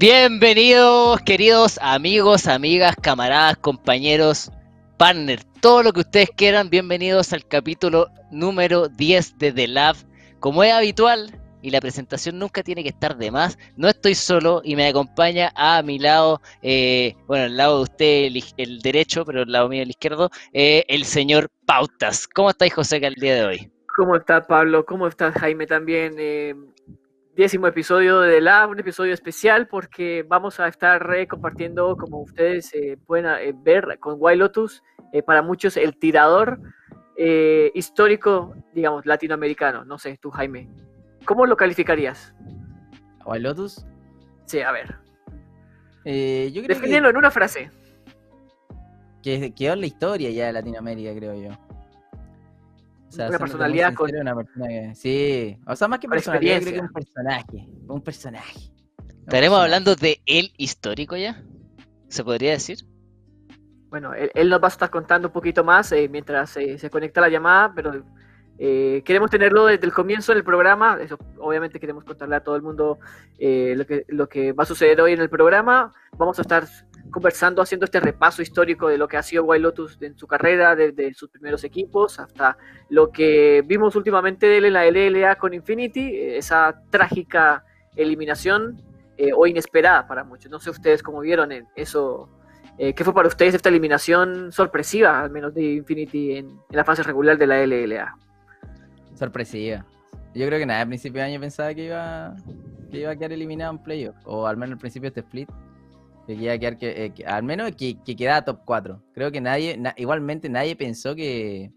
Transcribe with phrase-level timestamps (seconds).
[0.00, 4.50] Bienvenidos, queridos amigos, amigas, camaradas, compañeros,
[4.96, 6.70] partners, todo lo que ustedes quieran.
[6.70, 9.96] Bienvenidos al capítulo número 10 de The Lab.
[10.38, 14.62] Como es habitual, y la presentación nunca tiene que estar de más, no estoy solo
[14.64, 19.42] y me acompaña a mi lado, eh, bueno, al lado de usted el, derecho, pero
[19.42, 22.26] al lado mío el izquierdo, eh, el señor Pautas.
[22.26, 23.70] ¿Cómo estáis, José, el día de hoy?
[23.96, 24.86] ¿Cómo estás, Pablo?
[24.86, 25.66] ¿Cómo estás, Jaime?
[25.66, 26.14] También.
[26.16, 26.54] Eh,
[27.36, 32.98] décimo episodio de la, un episodio especial porque vamos a estar compartiendo, como ustedes eh,
[33.06, 36.60] pueden eh, ver, con Wild Lotus, eh, para muchos el tirador
[37.74, 39.84] histórico, digamos, latinoamericano.
[39.84, 40.70] No sé, tú, Jaime,
[41.26, 42.34] ¿cómo lo calificarías?
[43.26, 43.84] ¿Wild Lotus?
[44.46, 44.96] Sí, a ver.
[46.06, 47.70] yo en una frase.
[49.22, 51.69] Que quedó en la historia ya de Latinoamérica, creo yo
[53.18, 54.10] una personalidad con.
[54.94, 57.68] sí, o sea, más que personalidad, creo que un personaje.
[57.88, 58.72] Un personaje.
[59.20, 61.42] ¿Estaremos hablando de él histórico ya?
[62.08, 62.78] ¿Se podría decir?
[63.88, 67.20] Bueno, él, nos va a estar contando un poquito más eh, mientras eh, se conecta
[67.20, 68.04] la llamada, pero
[68.58, 70.98] eh, queremos tenerlo desde el comienzo del programa.
[71.00, 72.98] Eso, obviamente, queremos contarle a todo el mundo
[73.38, 75.92] lo, que, lo que va a suceder hoy en el programa.
[76.16, 76.66] Vamos a estar
[77.10, 80.74] conversando, haciendo este repaso histórico de lo que ha sido Wild Lotus en su carrera,
[80.74, 82.56] desde sus primeros equipos hasta
[82.88, 87.64] lo que vimos últimamente de él en la LLA con Infinity, esa trágica
[87.96, 88.82] eliminación
[89.16, 90.50] eh, o inesperada para muchos.
[90.50, 92.28] No sé ustedes cómo vieron eso.
[92.78, 97.02] Eh, ¿Qué fue para ustedes esta eliminación sorpresiva, al menos de Infinity en, la fase
[97.02, 98.16] regular de la LLA?
[99.14, 99.84] Sorpresiva.
[100.34, 102.34] Yo creo que nada, al principio de año pensaba que iba,
[102.90, 105.50] que iba a quedar eliminado en playoff, o al menos al principio de este split
[106.36, 109.02] que eh, que, al menos que, que quedara top 4.
[109.12, 111.70] Creo que nadie, igualmente nadie pensó que,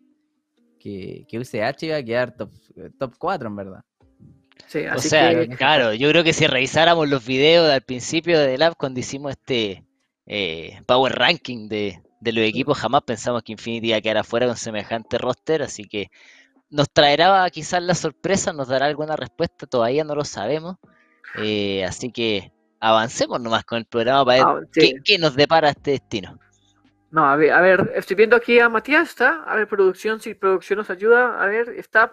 [0.80, 2.52] que, UCH iba a quedar top,
[2.98, 3.84] top 4, en verdad.
[4.68, 8.76] Sí, o sea, claro, yo creo que si revisáramos los videos al principio de Lab
[8.78, 9.84] cuando hicimos este
[10.26, 14.48] eh, Power Ranking de, de, los equipos, jamás pensamos que Infinity iba a quedar afuera
[14.48, 16.10] con semejante roster, así que
[16.70, 20.78] nos traerá quizás la sorpresa, nos dará alguna respuesta, todavía no lo sabemos.
[21.38, 22.53] Eh, así que
[22.84, 26.38] avancemos nomás con el programa para ver ah, qué, nos depara este destino.
[27.12, 29.44] No, a ver, a ver, estoy viendo aquí a Matías, ¿está?
[29.44, 31.42] A ver, producción, si producción nos ayuda.
[31.42, 32.12] A ver, ¿está,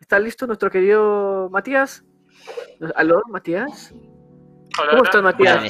[0.00, 2.04] está listo nuestro querido Matías?
[2.94, 3.92] ¿Aló, Matías?
[4.90, 5.62] ¿Cómo estás, Matías?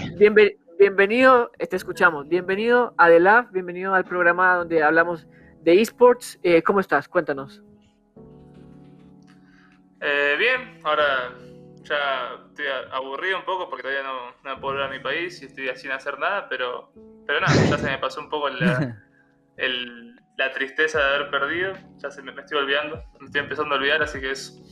[0.78, 2.28] bienvenido, te escuchamos.
[2.28, 5.26] Bienvenido a The Lab, bienvenido al programa donde hablamos
[5.62, 6.38] de esports.
[6.44, 7.08] Eh, ¿Cómo estás?
[7.08, 7.60] Cuéntanos.
[10.00, 11.34] Eh, bien, ahora
[11.88, 15.46] ya estoy aburrido un poco porque todavía no, no puedo volver a mi país y
[15.46, 16.92] estoy sin hacer nada, pero,
[17.26, 18.96] pero nada, ya se me pasó un poco la,
[20.36, 24.02] la tristeza de haber perdido, ya se me, estoy olvidando, me estoy empezando a olvidar,
[24.02, 24.62] así que es...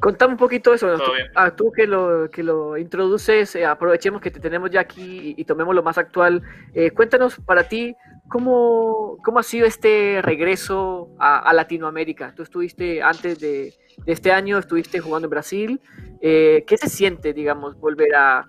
[0.00, 0.96] Contame un poquito eso,
[1.36, 5.44] ah, tú, que lo, que lo introduces, eh, aprovechemos que te tenemos ya aquí y,
[5.44, 6.42] tomemos lo más actual.
[6.74, 7.94] Eh, cuéntanos para ti,
[8.32, 12.34] ¿cómo, ¿cómo ha sido este regreso a Latinoamérica?
[12.34, 13.74] Tú estuviste antes de,
[14.06, 15.80] este año estuviste jugando en Brasil.
[16.20, 18.48] Eh, ¿Qué se siente, digamos, volver a,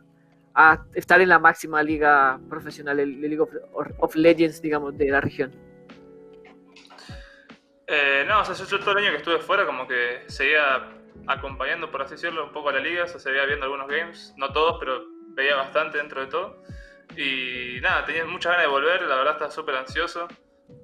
[0.93, 5.51] estar en la máxima liga profesional, el, League of, Legends, digamos, de la región?
[7.88, 10.89] Eh, no, o sea, yo todo el año que estuve fuera como que seguía
[11.27, 14.33] acompañando, por así decirlo, un poco a la liga, o sea, seguía viendo algunos games,
[14.38, 16.63] no todos, pero veía bastante dentro de todo.
[17.16, 20.28] Y nada, tenía muchas ganas de volver, la verdad estaba súper ansioso.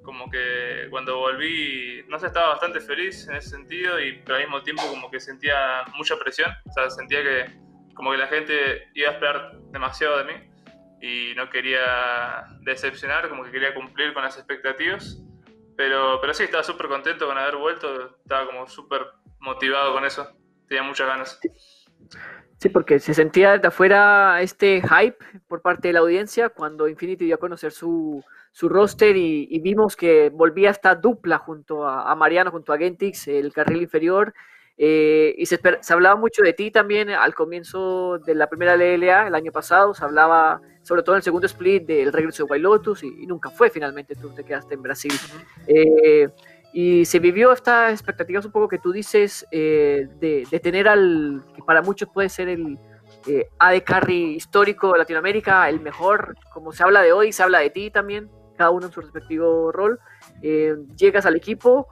[0.02, 4.42] Como que cuando volví, no sé, estaba bastante feliz en ese sentido, y, pero al
[4.42, 7.46] mismo tiempo como que sentía mucha presión, o sea, sentía que
[7.94, 10.50] como que la gente iba a esperar demasiado de mí
[11.02, 15.20] y no quería decepcionar, como que quería cumplir con las expectativas,
[15.76, 19.06] pero, pero sí, estaba súper contento con haber vuelto, estaba como súper
[19.38, 20.30] motivado con eso,
[20.68, 21.40] tenía muchas ganas.
[22.60, 25.16] Sí, porque se sentía de afuera este hype
[25.48, 28.22] por parte de la audiencia cuando Infinity dio a conocer su,
[28.52, 33.54] su roster y, vimos que volvía esta dupla junto a, Mariano, junto a Gentix, el
[33.54, 34.34] carril inferior.
[34.76, 39.28] Eh, y se, se, hablaba mucho de ti también al comienzo de la primera LLA
[39.28, 39.94] el año pasado.
[39.94, 43.70] Se hablaba, sobre todo en el segundo split, del regreso de Lotus y, nunca fue
[43.70, 44.14] finalmente.
[44.16, 45.12] Tú te quedaste en Brasil.
[45.66, 46.28] Eh,
[46.72, 51.62] y se vivió estas expectativas un poco que tú dices eh, de, tener al que
[51.62, 52.78] para muchos puede ser el
[53.26, 57.58] eh, AD Carry histórico de Latinoamérica, el mejor, como se habla de hoy, se habla
[57.58, 59.98] de ti también, cada uno en su respectivo rol.
[60.42, 61.88] Eh, llegas al equipo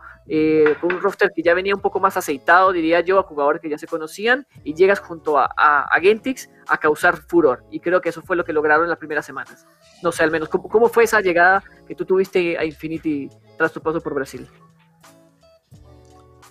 [0.81, 3.71] con un roster que ya venía un poco más aceitado, diría yo, a jugadores que
[3.71, 7.65] ya se conocían, y llegas junto a, a, Gentix a causar furor.
[7.71, 9.67] Y creo que eso fue lo que lograron en las primeras semanas.
[10.03, 13.73] No sé, al menos, ¿cómo, cómo fue esa llegada que tú tuviste a Infinity tras
[13.73, 14.49] tu paso por Brasil?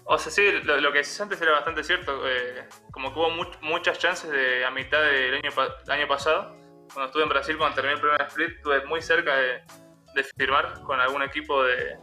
[0.09, 2.21] O sea, sí, lo, que decías antes era bastante cierto.
[2.25, 3.29] Eh, como que hubo
[3.61, 5.51] muchas chances de a mitad del año,
[5.89, 6.55] año pasado.
[6.93, 9.63] Cuando estuve en Brasil, cuando terminé el primer split, estuve muy cerca de,
[10.37, 11.97] firmar con algún equipo de,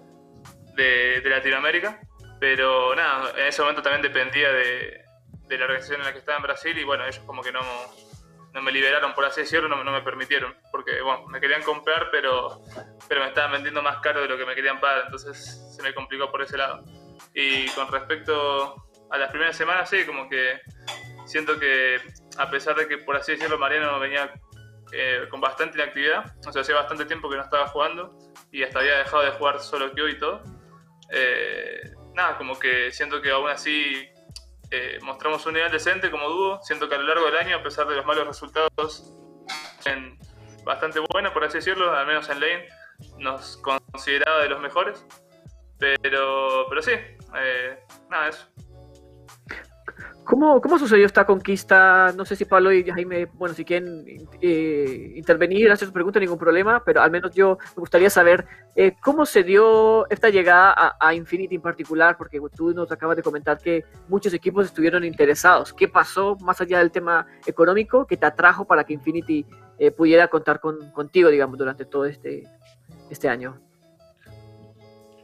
[0.75, 2.01] de, Latinoamérica.
[2.41, 5.03] Pero nada, en ese momento también dependía de,
[5.49, 7.61] de, la organización en la que estaba en Brasil y bueno, ellos como que no,
[8.61, 10.55] me liberaron, por así decirlo, no, me permitieron.
[10.71, 12.63] Porque bueno, me querían comprar, pero,
[13.09, 15.05] pero me estaban vendiendo más caro de lo que me querían pagar.
[15.07, 16.85] Entonces se me complicó por ese lado.
[17.35, 20.61] Y con respecto a las primeras semanas, sí, como que
[21.25, 22.01] siento que
[22.39, 24.33] a pesar de que, por así decirlo, Mariano venía
[24.93, 28.17] eh, con bastante inactividad, o sea, hacía bastante tiempo que no estaba jugando
[28.53, 30.43] y hasta había dejado de jugar solo Kyo y todo,
[31.11, 34.09] eh, nada, como que siento que aún así
[34.71, 37.63] eh, mostramos un nivel decente como dúo, siento que a lo largo del año, a
[37.63, 39.13] pesar de los malos resultados,
[39.85, 40.19] en
[40.65, 42.69] bastante buena, por así decirlo, al menos en lane,
[43.19, 45.05] nos consideraba de los mejores.
[45.79, 47.79] Pero, pero sí, eh,
[48.09, 48.47] nada, eso.
[50.25, 52.13] ¿Cómo, ¿Cómo, sucedió esta conquista?
[52.17, 56.39] No sé si Pablo y Jaime, bueno, si quieren eh, intervenir, hacer su pregunta, ningún
[56.39, 61.15] problema, pero al menos yo me gustaría saber eh, cómo se dio esta llegada a,
[61.15, 65.73] Infinity en particular, porque tú nos acabas de comentar que muchos equipos estuvieron interesados.
[65.73, 69.45] ¿Qué pasó más allá del tema económico que te atrajo para que Infinity
[69.97, 72.45] pudiera contar con, contigo, digamos, durante todo este,
[73.11, 73.61] este año?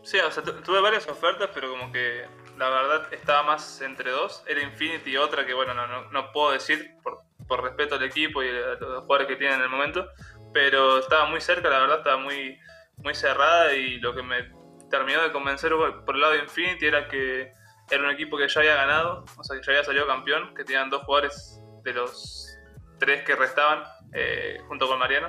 [0.03, 2.25] Sí, o sea, tuve varias ofertas, pero como que
[2.61, 4.45] la verdad estaba más entre dos.
[4.47, 8.49] Era Infinity otra que, bueno, no, no, puedo decir por, por, respeto al equipo y
[8.49, 10.07] a los jugadores que tienen en el momento.
[10.53, 12.59] Pero estaba muy cerca, la verdad, estaba muy,
[12.99, 14.53] muy cerrada y lo que me
[14.91, 15.73] terminó de convencer
[16.05, 17.53] por el lado de Infinity era que
[17.91, 20.65] era un equipo que ya había ganado, o sea, que ya había salido campeón, que
[20.65, 22.59] tenían dos jugadores de los
[22.99, 25.29] tres que restaban eh, junto con Mariano,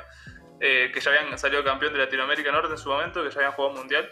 [0.59, 3.53] eh, que ya habían salido campeón de Latinoamérica Norte en su momento, que ya habían
[3.53, 4.09] jugado mundial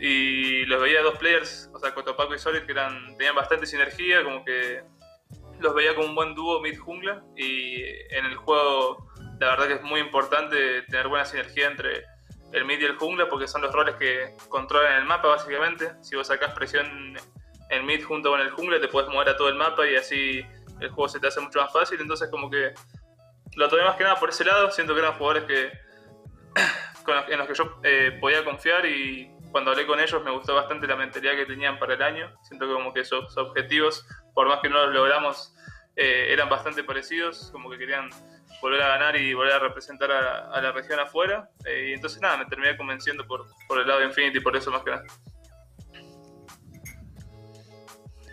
[0.00, 4.24] y los veía dos players, o sea, Cotopaco y Solid, que eran, tenían bastante sinergia,
[4.24, 4.82] como que
[5.60, 7.22] los veía como un buen dúo mid-jungla.
[7.36, 12.04] Y en el juego, la verdad que es muy importante tener buena sinergia entre
[12.52, 15.92] el mid y el jungla, porque son los roles que controlan el mapa, básicamente.
[16.00, 17.14] Si vos sacás presión
[17.68, 20.42] en mid junto con el jungla, te puedes mover a todo el mapa y así
[20.80, 22.00] el juego se te hace mucho más fácil.
[22.00, 22.72] Entonces, como que
[23.54, 24.70] lo tomé más que nada por ese lado.
[24.70, 25.70] Siento que eran jugadores que
[27.28, 30.86] en los que yo eh, podía confiar y cuando hablé con ellos me gustó bastante
[30.86, 32.30] la mentalidad que tenían para el año.
[32.42, 35.54] Siento que como que esos objetivos, por más que no los logramos,
[35.96, 38.08] eh, eran bastante parecidos, como que querían
[38.62, 41.50] volver a ganar y volver a representar a, la región afuera.
[41.64, 44.70] Eh, y entonces nada, me terminé convenciendo por, por el lado de Infinity, por eso
[44.70, 45.04] más que nada.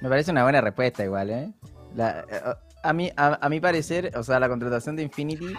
[0.01, 1.51] Me parece una buena respuesta igual, ¿eh?
[2.83, 5.57] a, mí, a, mi parecer, o sea, la contratación de Infinity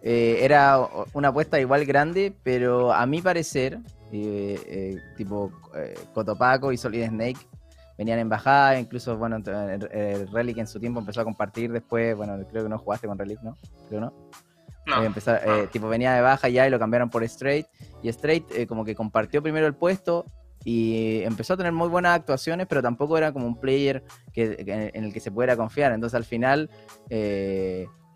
[0.00, 0.78] era
[1.12, 3.78] una apuesta igual grande, pero a mi parecer,
[4.12, 7.38] eh, tipo eh, Cotopaco y Solid Snake
[7.96, 12.38] venían en bajada, incluso, bueno, el, Relic en su tiempo empezó a compartir después, bueno,
[12.50, 13.56] creo que no jugaste con Relic, ¿no?
[13.88, 14.12] Creo no.
[14.86, 17.66] no, eh, tipo venía de baja ya y lo cambiaron por Straight,
[18.02, 20.26] y Straight como que compartió primero el puesto
[20.64, 25.04] y empezó a tener muy buenas actuaciones, pero tampoco era como un player que, en
[25.04, 26.70] el que se pudiera confiar, entonces al final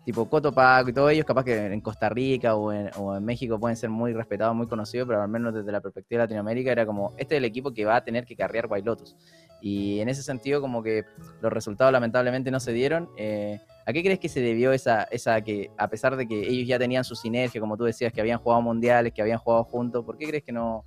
[0.07, 3.89] tipo Cotopaco y todos ellos, capaz que en Costa Rica o en, México pueden ser
[3.89, 7.35] muy respetados, muy conocidos, pero al menos desde la perspectiva de Latinoamérica era como, este
[7.35, 9.17] es el equipo que va a tener que carrear White Lotus.
[9.59, 11.03] Y en ese sentido, como que
[11.41, 13.09] los resultados lamentablemente no se dieron.
[13.17, 16.69] Eh, ¿A qué crees que se debió esa, esa que, a pesar de que ellos
[16.69, 20.05] ya tenían su sinergia, como tú decías, que habían jugado mundiales, que habían jugado juntos,
[20.05, 20.85] ¿por qué crees que no,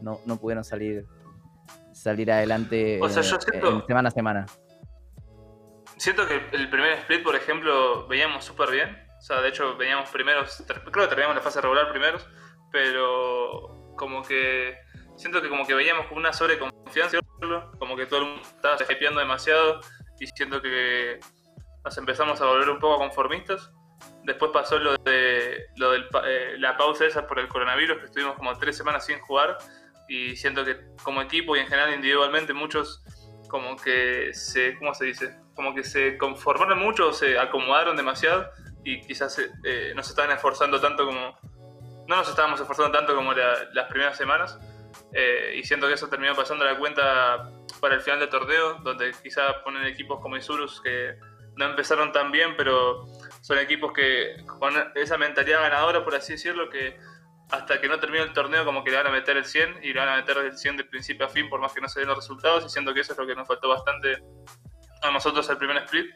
[0.00, 1.04] no, pudieron salir,
[1.92, 4.46] salir adelante en semana a semana?
[6.02, 9.06] Siento que el primer split, por ejemplo, veíamos súper bien.
[9.20, 12.26] O sea, de hecho, veníamos primeros, creo que terminamos la fase regular primeros,
[12.72, 14.76] pero como que
[15.14, 17.20] siento que como que veíamos con una sobreconfianza,
[17.78, 19.78] como que todo el mundo estaba hypeando demasiado
[20.18, 21.20] y siento que
[21.84, 23.70] nos empezamos a volver un poco conformistas.
[24.24, 28.34] Después pasó lo de lo de eh, la pausa esa por el coronavirus, que estuvimos
[28.34, 29.56] como tres semanas sin jugar
[30.08, 33.04] y siento que como equipo y en general individualmente muchos
[33.52, 35.36] como que se, ¿cómo se dice?
[35.54, 38.50] Como que se conformaron mucho, se acomodaron demasiado
[38.82, 41.38] y quizás eh, no se estaban esforzando tanto como,
[42.08, 44.58] no nos estábamos esforzando tanto como las primeras semanas
[45.12, 49.12] eh, y siento que eso terminó pasando la cuenta para el final del torneo, donde
[49.22, 51.14] quizás ponen equipos como Isurus que
[51.56, 53.04] no empezaron tan bien, pero
[53.42, 56.98] son equipos que con esa mentalidad ganadora, por así decirlo, que
[57.52, 59.92] hasta que no termine el torneo como que le van a meter el 100 y
[59.92, 62.00] le van a meter el 100 de principio a fin por más que no se
[62.00, 64.22] den los resultados y siento que eso es lo que nos faltó bastante
[65.02, 66.06] a nosotros el primer split.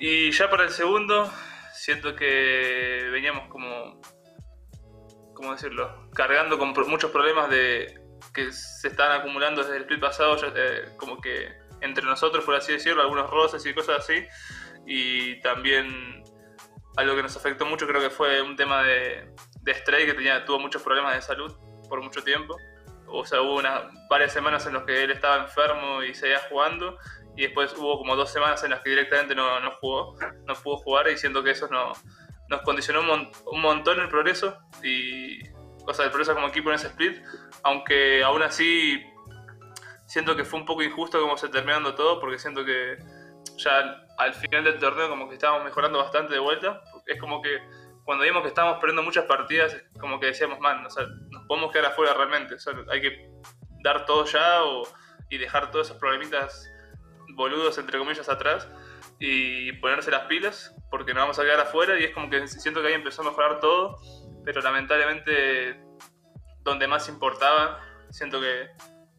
[0.00, 1.30] Y ya para el segundo,
[1.72, 4.00] siento que veníamos como,
[5.32, 6.10] ¿cómo decirlo?
[6.12, 8.00] Cargando con muchos problemas de,
[8.34, 11.52] que se están acumulando desde el split pasado, eh, como que
[11.82, 14.26] entre nosotros, por así decirlo, algunos roces y cosas así.
[14.86, 16.24] Y también
[16.96, 20.44] algo que nos afectó mucho creo que fue un tema de, de Stray, que tenía,
[20.44, 21.54] tuvo muchos problemas de salud
[21.88, 22.56] por mucho tiempo.
[23.06, 26.96] O sea, hubo unas, varias semanas en las que él estaba enfermo y seguía jugando.
[27.36, 30.76] Y después hubo como dos semanas en las que directamente no, no jugó, no pudo
[30.78, 31.92] jugar, y siento que eso no,
[32.48, 34.58] nos condicionó un, un montón el progreso.
[34.82, 35.40] Y,
[35.86, 37.22] o sea, el progreso como equipo en ese split.
[37.62, 39.02] Aunque aún así
[40.06, 42.98] siento que fue un poco injusto como se terminando todo, porque siento que
[43.56, 46.82] ya al final del torneo como que estábamos mejorando bastante de vuelta.
[47.06, 47.58] Es como que
[48.10, 51.70] cuando vimos que estábamos perdiendo muchas partidas, como que decíamos, man, o sea, nos podemos
[51.70, 52.56] quedar afuera realmente.
[52.90, 53.30] Hay que
[53.84, 54.82] dar todo ya o,
[55.28, 56.68] y dejar todos esos problemitas
[57.36, 58.68] boludos, entre comillas, atrás
[59.20, 62.82] y ponerse las pilas, porque nos vamos a quedar afuera y es como que siento
[62.82, 63.96] que ahí empezó a mejorar todo,
[64.44, 65.80] pero lamentablemente
[66.64, 68.70] donde más importaba, siento que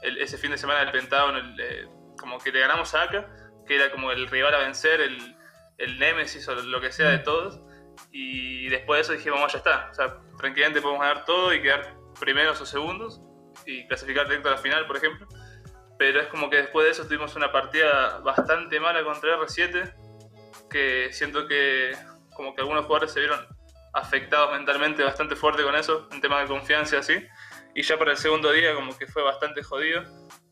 [0.01, 1.87] ese fin de semana del Pentágono, eh,
[2.19, 3.25] como que le ganamos a Aka,
[3.65, 5.37] que era como el rival a vencer, el,
[5.77, 7.61] el Nemesis o lo que sea de todos.
[8.11, 9.89] Y después de eso dijimos, vamos, ya está.
[9.91, 13.21] O sea, tranquilamente podemos ganar todo y quedar primeros o segundos
[13.65, 15.27] y clasificar directo a la final, por ejemplo.
[15.97, 19.93] Pero es como que después de eso tuvimos una partida bastante mala contra R7,
[20.69, 21.95] que siento que
[22.35, 23.45] como que algunos jugadores se vieron
[23.93, 27.15] afectados mentalmente bastante fuerte con eso, en tema de confianza así.
[27.75, 30.03] Y ya para el segundo día como que fue bastante jodido,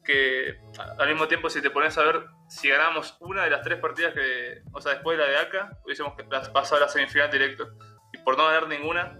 [0.10, 0.60] que
[0.98, 4.12] al mismo tiempo si te pones a ver, si ganamos una de las tres partidas
[4.16, 6.13] que, o sea, después de la de acá, hubiésemos
[6.51, 7.70] pasado a la semifinal directo.
[8.12, 9.20] Y por no ganar ninguna,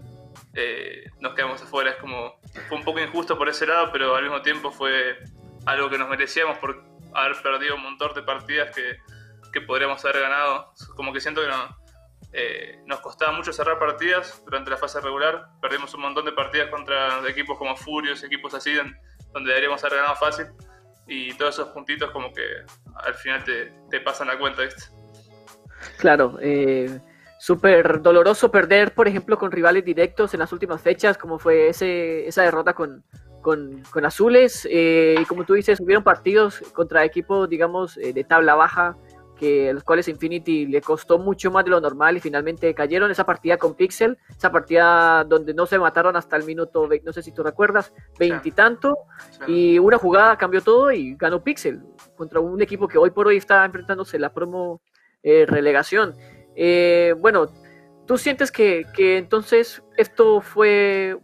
[0.52, 1.90] eh, nos quedamos afuera.
[1.90, 5.18] Es como, fue un poco injusto por ese lado, pero al mismo tiempo fue
[5.64, 6.82] algo que nos merecíamos por
[7.14, 8.96] haber perdido un montón de partidas que,
[9.52, 10.72] que podríamos haber ganado.
[10.96, 11.76] Como que siento que no,
[12.32, 15.50] eh, nos costaba mucho cerrar partidas durante la fase regular.
[15.62, 18.74] Perdimos un montón de partidas contra equipos como Furios, equipos así,
[19.32, 20.46] donde deberíamos haber ganado fácil.
[21.06, 22.42] Y todos esos puntitos como que
[22.94, 24.84] al final te, te pasan la cuenta, ¿viste?
[25.98, 27.00] Claro, eh,
[27.38, 32.26] súper doloroso perder, por ejemplo, con rivales directos en las últimas fechas, como fue ese,
[32.28, 33.02] esa derrota con,
[33.40, 34.68] con, con Azules.
[34.70, 38.96] Eh, y como tú dices, hubieron partidos contra equipos, digamos, de tabla baja
[39.40, 43.24] que los cuales Infinity le costó mucho más de lo normal y finalmente cayeron esa
[43.24, 47.32] partida con Pixel, esa partida donde no se mataron hasta el minuto, no sé si
[47.32, 48.98] tú recuerdas, veintitanto,
[49.46, 51.80] y, una jugada cambió todo y ganó Pixel
[52.18, 54.82] contra un equipo que hoy por hoy está enfrentándose la promo
[55.22, 56.14] eh, relegación.
[56.54, 57.50] Eh, bueno,
[58.06, 61.16] ¿tú sientes que, que, entonces esto fue,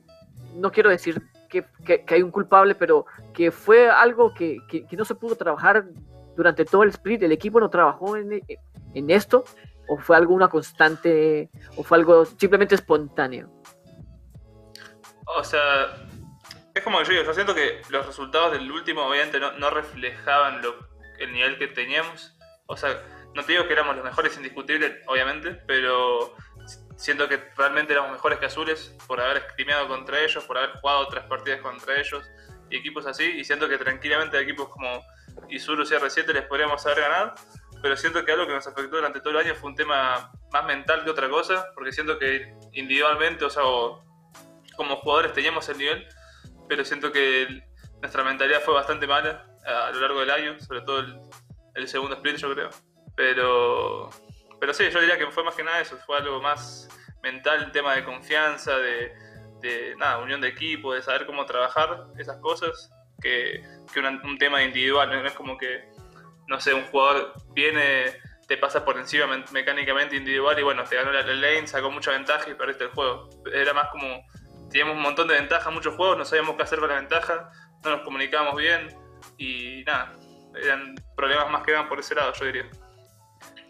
[0.54, 1.20] no quiero decir
[1.50, 3.04] que, que, hay un culpable, pero
[3.34, 5.84] que fue algo que, que no se pudo trabajar
[6.36, 8.42] durante todo el split el equipo no trabajó en,
[8.94, 9.44] en esto
[9.88, 13.50] o fue algo una constante o fue algo simplemente espontáneo?
[15.26, 15.96] O sea,
[16.74, 20.60] es como yo digo, yo siento que los resultados del último obviamente no, no reflejaban
[21.18, 22.36] el nivel que teníamos.
[22.66, 23.02] O sea,
[23.34, 26.34] no te digo que éramos los mejores indiscutibles, obviamente, pero
[26.96, 31.00] siento que realmente éramos mejores que Azules por haber escrimeado contra ellos, por haber jugado
[31.00, 32.24] otras partidas contra ellos
[32.70, 33.24] y equipos así.
[33.24, 35.02] Y siento que tranquilamente equipos como
[35.48, 37.34] y Zuru CR7 les podríamos haber ganado,
[37.82, 40.64] pero siento que algo que nos afectó durante todo el año fue un tema más
[40.64, 43.62] mental que otra cosa, porque siento que individualmente, o sea,
[44.76, 46.08] como jugadores teníamos el nivel,
[46.68, 47.62] pero siento que
[48.00, 51.04] nuestra mentalidad fue bastante mala a, lo largo del año, sobre todo
[51.74, 52.70] el, segundo split, yo creo.
[53.14, 54.10] Pero,
[54.60, 56.88] pero sí, yo diría que fue más que nada eso, fue algo más
[57.22, 59.12] mental, el tema de confianza, de,
[59.60, 62.90] de nada, unión de equipo, de saber cómo trabajar esas cosas
[63.20, 63.62] que,
[64.24, 65.10] un tema individual.
[65.10, 65.88] No es como que,
[66.48, 68.12] no sé, un jugador viene,
[68.46, 72.50] te pasa por encima mecánicamente individual y bueno, te ganó la, lane, sacó mucha ventaja
[72.50, 73.28] y perdiste el juego.
[73.52, 74.24] Era más como,
[74.70, 77.50] teníamos un montón de ventajas, muchos juegos, no sabíamos qué hacer con la ventaja,
[77.84, 78.88] no nos comunicábamos bien
[79.38, 80.14] y nada,
[80.62, 82.66] eran problemas más que eran por ese lado, yo diría.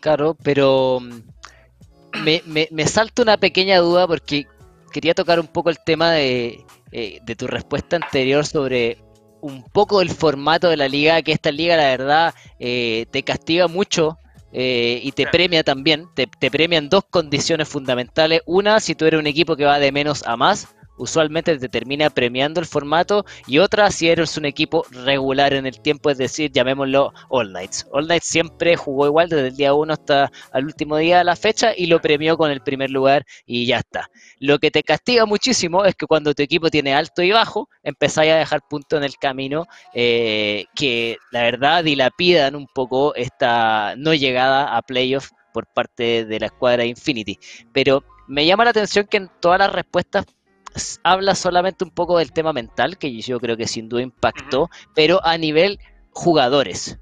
[0.01, 4.47] Claro, pero mm, me, me, me salta una pequeña duda porque
[4.93, 8.99] quería tocar un poco el tema de, eh, de tu respuesta anterior sobre
[9.47, 13.69] un poco el formato de la liga, que esta liga la verdad eh, te castiga
[13.69, 14.19] mucho
[14.53, 18.43] eh, y te premia también, te, te premia en dos condiciones fundamentales.
[18.47, 22.11] Una, si tú eres un equipo que va de menos a más, usualmente te termina
[22.11, 26.51] premiando el formato y otra si eres un equipo regular en el tiempo, es decir,
[26.53, 27.87] llamémoslo All Knights.
[27.93, 31.37] All Knights siempre jugó igual desde el día 1 hasta el último día de la
[31.37, 34.11] fecha y lo premió con el primer lugar y ya está.
[34.39, 38.33] Lo que te castiga muchísimo es que cuando tu equipo tiene alto y bajo, empezáis
[38.33, 44.15] a dejar puntos en el camino eh, que la verdad dilapidan un poco esta no
[44.15, 47.39] llegada a playoff por parte de la escuadra Infinity.
[47.73, 50.27] Pero me llama la atención que en todas las respuestas
[51.03, 55.25] habla solamente un poco del tema mental, que yo creo que sin duda impactó, pero
[55.25, 55.79] a nivel
[56.11, 56.99] jugadores.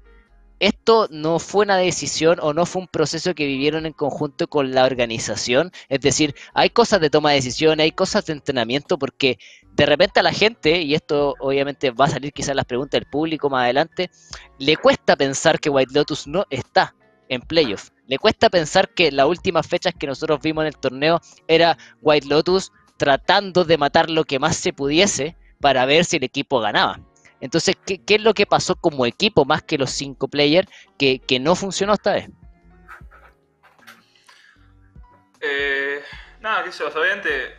[0.59, 4.73] Esto no fue una decisión o no fue un proceso que vivieron en conjunto con
[4.73, 5.71] la organización.
[5.89, 9.37] Es decir, hay cosas de toma de decisiones, hay cosas de entrenamiento, porque
[9.73, 13.09] de repente a la gente, y esto obviamente va a salir quizás las preguntas del
[13.09, 14.09] público más adelante,
[14.57, 16.95] le cuesta pensar que White Lotus no está
[17.27, 17.89] en playoff.
[18.07, 22.27] Le cuesta pensar que las últimas fechas que nosotros vimos en el torneo era White
[22.27, 26.99] Lotus tratando de matar lo que más se pudiese para ver si el equipo ganaba.
[27.41, 31.39] Entonces, ¿qué, es lo que pasó como equipo más que los cinco players que, que
[31.39, 32.29] no funcionó esta vez?
[35.41, 36.01] Eh,
[36.39, 37.55] nada, que obviamente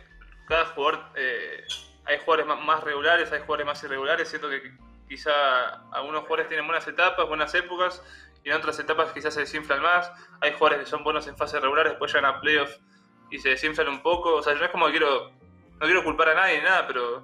[0.47, 1.63] cada jugador, eh,
[2.05, 4.61] hay jugadores más regulares, hay jugadores más irregulares, siento que
[5.07, 5.31] quizá
[5.91, 8.01] algunos jugadores tienen buenas etapas, buenas épocas,
[8.43, 11.59] y en otras etapas quizás se desinflan más, hay jugadores que son buenos en fase
[11.59, 12.77] regular, después llegan a playoff
[13.29, 16.03] y se desinflan un poco, o sea, yo no es como que quiero, no quiero
[16.03, 17.23] culpar a nadie ni nada, pero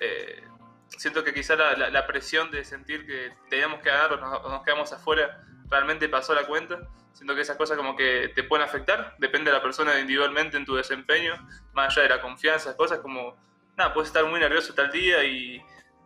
[0.00, 0.42] eh,
[0.88, 4.42] siento que quizá la, la- la presión de sentir que teníamos que ganar o nos,
[4.42, 6.78] nos quedamos afuera realmente pasó la cuenta.
[7.12, 10.64] Siento que esas cosas como que te pueden afectar, depende de la persona individualmente en
[10.64, 11.34] tu desempeño,
[11.72, 13.36] más allá de la confianza, cosas como,
[13.76, 15.62] nada, puedes estar muy nervioso tal día y,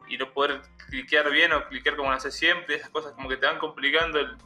[0.08, 3.38] y no poder cliquear bien o cliquear como lo haces siempre, esas cosas como que
[3.38, 4.36] te van complicando el,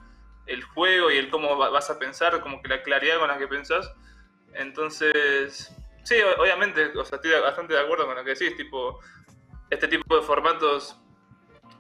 [0.47, 3.39] el juego y el cómo va- vas a pensar, como que la claridad con la
[3.39, 3.93] que pensás.
[4.55, 9.01] Entonces, sí, obviamente, o sea, estoy bastante de acuerdo con lo que decís, tipo,
[9.71, 10.99] este tipo de formatos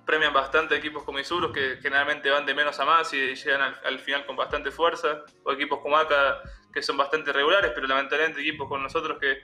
[0.04, 3.80] premian bastante equipos como Isurus que generalmente van de menos a más y llegan al,
[3.84, 8.40] al final con bastante fuerza, o equipos como ACA que son bastante regulares, pero lamentablemente
[8.40, 9.38] equipos con nosotros que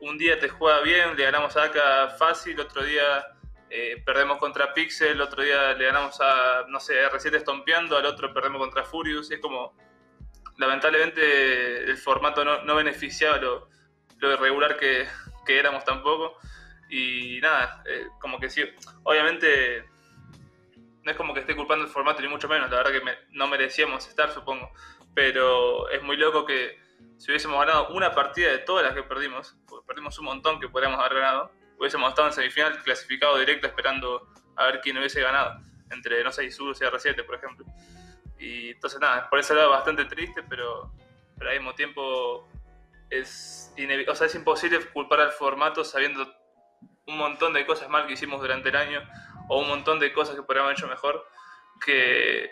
[0.00, 3.24] un día te juega bien, le ganamos a ACA fácil, otro día
[3.70, 8.32] eh, perdemos contra Pixel, otro día le ganamos a, no sé, R7 estompeando, al otro
[8.32, 9.76] perdemos contra Furious, es como,
[10.56, 13.68] lamentablemente el formato no, beneficiaba lo,
[14.18, 15.06] lo irregular que,
[15.48, 16.38] éramos tampoco.
[16.88, 18.62] Y nada, eh, como que sí,
[19.02, 19.84] obviamente
[21.02, 23.18] no es como que esté culpando el formato ni mucho menos, la verdad que me-
[23.32, 24.70] no merecíamos estar, supongo.
[25.14, 26.78] Pero es muy loco que
[27.18, 30.68] si hubiésemos ganado una partida de todas las que perdimos, porque perdimos un montón que
[30.68, 35.60] podríamos haber ganado, hubiésemos estado en semifinal clasificado directo esperando a ver quién hubiese ganado,
[35.90, 37.66] entre, no sé, Isurus y R7, por ejemplo.
[38.38, 40.92] Y entonces nada, por ese lado bastante triste, pero,
[41.38, 42.48] pero al mismo tiempo
[43.10, 43.74] es,
[44.08, 46.26] o sea, es imposible culpar al formato sabiendo
[47.06, 49.02] un montón de cosas mal que hicimos durante el año
[49.48, 51.26] o un montón de cosas que podríamos haber hecho mejor
[51.84, 52.50] que,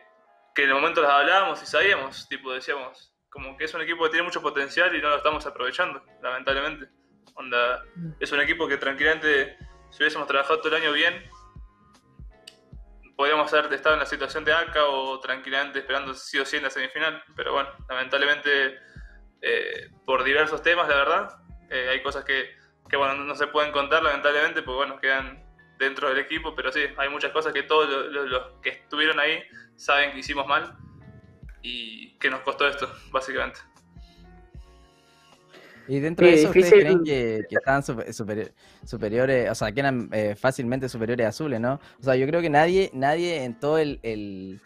[0.55, 4.05] que en el momento las hablábamos y sabíamos, tipo decíamos, como que es un equipo
[4.05, 6.89] que tiene mucho potencial y no lo estamos aprovechando, lamentablemente.
[7.35, 7.83] Onda,
[8.21, 9.57] es un equipo que tranquilamente,
[9.91, 11.31] si hubiésemos trabajado todo el año bien,
[13.17, 16.65] podríamos haber estado en la situación de ACA o tranquilamente esperando sí o sí en
[16.65, 18.79] la semifinal, pero bueno, lamentablemente
[19.41, 21.29] eh, por diversos temas, la verdad,
[21.71, 22.55] eh, hay cosas que,
[22.89, 25.45] que bueno, no se pueden contar lamentablemente, porque bueno, quedan
[25.79, 29.43] dentro del equipo, pero sí, hay muchas cosas que todos los- los que estuvieron ahí
[29.77, 30.77] saben que hicimos mal
[31.63, 33.61] y que nos costó esto, básicamente.
[35.89, 36.87] Y dentro de eso, ¿ustedes difícil.
[36.87, 38.53] creen que, que superi-
[38.85, 41.81] superiores, o sea, que eran eh, fácilmente superiores a azules, ¿no?
[42.01, 44.61] O sea, yo creo que nadie, nadie en todo el, el-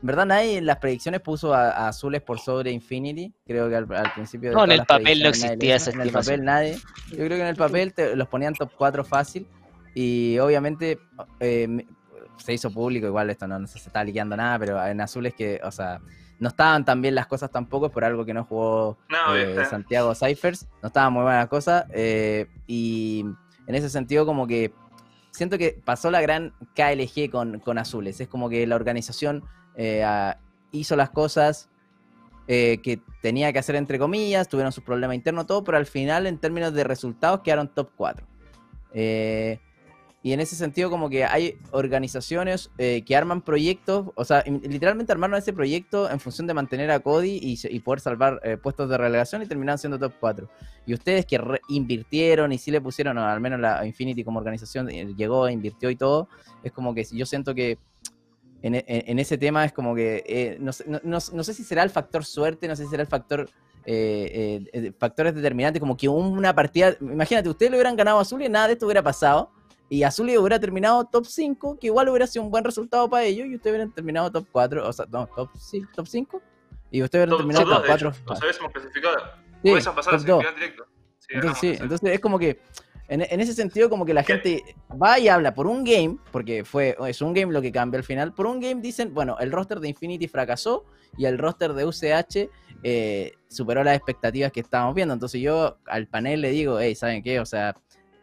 [0.00, 3.32] en verdad nadie en las predicciones puso a, a azules por sobre Infinity.
[3.46, 6.10] Creo que al, al principio de No, en el papel no existía esa En el
[6.10, 6.78] papel nadie.
[7.10, 9.46] Yo creo que en el papel te- los ponían top 4 fácil.
[9.94, 10.98] Y obviamente
[11.38, 11.86] eh,
[12.38, 15.60] se hizo público, igual esto no, no se está liqueando nada, pero en azules que,
[15.62, 16.00] o sea,
[16.42, 19.64] no estaban tan bien las cosas tampoco, es por algo que no jugó No, eh.
[19.64, 20.66] Santiago Cyphers.
[20.82, 21.86] No estaba muy buena la cosa.
[21.94, 23.24] eh, y
[23.68, 24.74] en ese sentido, como que
[25.30, 28.20] siento que pasó la gran KLG con, con Azules.
[28.20, 29.44] Es como que la organización
[29.76, 30.04] eh,
[30.72, 31.68] hizo las cosas
[32.48, 36.38] que tenía que hacer, entre comillas, tuvieron sus problemas internos, todo, pero al final, en
[36.38, 38.26] términos de resultados, quedaron top 4.
[40.24, 45.10] Y en ese sentido, como que hay organizaciones eh, que arman proyectos, o sea, literalmente
[45.10, 48.88] armaron ese proyecto en función de mantener a Cody y, y poder salvar eh, puestos
[48.88, 50.48] de relegación y terminaron siendo top 4.
[50.86, 55.12] Y ustedes que invirtieron y sí le pusieron, al menos la Infinity como organización eh,
[55.16, 56.28] llegó, invirtió y todo,
[56.62, 57.78] es como que yo siento que
[58.62, 60.70] en, ese tema es como que, eh, no,
[61.02, 63.50] no- no- sé si será el factor suerte, no sé si será el factor...
[63.84, 68.48] eh, factores determinantes, como que una partida, imagínate, ustedes le hubieran ganado a Azul y
[68.48, 69.50] nada de esto hubiera pasado,
[69.92, 73.46] y Azul hubiera terminado top 5, que igual hubiera sido un buen resultado para ellos,
[73.46, 76.42] y ustedes hubieran terminado top 4, o sea, no, top, sí, top 5,
[76.90, 78.08] y ustedes hubieran terminado top top dos, de 4.
[78.08, 78.24] hecho.
[78.26, 79.16] Nos hubiésemos clasificado.
[79.62, 80.86] Sí, pasado directo.
[81.18, 82.58] Sí, Entonces, sí, entonces es como que
[83.08, 84.32] en, en ese sentido como que la ¿Qué?
[84.32, 87.98] gente va y habla por un game, porque fue es un game lo que cambió
[87.98, 90.86] al final, por un game dicen, bueno, el roster de Infinity fracasó
[91.18, 92.48] y el roster de UCH
[92.82, 95.12] eh, superó las expectativas que estábamos viendo.
[95.12, 97.40] Entonces yo al panel le digo, hey, ¿saben qué?
[97.40, 97.76] O sea,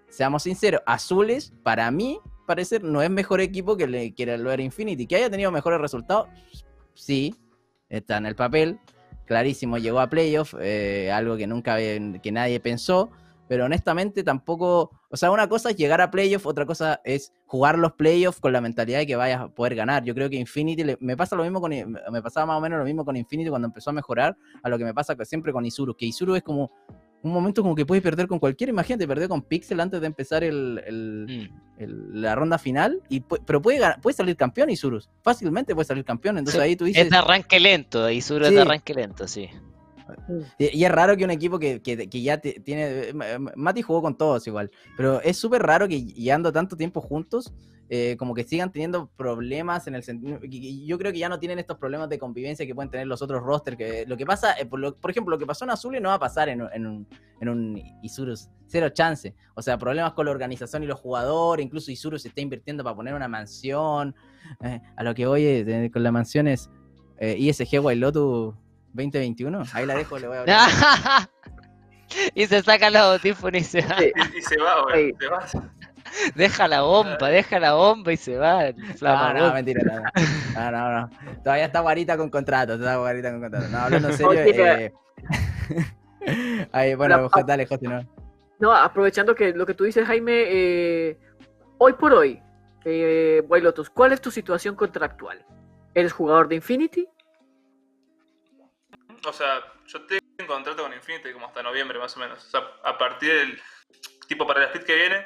[0.10, 4.62] seamos sinceros, Azules, para mí, parecer, no es mejor equipo que, le, que lo era
[4.62, 5.06] Infinity.
[5.06, 6.28] Que haya tenido mejores resultados,
[6.94, 7.36] sí,
[7.90, 8.80] está en el papel,
[9.26, 13.12] clarísimo, llegó a playoff, eh, algo que nunca que nadie pensó,
[13.48, 17.80] pero honestamente tampoco, o sea, una cosa es llegar a playoff, otra cosa es jugar
[17.80, 20.04] los playoffs con la mentalidad de que vayas a poder ganar.
[20.04, 22.86] Yo creo que Infinity, me pasa lo mismo con, me pasaba más o menos lo
[22.86, 25.96] mismo con Infinity cuando empezó a mejorar, a lo que me pasa siempre con Isuru,
[25.96, 26.72] que Isuru es como
[27.22, 30.44] un momento como que puedes perder con cualquier, imagínate, perder con Pixel antes de empezar
[30.44, 31.86] el, mm.
[32.14, 36.62] la ronda final, y, pero puede, puede salir campeón Isurus, fácilmente puede salir campeón, entonces
[36.62, 37.04] ahí tú dices...
[37.04, 39.50] Es de arranque lento, Isurus es de arranque lento, sí.
[40.58, 43.14] Y, es raro que un equipo que, ya tiene...
[43.56, 47.54] Mati jugó con todos igual, pero es súper raro que llevando tanto tiempo juntos,
[47.92, 50.40] eh, como que sigan teniendo problemas en el sentido.
[50.44, 53.42] Yo creo que ya no tienen estos problemas de convivencia que pueden tener los otros
[53.42, 53.78] rosters.
[53.78, 56.20] Que lo que pasa, eh, por, ejemplo, lo que pasó en Azul no va a
[56.20, 57.08] pasar en, un,
[57.42, 58.50] en Isurus.
[58.68, 59.34] Cero chance.
[59.56, 61.66] O sea, problemas con la organización y los jugadores.
[61.66, 64.16] Incluso Isurus se está invirtiendo para poner una mansión.
[64.64, 66.70] Eh, a lo que oye, con la mansión es
[67.20, 68.54] ISG Wild Lotus
[68.94, 69.64] 2021.
[69.74, 70.70] Ahí la dejo, le voy a hablar.
[72.36, 73.98] y se saca los audífonos y se va.
[74.04, 75.12] Y, se va, güey.
[75.20, 75.74] Se va.
[76.36, 78.72] Deja la bomba, deja la bomba y se va.
[79.02, 79.82] No, no, mentira.
[80.54, 80.72] No.
[80.72, 81.10] no, no,
[81.44, 82.74] Todavía está Guarita con contrato.
[82.74, 83.68] Está Guarita con contrato.
[83.70, 84.34] No, hablando en serio.
[84.34, 84.94] eh...
[86.72, 88.06] Ahí, bueno, dale, José, no.
[88.60, 91.18] No, aprovechando que lo que tú dices, Jaime, eh,
[91.78, 92.42] hoy por hoy,
[92.84, 95.46] eh, Lotus, ¿cuál es tu situación contractual?
[95.94, 97.08] ¿Eres jugador de Infinity?
[99.26, 102.46] O sea, yo tengo un contrato con Infinity como hasta noviembre más o menos.
[102.46, 103.60] O sea, a partir del
[104.28, 105.26] tipo para el split que viene,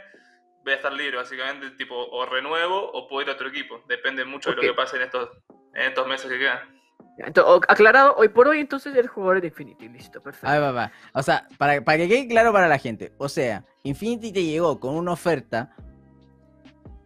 [0.63, 3.83] voy a estar libre, básicamente, tipo, o renuevo o puedo ir a otro equipo.
[3.87, 5.29] Depende mucho de lo que pase en estos,
[5.73, 6.83] en estos meses que quedan.
[7.17, 10.47] Entonces, aclarado, hoy por hoy entonces eres jugador de Infinity, listo, perfecto.
[10.47, 10.91] Ahí va, va.
[11.13, 14.79] O sea, para, para que quede claro para la gente, o sea, Infinity te llegó
[14.79, 15.75] con una oferta,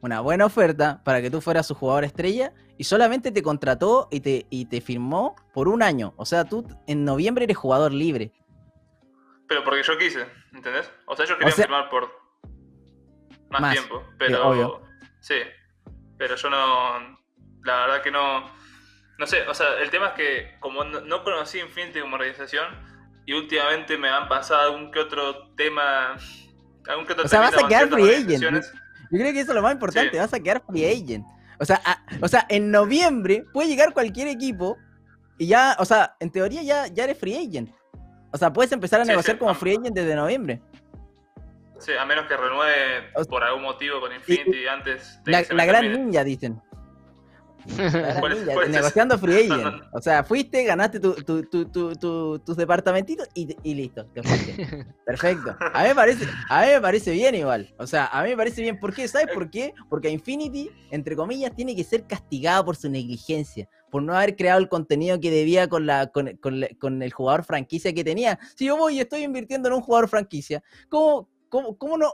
[0.02, 4.22] una buena oferta para que tú fueras su jugador estrella y solamente te contrató y
[4.22, 6.14] te, y te firmó por un año.
[6.16, 8.32] O sea, tú en noviembre eres jugador libre.
[9.48, 10.90] Pero porque yo quise, ¿entendés?
[11.06, 12.27] O sea, yo quería firmar por
[13.50, 14.04] más, tiempo.
[14.18, 14.82] Pero.
[15.20, 15.36] Sí.
[16.18, 17.18] Pero yo no.
[17.64, 18.50] La verdad que no.
[19.18, 22.68] No sé, o sea, el tema es que como no, conocí Infinity como organización
[23.26, 26.16] y últimamente me han pasado algún que otro tema.
[26.88, 28.64] Algún que otro o sea, vas a quedar free agent.
[29.10, 31.26] Yo creo que eso es lo más importante, vas a quedar free agent.
[31.60, 31.82] O sea,
[32.22, 34.78] o sea, en noviembre puede llegar cualquier equipo
[35.38, 37.70] y ya, o sea, en teoría ya, ya eres free agent.
[38.32, 40.62] O sea, puedes empezar a negociar como free agent desde noviembre.
[41.80, 45.20] Sí, a menos que renueve por algún motivo con Infinity antes.
[45.24, 46.62] De la, gran ninja, dicen.
[48.70, 49.84] negociando free agent.
[49.92, 51.14] O sea, fuiste, ganaste tu,
[52.40, 54.86] tus departamentitos y, listo, te fuiste.
[55.06, 55.56] Perfecto.
[55.74, 57.74] A mí, me parece, a mí me parece bien igual.
[57.78, 58.80] O sea, a mí me parece bien.
[58.80, 59.08] ¿Por qué?
[59.08, 59.74] ¿Sabes por qué?
[59.90, 63.68] Porque Infinity, entre comillas, tiene que ser castigado por su negligencia.
[63.92, 67.94] Por no haber creado el contenido que debía con, la, con, con el jugador franquicia
[67.94, 68.40] que tenía.
[68.56, 72.14] Si yo voy y estoy invirtiendo en un jugador franquicia, ¿cómo, ¿Cómo, cómo no?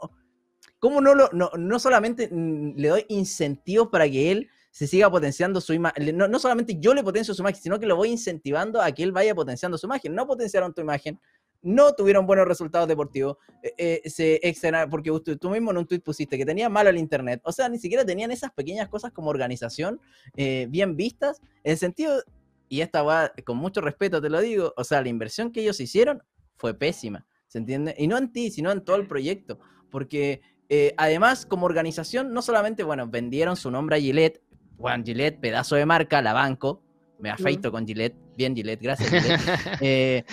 [0.80, 5.74] ¿Cómo no, no, no solamente le doy incentivos para que él se siga potenciando su
[5.74, 6.18] imagen?
[6.18, 9.04] No, no, solamente yo le potencio su imagen, sino que lo voy incentivando a que
[9.04, 10.14] él vaya potenciando su imagen.
[10.14, 11.20] No potenciaron tu imagen,
[11.64, 14.10] no tuvieron buenos resultados deportivos, eh, eh,
[14.54, 17.42] se porque tú mismo en un tweet pusiste que tenía malo el internet.
[17.46, 20.00] O sea, ni siquiera tenían esas pequeñas cosas como organización
[20.36, 21.42] eh, bien vistas.
[21.64, 22.22] En sentido,
[22.68, 25.80] y esta va con mucho respeto te lo digo, o sea, la inversión que ellos
[25.80, 26.22] hicieron
[26.58, 27.26] fue pésima.
[27.54, 27.94] ¿Se entiende?
[28.00, 29.60] Y no en ti, sino en todo el proyecto.
[29.92, 34.42] Porque eh, además, como organización, no solamente, bueno, vendieron su nombre a Gillette.
[34.80, 36.82] Juan Gillette, pedazo de marca, la banco.
[37.20, 38.16] Me afeito con Gillette.
[38.36, 39.12] Bien, Gillette, gracias.
[39.82, 40.24] Eh,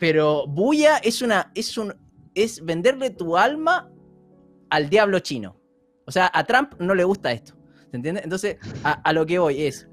[0.00, 1.52] pero Buya es una.
[1.54, 1.94] Es un.
[2.34, 3.88] Es venderle tu alma
[4.68, 5.56] al diablo chino.
[6.04, 7.54] O sea, a Trump no le gusta esto.
[7.92, 8.22] ¿Se entiende?
[8.24, 9.88] Entonces, a, lo que voy es.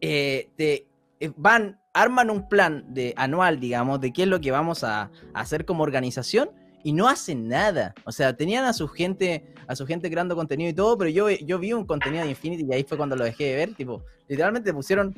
[0.00, 0.88] Eh, te,
[1.36, 5.64] van arman un plan de anual, digamos, de qué es lo que vamos a, hacer
[5.64, 6.50] como organización
[6.84, 7.94] y no hacen nada.
[8.04, 11.30] O sea, tenían a su gente, a su gente creando contenido y todo, pero yo,
[11.30, 13.74] yo vi un contenido de Infinity y ahí fue cuando lo dejé de ver.
[13.74, 15.14] Tipo, literalmente pusieron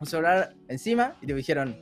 [0.00, 1.76] un celular encima y te dijeron,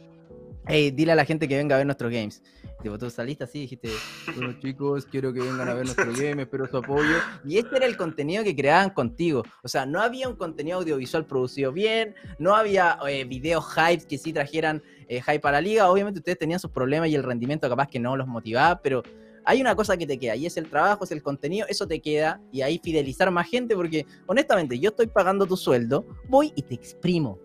[0.66, 2.42] hey, dile a la gente que venga a ver nuestros games.
[2.82, 3.90] Tipo, tú saliste así dijiste,
[4.34, 7.16] bueno chicos, quiero que vengan a ver nuestro game, espero su apoyo.
[7.44, 9.42] Y este era el contenido que creaban contigo.
[9.62, 14.16] O sea, no había un contenido audiovisual producido bien, no había eh, videos hype que
[14.16, 15.90] sí trajeran eh, hype a la liga.
[15.90, 19.02] Obviamente ustedes tenían sus problemas y el rendimiento capaz que no los motivaba, pero
[19.44, 22.00] hay una cosa que te queda y es el trabajo, es el contenido, eso te
[22.00, 26.62] queda y ahí fidelizar más gente porque honestamente yo estoy pagando tu sueldo, voy y
[26.62, 27.38] te exprimo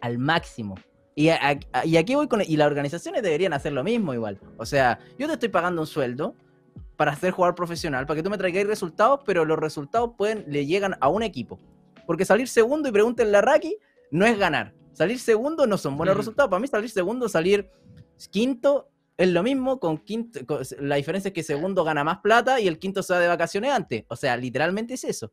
[0.00, 0.74] al máximo.
[1.14, 2.40] Y, aquí voy con.
[2.40, 4.38] Y las organizaciones deberían hacer lo mismo igual.
[4.56, 6.34] O sea, yo te estoy pagando un sueldo.
[6.96, 10.66] para ser jugador profesional, para que tú me traigáis resultados, pero los resultados pueden, le
[10.66, 11.58] llegan a un equipo.
[12.06, 13.76] Porque salir segundo y pregúntenle a Raki,
[14.12, 14.72] no es ganar.
[14.92, 16.18] Salir segundo no son buenos Mm.
[16.18, 16.50] resultados.
[16.50, 17.68] Para mí salir segundo, salir
[18.30, 22.60] quinto es lo mismo, con quinto, con- la diferencia es que segundo gana más plata
[22.60, 24.04] y el quinto se va de vacaciones antes.
[24.08, 25.32] O sea, literalmente es eso.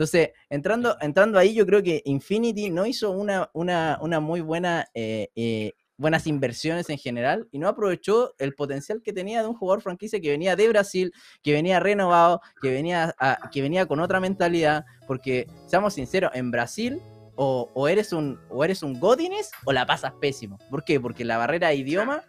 [0.00, 4.88] Entonces, entrando, entrando ahí, yo creo que Infinity no hizo una, una, una muy buena,
[4.94, 9.54] eh, eh, buenas inversiones en general y no aprovechó el potencial que tenía de un
[9.54, 14.00] jugador franquicia que venía de Brasil, que venía renovado, que venía, a- que venía con
[14.00, 16.98] otra mentalidad, porque, seamos sinceros, en Brasil
[17.36, 20.58] o, o eres un o eres un Godines o la pasas pésimo.
[20.70, 20.98] ¿Por qué?
[20.98, 22.22] Porque la barrera de idioma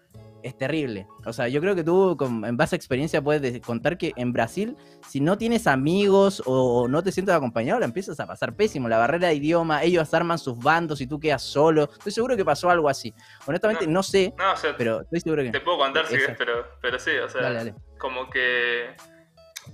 [0.44, 1.08] es terrible.
[1.26, 4.14] O sea, yo creo que tú con- en base a experiencia puedes de- contar que
[4.16, 4.76] en Brasil,
[5.08, 8.90] si no tienes amigos o no te sientes acompañado, la empiezas a pasar pésimo.
[8.90, 11.84] La barrera de idioma, ellos arman sus bandos y tú quedas solo.
[11.92, 13.14] Estoy seguro que pasó algo así.
[13.46, 14.04] Honestamente, no, No.
[14.04, 15.52] sé, No, o sea, pero estoy seguro que...
[15.52, 17.76] te puedo contar si querés, pero, pero sí, o sea, Dale, dale.
[18.00, 18.96] como que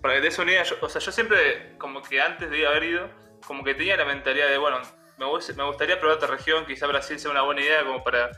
[0.01, 2.67] para que te des una idea, yo- o sea, yo siempre, como que antes de
[2.67, 3.10] haber ido,
[3.47, 4.77] como que tenía la mentalidad de, bueno,
[5.17, 8.30] me, me gustaría probar otra región, quizá Brasil sea una buena idea como para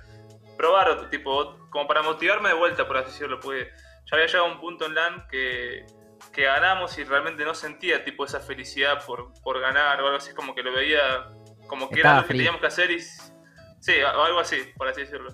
[0.59, 3.71] probar, otro tipo, como para motivarme de vuelta, por así decirlo, porque
[4.03, 5.85] ya había llegado a un punto en LAN que,
[6.33, 10.33] que ganamos y realmente no sentía tipo esa felicidad por, por ganar o algo así,
[10.33, 11.29] como que lo veía
[11.65, 12.39] como que Estaba era lo que frío.
[12.39, 12.99] teníamos que hacer y...
[12.99, 15.29] Sí, o algo así, por así decirlo.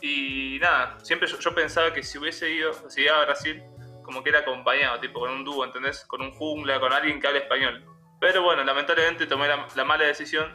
[0.00, 3.60] Y nada, siempre yo, yo pensaba que si hubiese ido, si iba a Brasil,
[4.04, 6.04] como que era acompañado, tipo con un dúo, ¿entendés?
[6.04, 7.84] Con un jungla, con alguien que hable español.
[8.20, 10.54] Pero bueno, lamentablemente tomé la, la mala decisión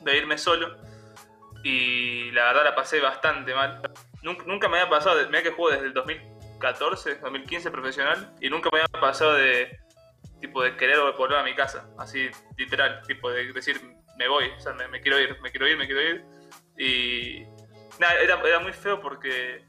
[0.00, 0.76] de irme solo
[1.62, 3.80] y la verdad la pasé bastante mal.
[4.22, 8.70] Nunca, nunca me había pasado, mira que juego desde el 2014, 2015 profesional y nunca
[8.72, 9.80] me había pasado de
[10.40, 13.80] tipo de querer volver a mi casa, así literal, tipo de decir
[14.16, 16.24] me voy, o sea, me, me quiero ir, me quiero ir, me quiero ir.
[16.76, 17.44] Y
[17.98, 19.64] nada, era, era muy feo porque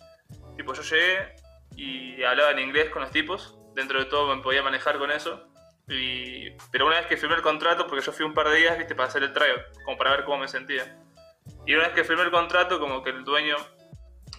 [0.58, 1.36] tipo yo llegué
[1.76, 5.48] y hablaba en inglés con los tipos, dentro de todo me podía manejar con eso.
[5.88, 8.78] Y, pero una vez que firmé el contrato, porque yo fui un par de días,
[8.78, 11.03] viste, para hacer el tryout, como para ver cómo me sentía.
[11.66, 13.56] Y una vez que firmé el contrato, como que el dueño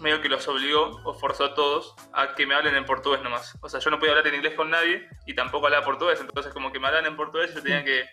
[0.01, 3.57] medio que los obligó o forzó a todos a que me hablen en portugués nomás.
[3.61, 6.53] O sea, yo no podía hablar en inglés con nadie y tampoco hablaba portugués, entonces
[6.53, 8.05] como que me hablaban en portugués yo tenía que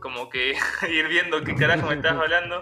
[0.00, 0.54] como que
[0.88, 2.60] ir viendo qué carajo me estabas hablando,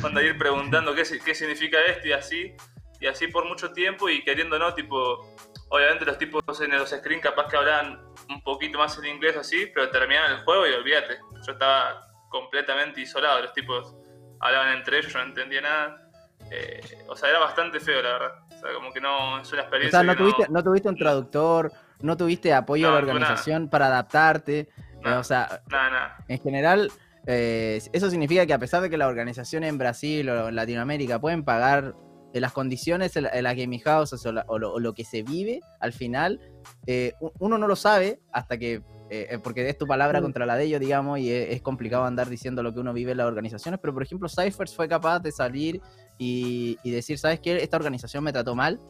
[0.00, 2.56] cuando ir preguntando qué significa esto y así,
[3.00, 5.36] y así por mucho tiempo y queriendo no, tipo,
[5.68, 9.66] obviamente los tipos en los screen capaz que hablaban un poquito más en inglés así,
[9.74, 13.94] pero terminaban el juego y olvídate, yo estaba completamente isolado, los tipos
[14.40, 16.06] hablaban entre ellos, yo no entendía nada.
[16.50, 18.32] Eh, o sea, era bastante feo, la verdad.
[18.48, 19.98] O sea, como que no es una O experiencia.
[20.00, 20.98] sea, no que tuviste, no tuviste un no.
[21.04, 23.14] traductor, no tuviste apoyo No, de la nada.
[23.14, 24.68] organización para adaptarte.
[25.04, 26.16] eh, o sea, Nada, nada.
[26.28, 26.90] en general,
[27.26, 31.18] eh, eso significa que a pesar de que las organizaciones en Brasil o en Latinoamérica
[31.20, 31.94] pueden pagar
[32.34, 35.60] las condiciones en la- las houses o, la- o lo, o lo que se vive,
[35.80, 36.38] al final,
[36.86, 40.22] eh, uno no lo sabe hasta que, eh, eh, porque es tu palabra Mm.
[40.22, 43.10] contra la de ellos, digamos, y es, es complicado andar diciendo lo que uno vive
[43.12, 45.80] en las organizaciones, pero por ejemplo, Cyphers fue capaz de salir
[46.18, 47.56] y, y decir, ¿sabes qué?
[47.62, 48.80] Esta organización me trató mal.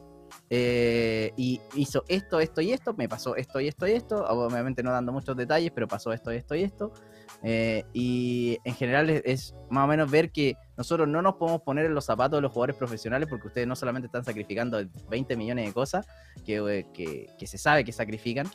[0.49, 4.83] eh, y hizo esto, esto y esto, me pasó esto y esto y esto, obviamente
[4.83, 6.93] no dando muchos detalles, pero pasó esto, esto y esto.
[7.43, 11.63] Eh, y en general es, es más o menos ver que nosotros no nos podemos
[11.63, 15.37] poner en los zapatos de los jugadores profesionales porque ustedes no solamente están sacrificando 20
[15.37, 16.07] millones de cosas
[16.45, 18.47] que, que- que se sabe que sacrifican,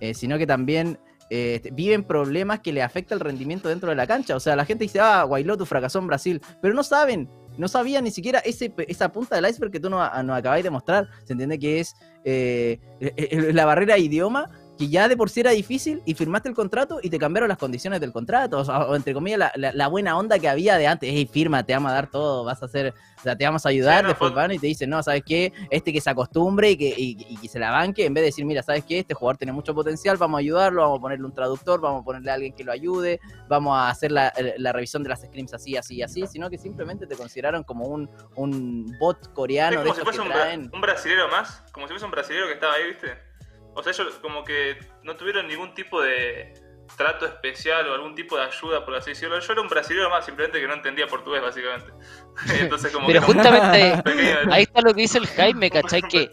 [0.00, 0.98] eh, sino que también
[1.30, 4.36] eh, viven problemas que le afecta el rendimiento dentro de la cancha.
[4.36, 8.04] O sea, la gente dice, ah, Guailotu fracasó en Brasil, pero no saben, no sabían
[8.04, 11.08] ni siquiera ese, esa punta del iceberg que tú nos, nos acabáis de mostrar.
[11.24, 14.46] Se entiende que es eh, eh, eh, la barrera de idioma
[14.80, 17.58] que ya de por sí era difícil y firmaste el contrato y te cambiaron las
[17.58, 20.78] condiciones del contrato, o, sea, o entre comillas la, la- la buena onda que había
[20.78, 23.44] de antes, hey, firma, te vamos a dar todo, vas a hacer, o sea, te
[23.44, 25.52] vamos a ayudar, Sí, después van y te dicen, no, ¿sabes qué?
[25.68, 28.26] Este que se acostumbre y que, y, y que se la banque, en vez de
[28.26, 29.00] decir, mira, ¿sabes qué?
[29.00, 32.04] Este jugador tiene mucho potencial, vamos a ayudarlo, vamos a ponerle un traductor, vamos a
[32.06, 35.52] ponerle a alguien que lo ayude, vamos a hacer la, la revisión de las scrims
[35.52, 39.90] así, así así, sino que simplemente te consideraron como un, un bot Es coreano de
[39.90, 42.72] como si fuese que un, un brasilero más, como si fuese un brasilero que estaba
[42.72, 43.29] ahí, ¿viste?
[43.74, 46.52] O sea, ellos como que no tuvieron ningún tipo de
[46.96, 49.38] trato especial o algún tipo de ayuda, por así decirlo.
[49.38, 51.92] Yo era un brasilero más, simplemente que no entendía portugués, básicamente.
[52.60, 56.02] Entonces, como Pero que justamente pequeño- ahí está lo que dice el Jaime, ¿cachai?
[56.02, 56.30] Que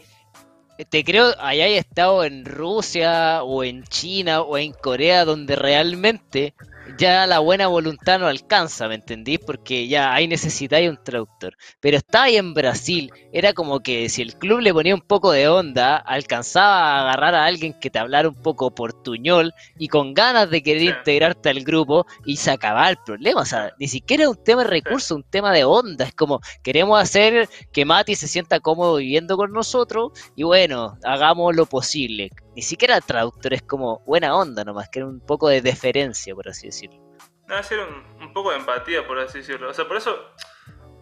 [0.90, 6.54] te creo hayáis estado en Rusia o en China o en Corea donde realmente
[6.96, 9.38] ya la buena voluntad no alcanza, ¿me entendís?
[9.44, 11.56] Porque ya ahí necesitáis un traductor.
[11.80, 15.32] Pero estaba ahí en Brasil, era como que si el club le ponía un poco
[15.32, 20.14] de onda, alcanzaba a agarrar a alguien que te hablara un poco portuñol y con
[20.14, 20.88] ganas de querer Sí.
[20.88, 23.42] integrarte al grupo y se acababa el problema.
[23.42, 26.04] O sea, ni siquiera es un tema de recursos, un tema de onda.
[26.06, 31.54] Es como queremos hacer que Mati se sienta cómodo viviendo con nosotros y bueno, hagamos
[31.54, 32.30] lo posible.
[32.58, 36.48] Ni siquiera traductor, es como buena onda nomás, que era un poco de deferencia, por
[36.48, 36.98] así decirlo.
[37.46, 37.86] No, era
[38.18, 39.70] un, poco de empatía, por así decirlo.
[39.70, 40.18] O sea, por eso,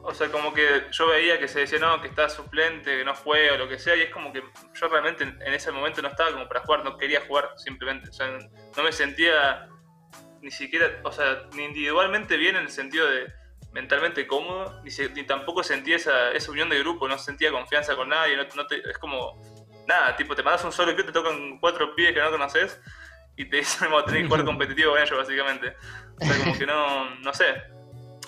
[0.02, 3.14] o sea, como que yo veía que se decía, no, que está suplente, que no
[3.14, 4.42] juega, o lo que sea, y es como que
[4.74, 8.10] yo realmente en, ese momento no estaba como para jugar, no quería jugar simplemente.
[8.10, 8.38] O sea,
[8.76, 9.66] no me sentía
[10.42, 13.32] ni siquiera, o sea, ni individualmente bien en el sentido de
[13.72, 17.96] mentalmente cómodo, ni, se- ni tampoco sentía esa, esa unión de grupo, no sentía confianza
[17.96, 19.40] con nadie, es como,
[19.86, 22.80] nada, tipo, te mandas un solo clip, te tocan cuatro pibes que no conoces
[23.36, 25.76] y te dicen, a tener que jugar competitivo con ellos, básicamente.
[26.20, 27.62] O sea, como que no, no sé.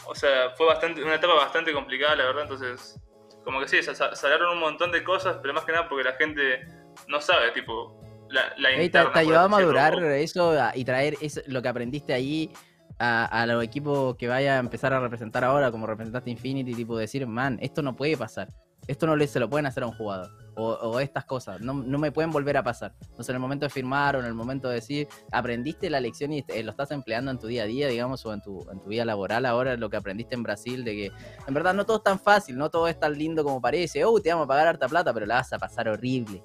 [0.07, 2.99] O sea, fue bastante, una etapa bastante complicada, la verdad, entonces,
[3.45, 6.67] como que sí, salaron un montón de cosas, pero más que nada porque la gente
[7.09, 11.17] no sabe, tipo, la, la Ey, te, interna, te ayudó a madurar eso y traer
[11.21, 12.51] eso, lo que aprendiste ahí
[12.99, 16.97] a, a los equipos que vaya a empezar a representar ahora, como representaste Infinity, tipo
[16.97, 18.49] decir, man, esto no puede pasar.
[18.89, 20.31] Esto no le, se lo pueden hacer a un jugador.
[20.57, 22.93] O, o estas cosas, no, no me pueden volver a pasar.
[23.03, 26.33] Entonces, en el momento de firmar o en el momento de decir, aprendiste la lección
[26.33, 28.81] y eh, lo estás empleando en tu día a día, digamos, o en tu, en
[28.81, 31.13] tu vida laboral ahora, lo que aprendiste en Brasil, de que
[31.47, 34.05] en verdad no todo es tan fácil, no todo es tan lindo como parece.
[34.05, 36.43] Oh, te vamos a pagar harta plata, pero la vas a pasar horrible.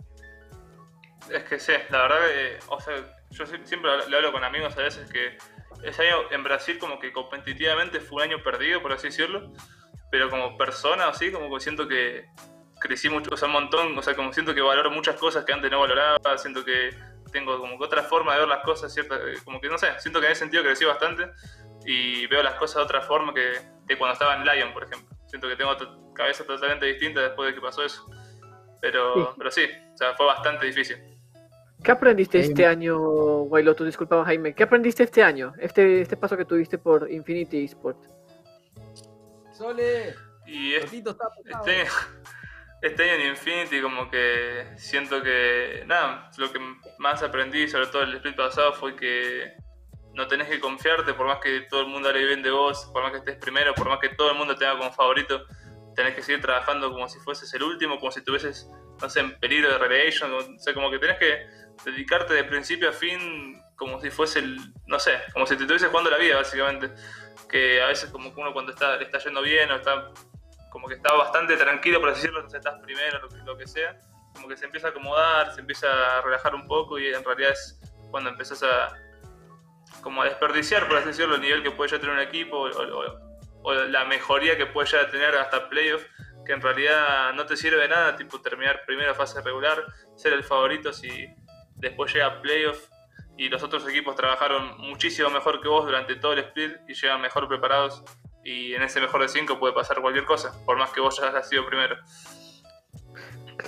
[1.31, 2.93] Es que sí, la verdad que, o sea,
[3.31, 5.37] yo sie- siempre le hablo con amigos a veces que
[5.87, 9.51] ese año en Brasil como que competitivamente fue un año perdido, por así decirlo,
[10.13, 12.27] pero como persona así, como que siento que
[12.79, 15.51] crecí mucho, o sea, un montón, o sea, como siento que valoro muchas cosas que
[15.53, 16.91] antes no valoraba, siento que
[17.31, 19.87] tengo como que otra forma de ver las cosas, cierta, eh, como que no sé,
[19.97, 21.31] siento que en ese sentido crecí bastante
[21.87, 23.53] y veo las cosas de otra forma que
[23.87, 25.09] de cuando estaba en Lion, por ejemplo.
[25.25, 28.05] Siento que tengo otra cabeza totalmente distinta después de que pasó eso.
[28.81, 29.29] Pero Sí.
[29.35, 30.97] pero sí, o sea, fue bastante difícil.
[31.83, 32.51] ¿Qué aprendiste Jaime.
[32.53, 32.99] este año,
[33.45, 33.83] Wailoto?
[33.83, 34.53] Disculpa, Jaime.
[34.53, 35.53] ¿Qué aprendiste este año?
[35.57, 37.97] Este, este paso que tuviste por Infinity Sport.
[39.63, 40.13] Sole,
[40.45, 40.97] Y está
[41.45, 41.87] este,
[42.81, 46.59] este año en Infinity como que siento que, nada, lo que
[46.97, 49.55] más aprendí, sobre todo el split pasado, fue que
[50.15, 53.03] no tenés que confiarte, por más que todo el mundo hable bien de vos, por
[53.03, 55.45] más que estés primero, por más que todo el mundo te haga como favorito,
[55.95, 58.69] tenés que seguir trabajando como si fueses el último, como si estuvieses,
[59.01, 61.47] no sé, en peligro de relegation, o sea, como que tenés que
[61.85, 65.87] dedicarte de principio a fin como si fuese el, no sé, como si te estuvieses
[65.87, 66.91] jugando la vida, básicamente.
[67.53, 70.09] Que a veces como que uno cuando está, le está yendo bien o está
[70.71, 73.67] como que está bastante tranquilo, por así decirlo, sé, estás primero, lo que, lo que
[73.67, 73.95] sea,
[74.33, 77.51] como que se empieza a acomodar, se empieza a relajar un poco y en realidad
[77.51, 78.91] es cuando empezás a
[80.01, 82.67] como a desperdiciar, por así decirlo, el nivel que puede ya tener un equipo
[83.61, 86.03] o la mejoría que puede ya tener hasta playoff,
[86.43, 89.85] que en realidad no te sirve de nada, tipo terminar primera fase regular,
[90.15, 91.27] ser el favorito si
[91.75, 92.89] después llega playoff
[93.37, 97.21] y los otros equipos trabajaron muchísimo mejor que vos durante todo el split y llegan
[97.21, 98.03] mejor preparados
[98.43, 101.29] y en ese mejor de cinco puede pasar cualquier cosa, por más que vos ya
[101.29, 101.95] hayas sido primero.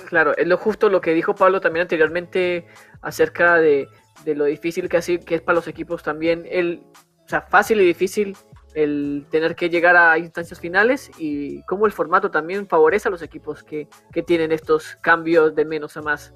[0.09, 2.67] Claro, es lo justo lo que dijo Pablo también anteriormente
[3.01, 3.87] acerca de,
[4.23, 6.45] de lo difícil que, así, que es para los equipos también.
[6.49, 6.83] El,
[7.25, 8.35] o sea, fácil y difícil
[8.75, 13.21] el tener que llegar a instancias finales y cómo el formato también favorece a los
[13.21, 16.33] equipos que, que tienen estos cambios de menos a más.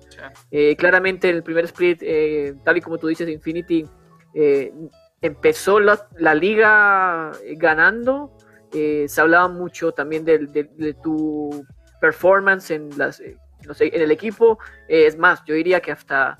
[0.49, 3.85] Eh, claramente el primer split, eh, tal y como tú dices, Infinity
[4.33, 4.73] eh,
[5.21, 8.31] empezó la, la liga ganando.
[8.71, 11.65] Se hablaba mucho también de, tu
[11.99, 13.21] performance en, las,
[13.67, 14.59] no sé, en el equipo.
[14.87, 16.37] Es más, yo diría que hasta,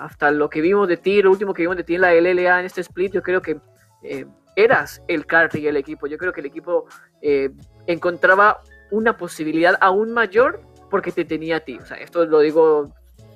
[0.00, 2.58] hasta lo que vimos de ti, lo último que vimos de ti en la LLA
[2.58, 3.60] en este split, yo creo que
[4.02, 6.06] eh, eras el carry del equipo.
[6.06, 6.86] Yo creo que el equipo
[7.20, 7.50] eh,
[7.86, 10.60] encontraba una posibilidad aún mayor
[10.90, 11.78] porque te tenía a ti.
[11.78, 12.92] O sea, esto lo digo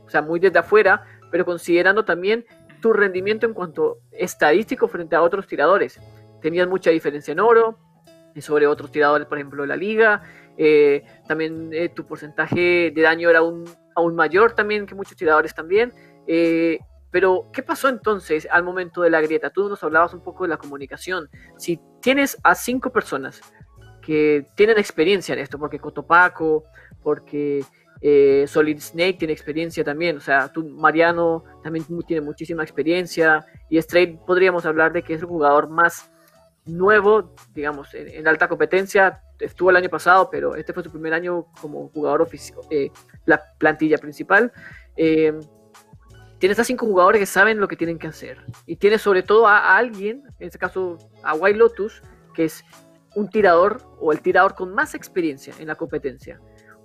[0.06, 2.44] o sea, muy desde afuera, pero considerando también
[2.80, 6.00] tu rendimiento en cuanto estadístico frente a otros tiradores.
[6.40, 7.78] Tenías mucha diferencia en oro
[8.34, 10.22] eh, sobre otros tiradores, por ejemplo, de la liga.
[10.56, 15.54] Eh, también eh, tu porcentaje de daño era aún, aún mayor también que muchos tiradores
[15.54, 15.92] también.
[17.16, 19.48] Pero, ¿qué pasó entonces al momento de la grieta?
[19.48, 21.30] Tú nos hablabas un poco de la comunicación.
[21.56, 23.40] Si tienes a cinco personas
[24.02, 26.64] que tienen experiencia en esto, porque Cotopaco,
[27.02, 27.64] porque
[28.02, 33.78] eh, Solid Snake tiene experiencia también, o sea, tú, Mariano también tiene muchísima experiencia, y
[33.78, 36.10] Straight podríamos hablar de que es el jugador más
[36.66, 41.46] nuevo, digamos, en, alta competencia, estuvo el año pasado, pero este fue su primer año
[41.62, 42.60] como jugador oficial,
[43.24, 44.52] la plantilla principal.
[44.98, 45.32] Eh,
[46.38, 49.46] tienes a cinco jugadores que saben lo que tienen que hacer, y tienes sobre todo
[49.46, 52.02] a, a alguien, en este caso a White Lotus,
[52.34, 52.64] que es
[53.14, 56.38] un tirador o el tirador con más experiencia en la competencia.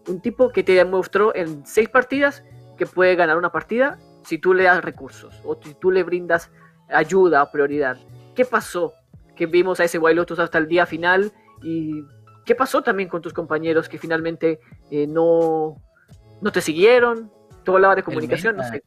[0.08, 2.44] Un tipo que te demostró en seis partidas
[2.78, 6.50] que puede ganar una partida si tú le das recursos o si tú le brindas
[6.90, 7.98] ayuda o prioridad.
[8.34, 8.94] ¿Qué pasó?
[9.36, 11.32] Que vimos a ese Wild Lotus hasta el día final
[11.62, 12.04] y
[12.46, 15.76] qué pasó también con tus compañeros que finalmente eh, no,
[16.42, 17.32] no te siguieron.
[17.64, 18.84] Tú hablabas de comunicación, no sé.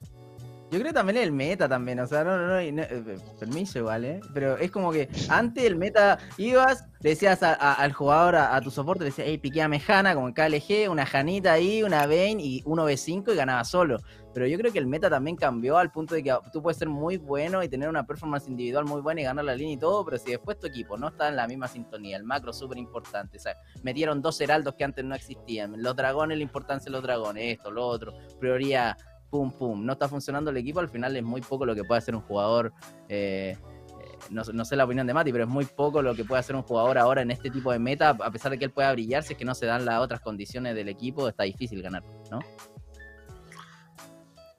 [0.75, 4.21] Yo creo también el meta también, o sea, no, no, no, eh, permiso igual, ¿eh?
[4.33, 9.11] Pero es como que antes el meta ibas, decías al jugador, a, tu soporte, le
[9.11, 13.33] decías, hey, piqueame Hanna como en KLG, una Janita ahí, una Vayne y uno B5
[13.33, 13.99] y ganaba solo.
[14.33, 16.89] Pero yo creo que el meta también cambió al punto de que tú puedes ser
[16.89, 20.05] muy bueno y tener una performance individual muy buena y ganar la línea y todo,
[20.05, 23.37] pero si después tu equipo no está en la misma sintonía, el macro súper importante,
[23.37, 23.55] o sea,
[23.85, 27.71] metieron dos heraldos que antes no existían, los dragones, la importancia de los dragones, esto,
[27.71, 28.97] lo otro, prioridad,
[29.35, 31.99] pum, pum, no está funcionando el equipo, al final es muy poco lo que puede
[31.99, 32.73] hacer un jugador.
[33.09, 33.59] Eh,
[34.01, 36.55] eh, no, sé la opinión de Mati, pero es muy poco lo que puede hacer
[36.55, 39.25] un jugador ahora en este tipo de meta, a pesar de que él pueda brillar,
[39.25, 42.39] si es que no se dan las otras condiciones del equipo, está difícil ganar, ¿no?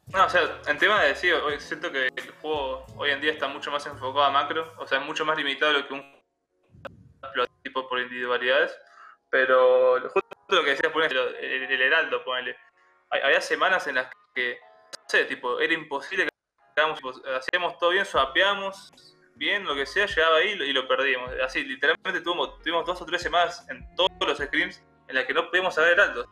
[0.08, 3.48] No, o sea, en tema de decir, siento que el juego hoy en día está
[3.48, 6.04] mucho más enfocado a macro, o sea, es mucho más limitado lo que un
[7.64, 8.78] tipo por individualidades,
[9.30, 12.58] pero justo lo que decías, el, el, el heraldo, ponele.
[13.10, 14.60] Había semanas en las que,
[15.08, 18.92] sé, tipo, era imposible que hacíamos todo bien, swapeamos
[19.36, 21.32] bien, lo que sea, llegaba ahí y lo perdíamos.
[21.44, 25.34] Así, literalmente tuvimos, tuvimos dos o tres semanas en todos los screens en las que
[25.34, 26.28] no podíamos saber altos.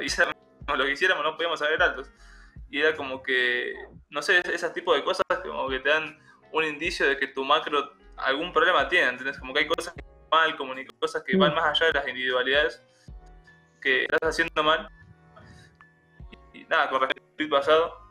[0.00, 0.36] Hiciéramos
[0.68, 2.10] lo que hiciéramos, no podíamos saber altos
[2.70, 3.74] y era como que,
[4.10, 6.18] no sé, ese tipo de cosas como que te dan
[6.52, 9.38] un indicio de que tu macro algún problema tiene, ¿entendés?
[9.38, 11.54] Como que hay cosas que mal, como cosas que van mm.
[11.54, 12.82] más allá de las individualidades
[13.80, 14.88] que estás haciendo mal.
[16.52, 18.05] Y, nada, con respecto al pasado,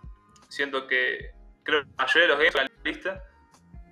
[0.55, 1.31] siento que
[1.63, 3.23] creo que la mayoría de los games la lista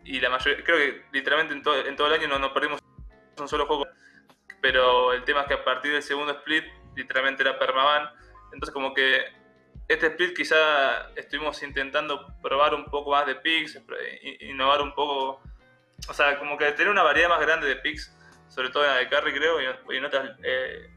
[0.05, 2.79] y la mayoría, creo que literalmente en todo, en todo el año no, no perdimos
[3.37, 3.87] un solo juego,
[4.61, 6.63] pero el tema es que a partir del segundo split
[6.95, 8.09] literalmente era permaban,
[8.53, 9.25] entonces como que
[9.87, 13.79] este split quizá estuvimos intentando probar un poco más de picks,
[14.39, 15.41] innovar un poco,
[16.07, 18.15] o sea, como que tener una variedad más grande de picks,
[18.47, 20.89] sobre todo en la de carry creo, y en otras eh,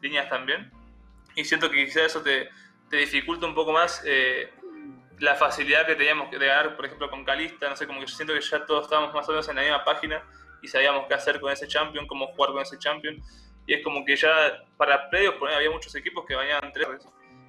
[0.00, 0.70] líneas también.
[1.34, 2.48] Y siento que quizá eso te,
[2.88, 4.52] te dificulta un poco más eh,
[5.18, 8.14] la facilidad que teníamos de ganar, por ejemplo, con Calista, no sé, como que yo
[8.14, 10.22] siento que ya todos estábamos más o menos en la misma página
[10.62, 13.22] y sabíamos qué hacer con ese champion, cómo jugar con ese champion.
[13.66, 16.88] Y es como que ya para playoffs había muchos equipos que bañaban tres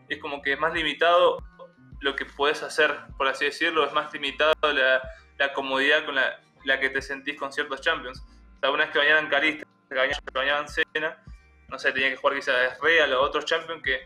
[0.09, 1.37] es como que es más limitado
[2.01, 6.89] lo que puedes hacer, por así decirlo, es más limitado la, comodidad con la, que
[6.89, 8.21] te sentís con ciertos champions.
[8.61, 11.17] O que bañaban Calista, que bañaban Cena,
[11.69, 14.01] no sé, tenía que jugar quizás Real o otros champions que,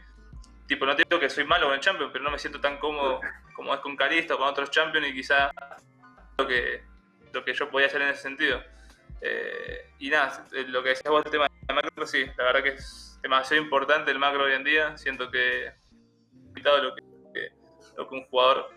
[0.67, 2.77] tipo, no te digo que soy malo con el champion, pero no me siento tan
[2.77, 3.21] cómodo
[3.53, 5.51] como es con Calista o con otros champions y quizás
[6.37, 6.83] lo que,
[7.33, 8.61] lo que yo podía hacer en ese sentido.
[9.21, 12.69] Eh, y nada, lo que decías vos, el tema de macro, sí, la verdad que
[12.69, 14.97] es demasiado importante el macro hoy en día.
[14.97, 15.71] Siento que
[16.63, 17.51] lo que,
[17.95, 18.69] lo que un jugador,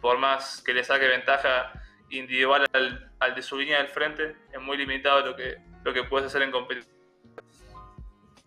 [0.00, 1.72] por más que le saque ventaja
[2.10, 6.26] individual al, de su línea del frente, es muy limitado lo que, lo que puedes
[6.26, 6.93] hacer en competición.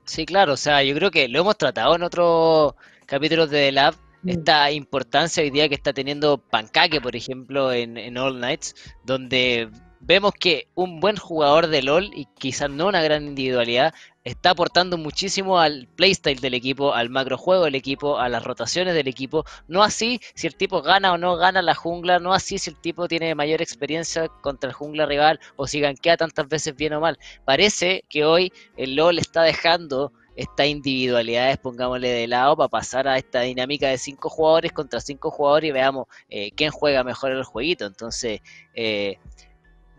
[0.08, 3.72] Sí, claro, o sea, yo creo que lo hemos tratado en otros capítulos de The
[3.74, 4.30] Lab, mm.
[4.30, 9.70] esta importancia hoy día que está teniendo Pancake, por ejemplo, en, en All Nights, donde
[10.00, 13.94] vemos que un buen jugador de LOL y quizás no una gran individualidad
[14.24, 19.08] está aportando muchísimo al playstyle del equipo, al macrojuego del equipo, a las rotaciones del
[19.08, 19.46] equipo.
[19.68, 22.76] No así si el tipo gana o no gana la jungla, no así si el
[22.76, 27.00] tipo tiene mayor experiencia contra el jungla rival o si ganquea tantas veces bien o
[27.00, 27.18] mal.
[27.46, 33.18] Parece que hoy el LOL está dejando estas individualidades, pongámosle de lado, para pasar a
[33.18, 37.44] esta dinámica de cinco jugadores contra cinco jugadores y veamos eh, quién juega mejor el
[37.44, 37.86] jueguito.
[37.86, 38.42] Entonces,
[38.76, 39.18] eh,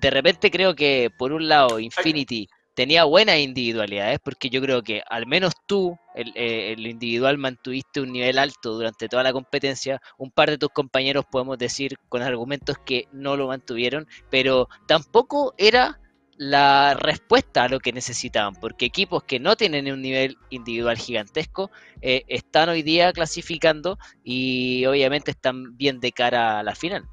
[0.01, 5.03] de repente creo que por un lado Infinity tenía buenas individualidades, porque yo creo que
[5.11, 10.01] al menos tú, eh, el, individual, mantuviste un nivel alto durante toda la competencia.
[10.17, 15.55] Un par de tus compañeros podemos decir con argumentos que no lo mantuvieron, pero tampoco
[15.59, 15.99] era
[16.37, 21.73] la respuesta a lo que necesitaban, porque equipos que no tienen un nivel individual gigantesco
[22.01, 27.09] eh, están hoy día clasificando y obviamente están bien de cara a la final.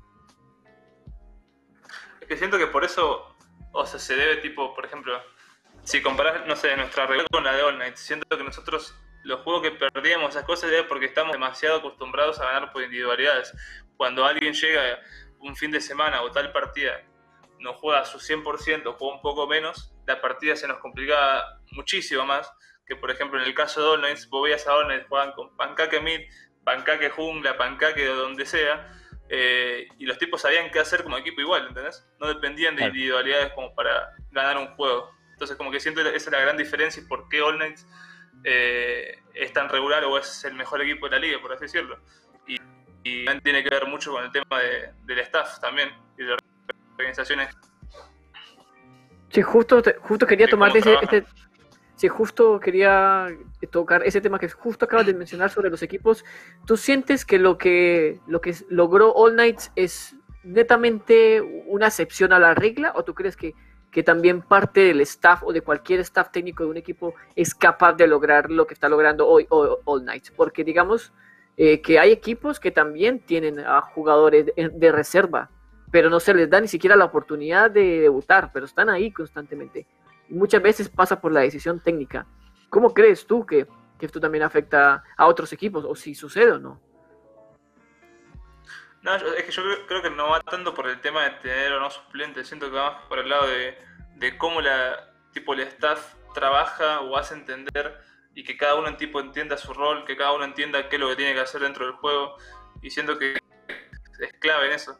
[2.25, 3.35] Es que siento que por eso,
[3.71, 5.21] o sea, se debe tipo, por ejemplo,
[5.83, 9.41] si comparas, no sé, nuestra regla con la de All Night, siento que nosotros los
[9.41, 13.53] juegos que perdíamos esas cosas es porque estamos demasiado acostumbrados a ganar por individualidades.
[13.95, 14.99] Cuando alguien llega
[15.37, 17.03] un fin de semana o tal partida,
[17.59, 22.25] no juega a su 100%, juega un poco menos, la partida se nos complica muchísimo
[22.25, 22.51] más
[22.87, 25.31] que, por ejemplo, en el caso de All Night, vos veías a All Night, juegan
[25.33, 26.21] con pancaque mid,
[26.63, 28.91] pancaque jungla, pancaque de donde sea,
[29.29, 32.05] eh, y los tipos sabían qué hacer como equipo igual, ¿entendés?
[32.19, 35.11] No dependían de individualidades como para ganar un juego.
[35.31, 37.87] Entonces, como que siento esa es la gran diferencia y por qué All Knights
[38.43, 41.99] eh, es tan regular o es el mejor equipo de la liga, por así decirlo.
[42.47, 42.57] Y,
[43.43, 44.59] tiene que ver mucho con el tema
[45.03, 46.39] del staff también y de las
[46.93, 47.55] organizaciones.
[49.29, 51.23] Sí, justo, justo quería tomarte ese,
[51.95, 53.27] Sí, justo quería
[53.71, 56.25] tocar ese tema que justo acabas de mencionar sobre los equipos.
[56.65, 62.39] ¿Tú sientes que lo que, lo que logró All Knights es netamente una excepción a
[62.39, 63.53] la regla o tú crees que,
[63.91, 67.93] que también parte del staff o de cualquier staff técnico de un equipo es capaz
[67.93, 70.31] de lograr lo que está logrando hoy All Knights?
[70.31, 71.13] Porque digamos
[71.55, 75.49] eh, que hay equipos que también tienen a jugadores de, de reserva,
[75.91, 79.87] pero no se les da ni siquiera la oportunidad de debutar, pero están ahí constantemente
[80.29, 82.25] muchas veces pasa por la decisión técnica.
[82.69, 83.67] ¿Cómo crees tú que,
[83.99, 86.81] esto también afecta a otros equipos o si sucede o no?
[89.01, 91.79] No, es que yo creo, que no va tanto por el tema de tener o
[91.79, 96.15] no suplentes, siento que va más por el lado de, cómo la tipo el staff
[96.33, 97.99] trabaja o hace entender
[98.33, 101.09] y que cada uno tipo entienda su rol, que cada uno entienda qué es lo
[101.09, 102.37] que tiene que hacer dentro del juego
[102.81, 103.37] y siento que
[104.19, 104.99] es clave en eso.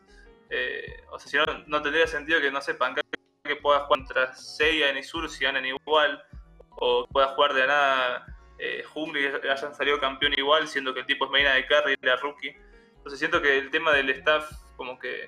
[0.49, 2.95] Eh, o sea, si no, no tendría sentido que no sepan
[3.45, 6.23] que pueda jugar contra Seiya en Isur si ganan igual,
[6.71, 8.25] o pueda jugar de nada
[8.57, 11.93] eh, Jungli y hayan salido campeón igual, siendo que el tipo es Medina de carry
[11.93, 12.55] y era rookie.
[12.97, 15.27] Entonces siento que el tema del staff como que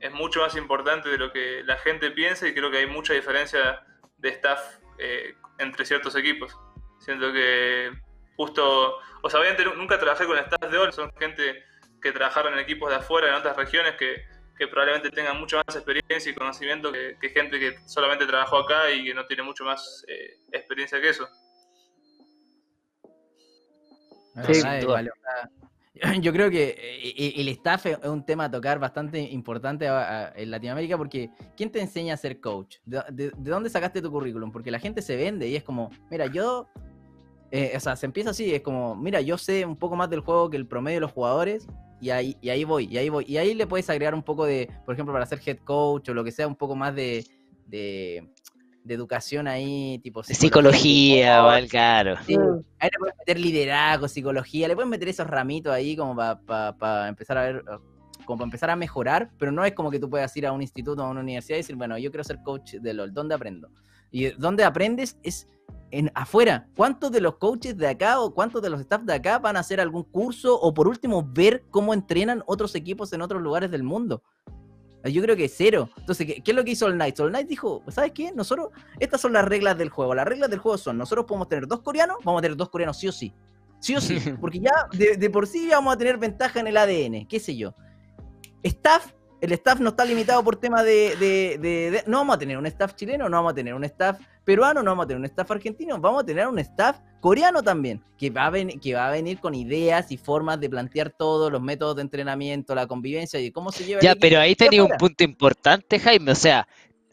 [0.00, 3.14] es mucho más importante de lo que la gente piensa y creo que hay mucha
[3.14, 3.84] diferencia
[4.18, 6.58] de staff eh, entre ciertos equipos.
[6.98, 7.92] Siento que
[8.36, 9.40] justo, o sea,
[9.76, 11.64] nunca trabajé con staff de All, son gente
[12.00, 14.24] que trabajaron en equipos de afuera, en otras regiones, que
[14.58, 19.04] que probablemente tengan mucho más experiencia y conocimiento que, gente que solamente trabajó acá y
[19.04, 21.28] que no tiene mucho más eh, experiencia que eso.
[26.20, 30.96] yo creo que eh, el staff es un tema a tocar bastante importante en Latinoamérica
[30.96, 32.78] porque ¿quién te enseña a ser coach?
[32.84, 34.50] ¿De, dónde sacaste tu currículum?
[34.50, 36.68] Porque la gente se vende y es como, mira, yo,
[37.50, 40.20] eh, o sea, se empieza así, es como, mira, yo sé un poco más del
[40.20, 41.66] juego que el promedio de los jugadores
[42.02, 43.24] y ahí, y ahí voy, y ahí voy.
[43.28, 46.14] Y ahí le puedes agregar un poco de, por ejemplo, para ser head coach o
[46.14, 47.24] lo que sea, un poco más de,
[47.68, 48.28] de,
[48.88, 52.16] educación ahí, tipo psicología, o claro.
[52.26, 52.36] Sí,
[52.80, 57.38] ahí le puedes meter liderazgo, psicología, le puedes meter esos ramitos ahí como para empezar
[57.38, 57.64] a ver,
[58.24, 60.60] como para empezar a mejorar, pero no es como que tú puedas ir a un
[60.60, 63.36] instituto o a una universidad y decir, bueno, yo quiero ser coach de LOL, ¿dónde
[63.36, 63.70] aprendo?
[64.10, 65.48] Y dónde aprendes es
[65.90, 66.68] en afuera.
[66.76, 69.60] ¿Cuántos de los coaches de acá o cuántos de los staff de acá van a
[69.60, 73.82] hacer algún curso o por último ver cómo entrenan otros equipos en otros lugares del
[73.82, 74.22] mundo?
[75.04, 75.90] Yo creo que cero.
[75.96, 77.18] Entonces, ¿qué, es lo que hizo All Knight?
[77.18, 78.32] All Knight dijo, ¿sabes qué?
[78.32, 78.70] Nosotros,
[79.00, 80.14] estas son las reglas del juego.
[80.14, 82.98] Las reglas del juego son, nosotros podemos tener dos coreanos, vamos a tener dos coreanos
[82.98, 83.34] sí o sí.
[83.80, 84.18] Sí o sí.
[84.40, 87.74] Porque ya de, por sí vamos a tener ventaja en el ADN, qué sé yo.
[88.62, 89.12] Staff
[89.42, 93.28] el staff no está limitado por tema de, No vamos a tener un staff chileno,
[93.28, 96.22] no vamos a tener un staff peruano, no vamos a tener un staff argentino, vamos
[96.22, 100.12] a tener un staff coreano también, que va a, que va a venir con ideas
[100.12, 104.00] y formas de plantear todos los métodos de entrenamiento, la convivencia y cómo se lleva.
[104.00, 106.68] Ya, pero ahí tenía un punto importante, Jaime, o sea,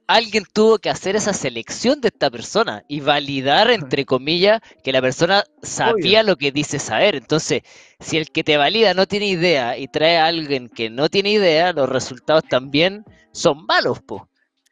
[0.09, 5.01] alguien tuvo que hacer esa selección de esta persona y validar, entre comillas, que la
[5.01, 7.13] persona sabía lo que dice saber.
[7.15, 7.61] Entonces,
[7.99, 11.29] si el que te valida no tiene idea y trae a alguien que no tiene
[11.31, 14.27] idea, los resultados también son malos, po.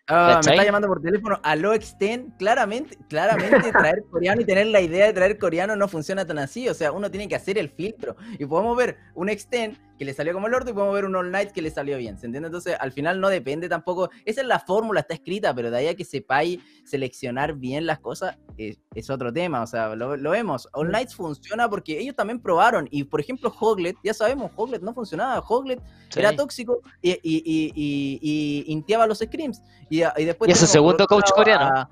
[0.10, 1.40] Ah, me está llamando por teléfono.
[1.44, 6.26] Aló Extend, claramente, claramente traer coreano y tener la idea de traer coreano no funciona
[6.26, 6.70] tan así.
[6.70, 8.16] O sea, uno tiene que hacer el filtro.
[8.40, 11.16] Y podemos ver un Extend que le salió como el orto y podemos ver un
[11.16, 12.18] All Night que le salió bien.
[12.18, 12.48] ¿Se entiende?
[12.48, 14.10] Entonces, al final no depende tampoco.
[14.26, 18.00] Esa es la fórmula, está escrita, pero de ahí a que sepáis seleccionar bien las
[18.00, 18.78] cosas es,
[19.10, 19.62] otro tema.
[19.62, 20.68] O sea, lo, vemos.
[20.74, 22.88] All Nights funciona porque ellos también probaron.
[22.92, 25.40] Y por ejemplo, Hoglet, ya sabemos, Hoglet no funcionaba.
[25.40, 25.82] Hoglet
[26.16, 29.62] era tóxico y, y, y, y, intiaba los screams.
[29.90, 30.50] Y, después.
[30.50, 31.90] Y es su segundo coach coreano.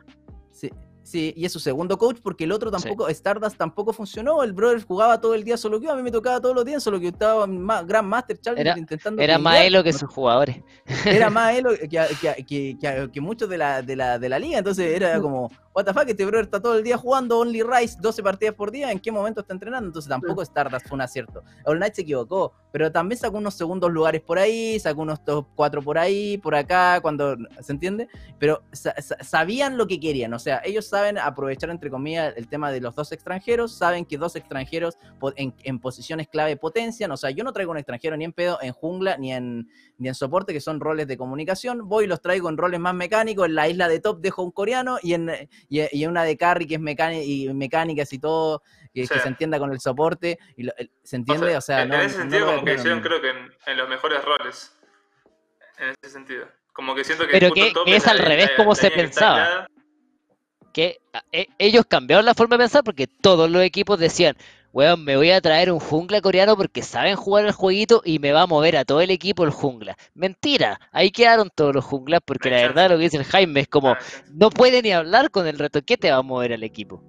[0.51, 0.69] sí,
[1.05, 4.41] Sí, y es su segundo coach porque el otro tampoco, Stardust tampoco funcionó.
[4.41, 6.81] El brother jugaba todo el día solo que a mí me tocaba todos los días,
[6.81, 9.21] solo que estaba en Gran Master Challenge era, intentando.
[9.21, 10.63] Era más elo que sus jugadores.
[11.05, 14.57] Era más elo que, muchos de la, de, la, de la liga.
[14.57, 17.97] Entonces era como, what the fuck, este brother está todo el día jugando Only Rise,
[17.99, 19.87] 12 partidas por día, ¿en qué momento está entrenando?
[19.87, 21.43] Entonces tampoco Stardust fue un acierto.
[21.65, 25.47] All Night se equivocó, pero también sacó unos segundos lugares por ahí, sacó unos top
[25.53, 28.07] 4 por ahí, por acá, cuando, ¿se entiende?
[28.39, 32.79] Pero sabían lo que querían, o sea, ellos saben aprovechar, entre comillas, el tema de
[32.79, 34.97] los dos extranjeros, saben que dos extranjeros
[35.35, 38.71] en, posiciones clave potencian, o sea, yo no traigo un extranjero ni en pedo, en
[38.71, 39.67] jungla, ni en,
[39.97, 42.93] ni en soporte, que son roles de comunicación, voy y los traigo en roles más
[42.93, 45.29] mecánicos, en la isla de top dejo un coreano y en
[45.69, 48.61] y, una de carry que es mecánica y mecánicas y todo,
[48.93, 50.67] que, se entienda con el soporte, y
[51.03, 54.23] se entiende, o sea, en, ese sentido como que hicieron creo que en, los mejores
[54.23, 54.77] roles,
[55.77, 56.47] en ese sentido.
[56.73, 59.67] Como que siento que Pero que, es al revés como se pensaba.
[60.73, 60.99] Que,
[61.31, 64.35] eh, ellos cambiaron la forma de pensar porque todos los equipos decían,
[64.75, 68.33] weón, me voy a traer un jungla coreano porque saben jugar el jueguito y me
[68.33, 69.95] va a mover a todo el equipo el jungla.
[70.13, 73.67] Mentira, ahí quedaron todos los junglas porque la verdad lo que dice el Jaime es
[73.69, 73.95] como,
[74.33, 77.01] no puede ni hablar con el reto, ¿qué te va a mover al equipo?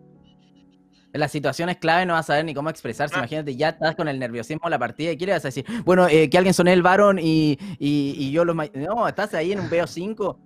[1.12, 3.14] en las situaciones clave no vas a saber ni cómo expresarse.
[3.14, 3.20] Ah.
[3.20, 6.36] Imagínate, ya estás con el nerviosismo de la partida y quieres decir, bueno, eh, que
[6.36, 8.54] alguien soné el varón y, y, y yo lo...
[8.54, 10.36] ma- No, estás ahí en un BO5.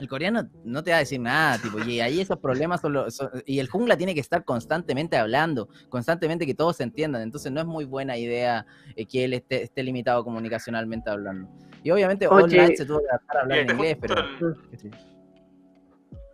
[0.00, 3.14] El coreano no te va a decir nada, tipo, y ahí esos problemas son los...
[3.14, 7.20] son- y el jungla tiene que estar constantemente hablando, constantemente que todos se entiendan.
[7.20, 8.64] Entonces no es muy buena idea
[8.96, 11.50] eh, que él esté, esté limitado comunicacionalmente hablando.
[11.82, 12.56] Y obviamente All Oye.
[12.56, 14.14] Night se tuvo que adaptar a hablar en inglés, pero...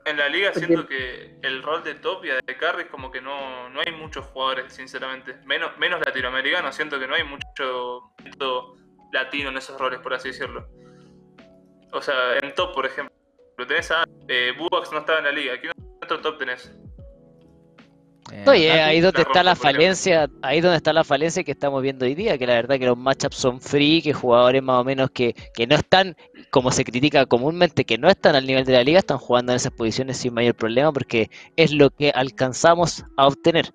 [0.05, 0.61] en- la liga Oye.
[0.65, 3.91] siento que el rol de top y de carry es como que no, no hay
[3.93, 5.35] muchos jugadores, sinceramente.
[5.45, 8.13] Menos, menos latinoamericanos, siento que no hay mucho
[9.13, 10.69] latino en esos roles, por así decirlo.
[11.93, 13.13] O sea, en top, por ejemplo,
[13.65, 15.61] tenés a eh, Bubax no estaba en la liga.
[15.61, 15.71] ¿Qué
[16.03, 16.71] otro top tenés?
[18.33, 21.45] Eh, No, y es Tati, ahí donde está la falencia, ahí donde está la falencia
[21.45, 24.63] que estamos viendo hoy día, que la verdad que los matchups son free, que jugadores
[24.63, 26.17] más o menos que, que no están,
[26.51, 29.57] como se critica comúnmente, que no están al nivel de la liga, están jugando en
[29.57, 33.73] esas posiciones sin mayor problema, porque es lo que alcanzamos a obtener.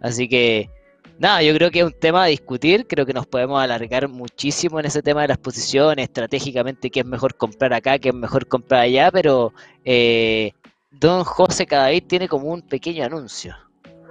[0.00, 0.70] Así que,
[1.18, 4.80] nada, yo creo que es un tema a discutir, creo que nos podemos alargar muchísimo
[4.80, 8.46] en ese tema de las posiciones, estratégicamente qué es mejor comprar acá, qué es mejor
[8.46, 9.52] comprar allá, pero
[9.84, 10.52] eh,
[10.90, 13.56] Don José Cadavid tiene como un pequeño anuncio.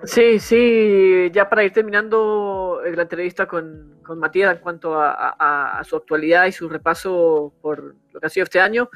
[0.03, 5.35] Sí, sí, ya para ir terminando eh, la entrevista con, con Matías en cuanto a,
[5.37, 8.89] a- su actualidad y su repaso por lo que ha sido este año,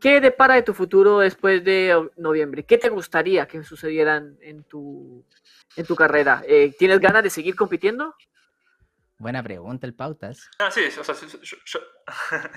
[0.00, 2.62] ¿qué depara de tu futuro después de noviembre?
[2.62, 5.24] ¿Qué te gustaría que sucedieran en tu,
[5.76, 6.42] en tu carrera?
[6.46, 8.14] Eh, ¿Tienes ganas de seguir compitiendo?
[9.18, 10.50] Buena pregunta el Pautas.
[10.58, 11.80] Ah, sí, o sea, yo, yo- yo-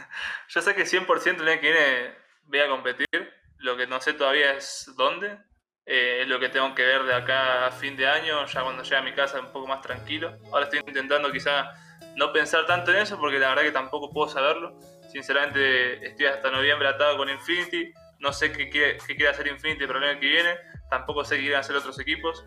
[0.49, 3.07] yo sé que 100% el año que viene voy a competir.
[3.57, 5.37] Lo que no sé todavía es dónde.
[5.85, 8.83] Eh, es lo que tengo que ver de acá a fin de año, ya cuando
[8.83, 10.37] llegue a mi casa un poco más tranquilo.
[10.51, 11.71] Ahora estoy intentando quizá
[12.15, 14.77] no pensar tanto en eso porque la verdad que tampoco puedo saberlo.
[15.11, 17.91] Sinceramente estoy hasta noviembre atado con Infinity.
[18.19, 20.57] No sé qué quiere, qué quiere hacer Infinity para el año que viene.
[20.89, 22.43] Tampoco sé qué quieren hacer otros equipos.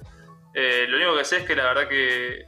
[0.54, 2.46] Eh, lo único que sé es que la verdad que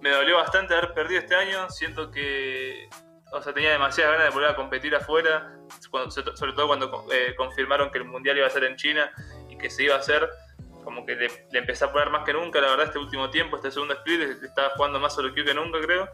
[0.00, 1.68] me dolió bastante haber perdido este año.
[1.70, 2.88] Siento que
[3.34, 5.56] o sea, tenía demasiadas ganas de volver a competir afuera,
[6.36, 9.10] sobre todo cuando eh, confirmaron que el mundial iba a ser en China
[9.48, 10.28] y que se iba a hacer.
[10.84, 13.56] Como que le, le empecé a poner más que nunca, la verdad, este último tiempo,
[13.56, 16.08] este segundo split, estaba jugando más solo que nunca, creo.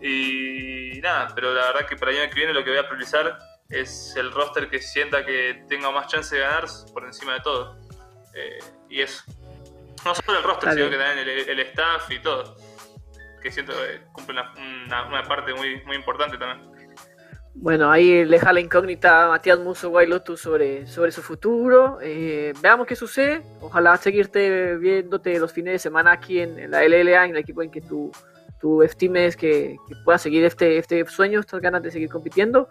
[0.00, 2.86] Y nada, pero la verdad que para el año que viene lo que voy a
[2.86, 3.38] priorizar
[3.68, 7.76] es el roster que sienta que tenga más chance de ganar por encima de todo.
[8.34, 9.24] Eh, y eso.
[10.04, 12.56] No solo el roster, sino que también el, el staff y todo.
[13.42, 14.52] Que siento que cumple una,
[14.86, 16.70] una- una parte muy, muy importante también.
[17.54, 21.98] Bueno, ahí deja la incógnita a Matías Muso Lotus sobre, sobre su futuro.
[22.00, 23.42] Eh, veamos qué sucede.
[23.60, 27.62] Ojalá seguirte viéndote los fines de semana aquí en, en la LLA, en el equipo
[27.62, 28.10] en que tú,
[28.60, 32.68] tú estimes que, que puedas seguir este, este sueño, estas ganas de seguir compitiendo.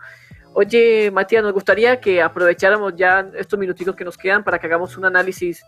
[0.53, 4.97] Oye, Matías, nos gustaría que aprovecháramos ya estos minutitos que nos quedan para que hagamos
[4.97, 5.63] un análisis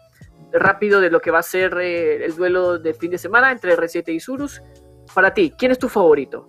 [0.53, 3.75] rápido de lo que va a ser eh, el duelo del fin de semana entre
[3.75, 4.61] R7 y Surus.
[5.13, 6.45] Para ti, ¿quién es tu favorito?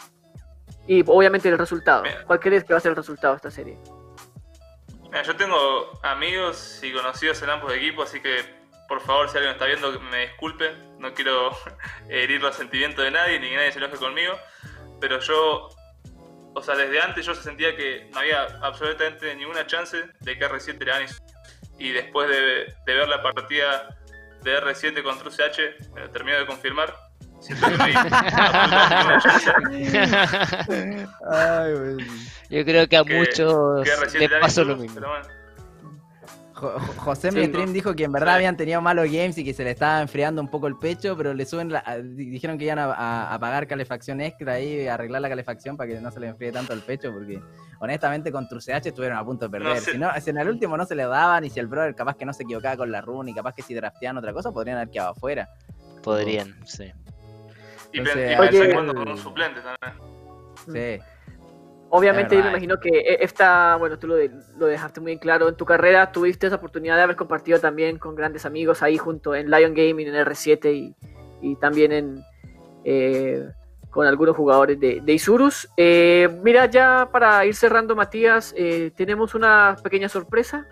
[0.86, 2.02] Y obviamente el resultado.
[2.02, 2.24] Mira.
[2.24, 3.78] ¿Cuál crees que va a ser el resultado de esta serie?
[5.04, 9.54] Mira, yo tengo amigos y conocidos en ambos equipos, así que por favor, si alguien
[9.54, 10.70] está viendo, me disculpe.
[10.98, 11.50] No quiero
[12.10, 14.34] herir los sentimientos de nadie, ni que nadie se enoje conmigo.
[15.00, 15.70] Pero yo,
[16.54, 20.78] o sea, desde antes yo sentía que no había absolutamente ninguna chance de que R7
[20.78, 21.06] le gane.
[21.82, 23.88] Y después de, de ver la partida
[24.42, 26.94] de R7 contra UCH, me lo termino de confirmar.
[27.40, 27.94] Siento que hay.
[31.30, 31.96] Ay.
[32.50, 34.94] Yo creo que a Que- muchos que R7 les pasó lo mismo.
[35.00, 35.26] pero bueno.
[36.62, 37.66] Jo- Jo- José Sí, no.
[37.66, 38.36] dijo que en verdad Sí.
[38.36, 41.34] habían tenido malos games y que se le estaba enfriando un poco el pecho, pero
[41.34, 44.86] le suben la- a- di- dijeron que iban a, a- a pagar calefacción extra y
[44.86, 47.40] arreglar la calefacción para que no se le enfríe tanto el pecho, porque
[47.80, 49.74] honestamente con CH estuvieron a punto de perder.
[49.74, 49.80] No.
[49.80, 52.16] Si, no, si en el último no se le daban y si el brother capaz
[52.16, 54.76] que no se equivocaba con la run y capaz que si drafteaban otra cosa, podrían
[54.76, 55.48] haber quedado afuera.
[56.02, 56.92] Podrían, sí.
[57.92, 60.00] Y, jugando con un suplente también.
[60.98, 61.02] Sí.
[61.94, 65.48] Obviamente, yo me imagino que e- esta, bueno, tú lo, de- lo dejaste muy claro.
[65.48, 69.34] En tu carrera tuviste esa oportunidad de haber compartido también con grandes amigos ahí junto
[69.34, 70.96] en Lion Gaming, en R7 y,
[71.42, 72.24] y también en
[72.84, 73.46] eh,
[73.90, 75.68] con algunos jugadores de, de Isurus.
[75.76, 80.66] Eh, mira, ya para ir cerrando, Matías, eh, tenemos una pequeña sorpresa.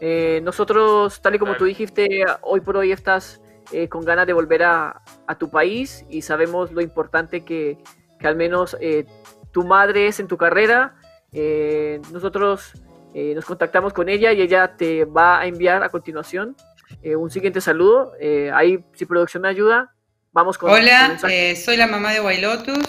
[0.00, 3.40] Eh, nosotros, tal y como tú dijiste, hoy por hoy estás
[3.72, 7.76] eh, con ganas de volver a, a tu país y sabemos lo importante que,
[8.20, 9.04] que al menos eh,
[9.52, 10.94] tu madre es en tu carrera.
[11.32, 12.72] Eh, nosotros
[13.14, 16.56] eh, nos contactamos con ella y ella te va a enviar a continuación
[17.02, 18.12] eh, un siguiente saludo.
[18.20, 19.92] Eh, ahí, si producción me ayuda,
[20.32, 20.70] vamos con.
[20.70, 22.84] Hola, eh, soy la mamá de Wailotus.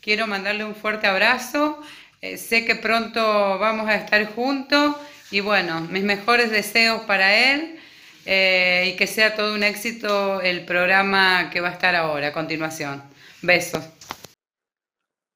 [0.00, 1.80] Quiero mandarle un fuerte abrazo.
[2.20, 3.20] Sé que pronto
[3.58, 4.96] vamos a estar juntos
[5.30, 7.78] y bueno, mis mejores deseos para él.
[8.24, 13.02] y que sea todo un éxito el programa que va a estar ahora, a continuación.
[13.40, 13.97] Besos.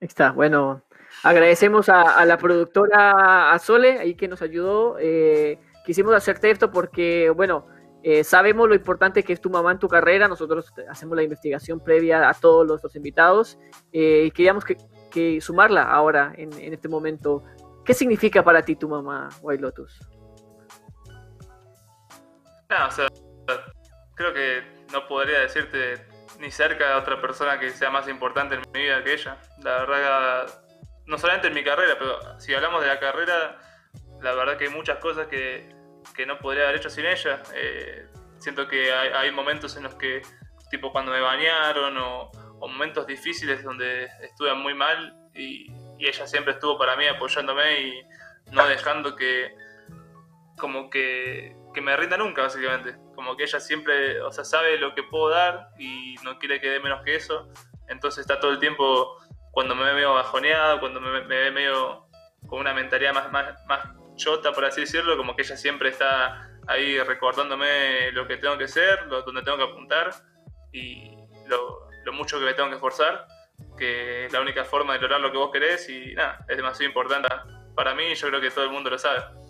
[0.02, 0.82] Está, bueno,
[1.22, 4.96] agradecemos a, la productora Azole, ahí que nos ayudó.
[4.98, 7.68] Eh, quisimos hacerte esto porque, bueno,
[8.02, 11.78] eh, sabemos lo importante que es tu mamá en tu carrera, nosotros hacemos la investigación
[11.78, 13.60] previa a todos los, invitados
[13.92, 17.44] y queríamos que, sumarla ahora en, en, este momento.
[17.84, 20.00] ¿Qué significa para ti tu mamá, White Lotus?
[22.68, 23.06] No, o sea,
[24.16, 26.11] creo que no podría decirte
[26.42, 29.38] ni cerca de otra persona que sea más importante en mi vida que ella.
[29.62, 30.64] La verdad,
[31.06, 33.58] no solamente en mi carrera, pero si hablamos de la carrera,
[34.20, 35.72] la verdad que hay muchas cosas que,
[36.16, 37.40] que no podría haber hecho sin ella.
[37.54, 40.22] Eh, siento que hay, momentos en los que,
[40.68, 45.66] tipo cuando me bañaron o, momentos difíciles donde estuve muy mal y,
[45.98, 48.02] y ella siempre estuvo para mí apoyándome y
[48.52, 49.52] no dejando que
[50.56, 52.96] como que que me rinda nunca, básicamente.
[53.22, 56.68] Como que ella siempre, o sea, sabe lo que puedo dar y no quiere que
[56.68, 57.48] dé menos que eso.
[57.86, 59.16] Entonces está todo el tiempo,
[59.52, 62.08] cuando me ve medio bajoneado, cuando me, ve medio
[62.48, 66.50] con una mentalidad más, más, más chota, por así decirlo, como que ella siempre está
[66.66, 70.10] ahí recordándome lo que tengo que ser, lo, donde tengo que apuntar
[70.72, 71.16] y
[71.46, 73.28] lo, lo mucho que me tengo que esforzar,
[73.78, 76.88] que es la única forma de lograr lo que vos querés y nada, es demasiado
[76.88, 77.28] importante
[77.76, 79.41] para mí y yo creo que todo el mundo lo sabe.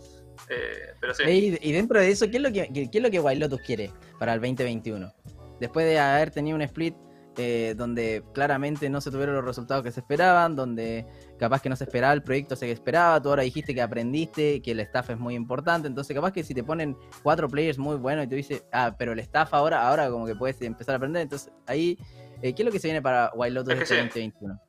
[0.49, 1.59] Eh, pero sí.
[1.61, 4.41] y, dentro de eso, ¿qué es, lo que, qué, es lo que quiere para el
[4.41, 5.13] 2021?
[5.61, 6.95] Después de haber tenido un split
[7.39, 11.07] eh, donde claramente no se tuvieron los resultados que se esperaban, donde
[11.39, 14.73] capaz que no se esperaba el proyecto se esperaba, tú ahora dijiste que aprendiste, que
[14.73, 18.27] el staff es muy importante, entonces capaz que si te ponen cuatro players muy buenos
[18.27, 21.23] y tú dices, ah, pero el staff ahora, ahora como que puedes empezar a aprender,
[21.23, 21.97] entonces ahí,
[22.43, 24.61] eh, ¿qué es lo que se viene para Wild Lotus este 2021?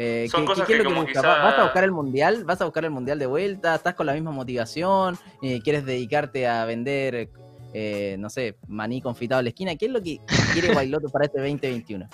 [0.00, 1.22] Eh, Son cosas que, como quizá...
[1.22, 2.44] ¿Vas a buscar el mundial?
[2.44, 3.74] ¿Vas a buscar el mundial de vuelta?
[3.74, 5.18] ¿Estás con la misma motivación?
[5.42, 7.30] Eh, ¿Quieres dedicarte a vender,
[7.74, 9.74] eh, no sé, maní confitado a la esquina?
[9.74, 10.20] ¿Qué es lo que
[10.52, 12.08] quiere Bailoto para este 2021?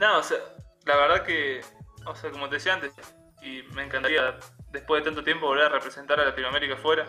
[0.00, 0.38] No, o sea,
[0.84, 1.60] la verdad que,
[2.06, 2.92] o sea, como te decía antes,
[3.40, 4.36] y me encantaría
[4.72, 7.06] después de tanto tiempo volver a representar a Latinoamérica afuera.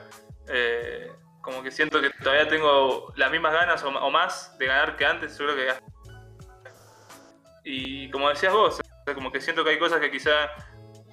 [1.41, 5.33] como que siento que todavía tengo las mismas ganas o, más de ganar que antes.
[5.33, 5.71] Seguro que
[7.63, 8.81] y como decías vos,
[9.13, 10.31] como que siento que hay cosas que quizá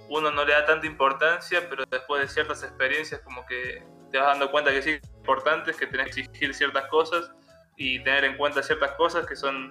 [0.09, 4.29] uno no le da tanta importancia, pero después de ciertas experiencias como que te vas
[4.29, 7.31] dando cuenta que sí importantes, que tenés que exigir ciertas cosas
[7.77, 9.71] y tener en cuenta ciertas cosas que son,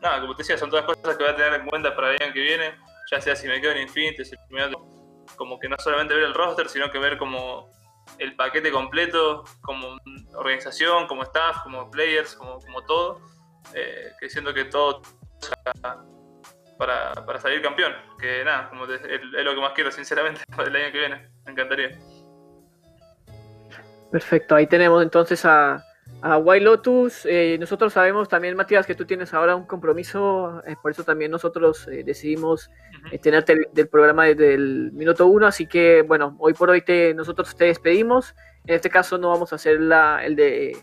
[0.00, 2.22] nada, como te decía, son todas cosas que voy a tener en cuenta para el
[2.22, 2.74] año que viene,
[3.10, 4.70] ya sea si me quedo en Infinity, si me
[5.36, 7.70] como que no solamente ver el roster, sino que ver como
[8.18, 9.98] el paquete completo, como
[10.34, 13.20] organización, como staff, como players, como, como todo,
[13.74, 15.02] eh, que siento que todo
[16.78, 17.92] para, para salir campeón.
[18.18, 21.28] Que nada, como es, lo que más quiero, sinceramente, para el año que viene.
[21.44, 21.98] Me encantaría.
[24.10, 25.84] Perfecto, ahí tenemos entonces a,
[26.22, 27.26] a White Lotus.
[27.26, 31.30] Eh, nosotros sabemos también, Matías, que tú tienes ahora un compromiso, eh, por eso también
[31.30, 32.70] nosotros eh, decidimos
[33.20, 35.46] tenerte del programa desde el minuto uno.
[35.46, 38.34] Así que, bueno, hoy por hoy te, nosotros te despedimos.
[38.66, 40.76] En este caso no vamos a hacer la, el de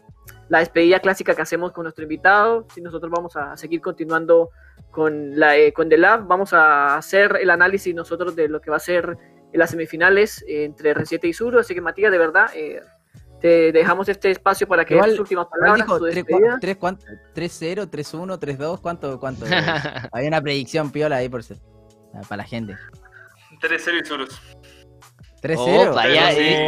[0.50, 2.68] la despedida clásica que hacemos con nuestro invitado.
[2.74, 4.52] Si nosotros vamos a seguir continuando
[4.94, 8.70] con, la, eh, con The Lab, vamos a hacer el análisis nosotros de lo que
[8.70, 9.18] va a ser
[9.52, 11.58] en las semifinales entre R7 y Sur.
[11.58, 12.80] Así que, Matías, de verdad, eh,
[13.41, 15.88] te dejamos este espacio para que tus últimas palabras.
[15.88, 16.00] Dijo,
[17.34, 19.20] 3-0, 3-1, 3-2, ¿cuánto?
[19.20, 19.46] cuánto?
[20.14, 21.58] Hay una predicción piola ahí por ser,
[22.30, 22.76] para la gente.
[23.62, 24.41] 3-0 y Surus.
[25.41, 25.58] 3-0.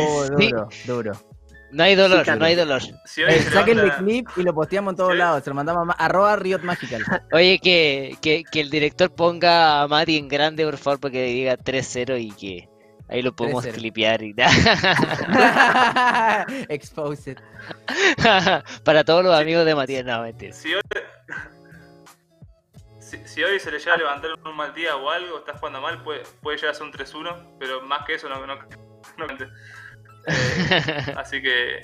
[0.01, 1.34] Oh, duro, duro.
[1.75, 2.81] No hay dolor, no hay dolor.
[3.17, 5.43] Eh, saquen el clip y lo posteamos en todos lados.
[5.43, 7.03] Se lo mandamos a arroba Riot Magical.
[7.33, 11.23] Oye, que, que, que, el director ponga a Mati en grande, por favor, para que
[11.23, 12.69] diga 3-0 y que
[13.09, 16.45] ahí lo podemos clipear y nada.
[16.69, 17.39] Exposed.
[18.85, 20.53] para todos los amigos de Matías, no, mentira.
[20.53, 20.81] Si hoy,
[22.99, 26.01] si, hoy se le llega a levantar un mal día o algo, estás jugando mal,
[26.03, 29.27] puede, puede llegar a ser un 3-1, pero más que eso no, no, no
[30.27, 31.81] eh, así que.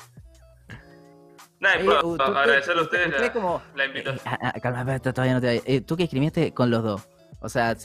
[1.60, 3.34] Nada, uh, agradecerle a ustedes
[3.76, 4.18] la, invitación.
[4.18, 7.08] Eh, ah, ah, calma, todavía no te eh, Tú que escribiste con los dos.
[7.40, 7.76] O sea,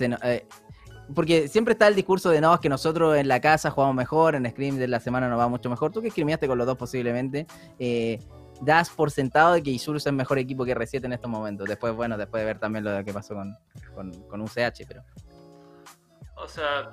[1.15, 4.35] porque siempre está el discurso de no, es que nosotros en la casa jugamos mejor,
[4.35, 5.93] en Scream de la semana nos va mucho mejor.
[5.93, 7.47] Tú que escribiste con los dos posiblemente,
[8.61, 11.69] das por sentado de que Isurus es mejor equipo que R7 en estos momentos.
[11.69, 15.03] Después, bueno, después de ver también lo que pasó con, con, UCH, pero.
[16.37, 16.91] O sea,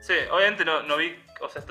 [0.00, 1.62] sí, obviamente no, no vi, o sea,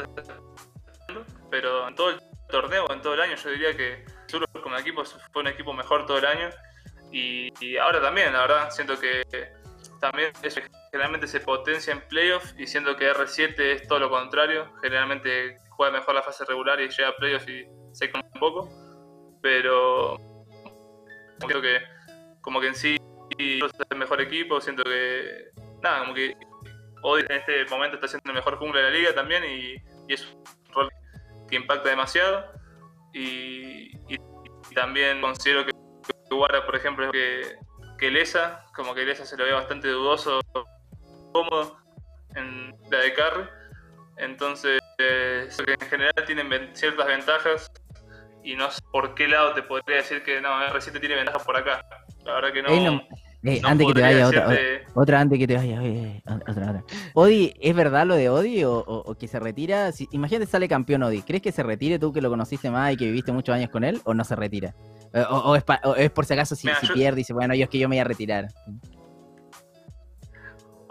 [1.49, 2.19] pero en todo el
[2.49, 6.05] torneo, en todo el año, yo diría que Sur como equipo fue un equipo mejor
[6.05, 6.49] todo el año.
[7.11, 9.23] Y, ahora también, la verdad, siento que
[9.99, 10.31] también
[10.91, 14.71] generalmente se potencia en playoff y siento que R7 es todo lo contrario.
[14.81, 18.69] Generalmente juega mejor la fase regular y llega a playoffs y se come un poco.
[19.41, 20.17] Pero
[21.39, 21.81] creo que
[22.41, 22.97] como que en sí
[23.37, 25.49] es el mejor equipo, siento que
[25.81, 26.35] nada, como que
[27.01, 29.75] hoy en este momento está siendo el mejor jungla de la liga también y,
[30.07, 30.89] y es un rol
[31.49, 32.45] que impacta demasiado.
[33.13, 34.17] Y, y-
[34.75, 35.71] también considero que
[36.29, 37.55] Guara, por ejemplo, que,
[37.97, 40.39] que Lesa, como que Lesa se lo ve bastante dudoso,
[41.33, 41.77] cómodo
[42.35, 43.43] en la de carry.
[44.17, 47.67] Entonces, eh, en general tienen ciertas ventajas
[48.43, 51.57] y no sé por qué lado te podría decir que no, R7 tiene ventajas por
[51.57, 51.83] acá.
[52.23, 52.69] La verdad que no.
[53.41, 56.51] Eh, no antes que te vaya, otra, decirte- otra antes que te vaya, oye, otra,
[56.71, 56.83] otra.
[57.13, 59.91] Odi, ¿es verdad lo de Odi o, o- o que se retira?
[59.93, 62.97] Si, imagínate sale campeón Odi, ¿crees que se retire tú que lo conociste más y
[62.97, 64.75] que viviste muchos años con él o no se retira?
[65.13, 67.19] Eh, O, o es, pa- o es por si acaso si, Mira, si yo- pierde
[67.19, 68.47] y dice, bueno, yo es que yo me voy a retirar.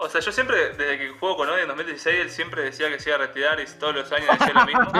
[0.01, 2.99] O sea, yo siempre, desde que juego con Odi en 2016, él siempre decía que
[2.99, 4.91] se iba a retirar y todos los años decía lo mismo.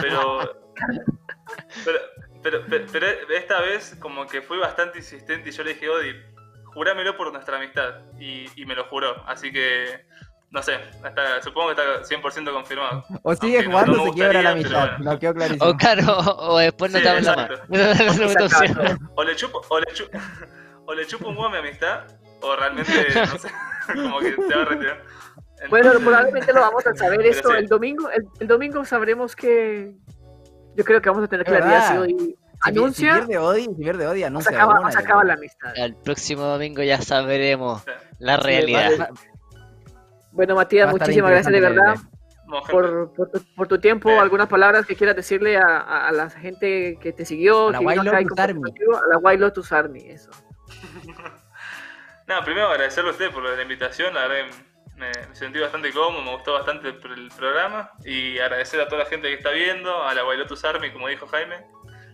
[0.00, 0.38] pero,
[1.84, 1.98] pero,
[2.42, 6.12] pero, pero- pero esta vez como que fui bastante insistente y yo le dije, Odi,
[6.74, 7.94] jurámelo por nuestra amistad.
[8.18, 9.22] Y, y me lo juró.
[9.26, 10.06] Así que,
[10.50, 13.04] no sé, está- supongo que está 100% confirmado.
[13.22, 14.96] O sigue Aunque no- jugando no me se quiebra la gustaría, pero amistad.
[14.98, 15.12] bueno.
[15.12, 15.64] No quedó clarísimo.
[15.66, 17.48] O claro, o, o después no Sí, te habla más.
[17.68, 19.10] No.
[19.16, 20.18] O le chupo, o le chupo,
[20.86, 22.04] o le chupo un huevo a mi amistad,
[22.40, 23.48] o realmente, no sé,
[23.94, 25.02] como que se va a retirar.
[25.70, 27.56] Bueno, Entonces, probablemente lo vamos a saber esto sí.
[27.58, 28.08] el domingo.
[28.10, 29.92] El, el domingo sabremos que.
[30.76, 34.06] Yo creo que vamos a tener claridad si hoy anuncia Si pierde Odi, si pierde
[34.06, 35.72] Odi, se anuncia acaba, se acaba la amistad.
[35.76, 37.84] El próximo domingo ya sabremos
[38.18, 38.90] la Sí, realidad.
[38.98, 39.10] vale.
[40.32, 41.94] Bueno, Matías, muchísimas gracias de verdad
[42.70, 44.10] por, por, tu, por tu tiempo.
[44.10, 44.18] Eh.
[44.18, 47.80] Algunas palabras que quieras decirle a, a- a la gente que te siguió, A la
[47.94, 48.62] y Lotus Army.
[48.62, 50.30] contigo, a la White Lotus Army, eso.
[52.26, 54.54] No, primero agradecerle a usted por la invitación, la verdad
[54.96, 59.04] me, me sentí bastante cómodo, me gustó bastante el, el programa y agradecer a toda
[59.04, 61.56] la gente que está viendo, a la Wailotus Army, como dijo Jaime,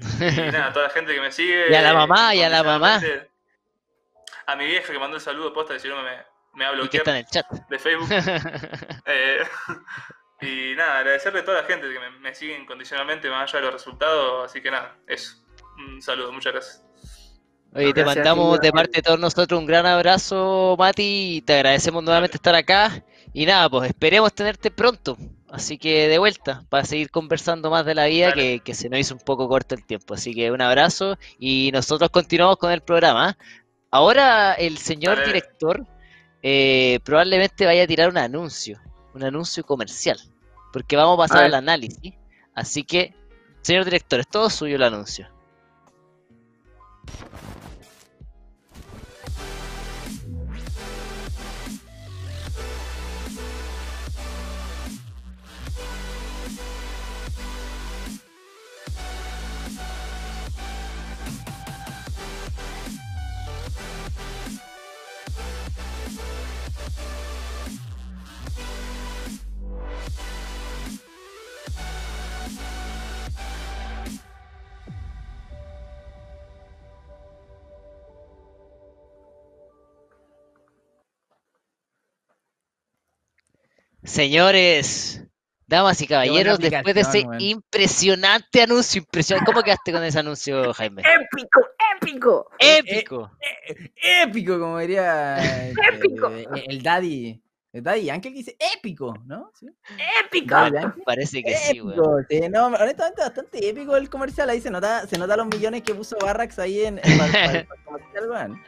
[0.00, 1.70] y nada, a toda la gente que me sigue.
[1.70, 3.00] Y a la mamá, y a la mamá.
[4.46, 6.18] A mi vieja que mandó el saludo posta, si no me,
[6.54, 7.46] me que está en el chat.
[7.68, 8.08] de Facebook.
[9.06, 9.42] Eh,
[10.40, 13.64] y nada, agradecerle a toda la gente que me, me sigue incondicionalmente más allá de
[13.66, 15.36] los resultados, así que nada, eso.
[15.76, 16.84] Un saludo, muchas gracias.
[17.74, 21.36] Oye, te Gracias a ti, mandamos de parte de todos nosotros un gran abrazo, Mati,
[21.36, 23.04] y te agradecemos nuevamente estar acá.
[23.32, 25.18] Y nada, pues esperemos tenerte pronto.
[25.54, 28.98] Así que de vuelta, para seguir conversando más de la vida, que, que se nos
[28.98, 30.14] hizo un poco corto el tiempo.
[30.14, 33.28] Así que un abrazo y nosotros continuamos con el programa.
[33.28, 33.38] ¿ah?
[33.92, 35.86] Ahora el señor director
[36.42, 38.80] eh, probablemente vaya a tirar un anuncio,
[39.14, 40.18] un anuncio comercial,
[40.72, 42.14] porque vamos a pasar al análisis.
[42.52, 43.14] Así que,
[43.62, 45.28] señor director, es todo suyo el anuncio.
[84.14, 85.24] Señores,
[85.66, 91.02] damas y caballeros, después de ese impresionante anuncio, impresionante, ¿cómo quedaste con ese anuncio, Jaime?
[91.02, 91.60] ¡Épico!
[92.00, 92.50] ¡Épico!
[92.60, 93.30] Épico.
[94.22, 95.36] Épico, como diría
[95.68, 96.28] este, Épico.
[96.28, 97.42] el, el Daddy.
[97.72, 99.50] El Daddy Yankee dice épico, ¿no?
[99.58, 99.66] ¿Sí?
[100.24, 100.54] ¡Épico!
[101.04, 101.82] Parece que sí,
[102.30, 105.92] sí, no, honestamente bastante épico el comercial, ahí se nota, se nota los millones que
[105.92, 107.02] puso Barrax ahí en, el
[107.84, 108.62] comercial, weón.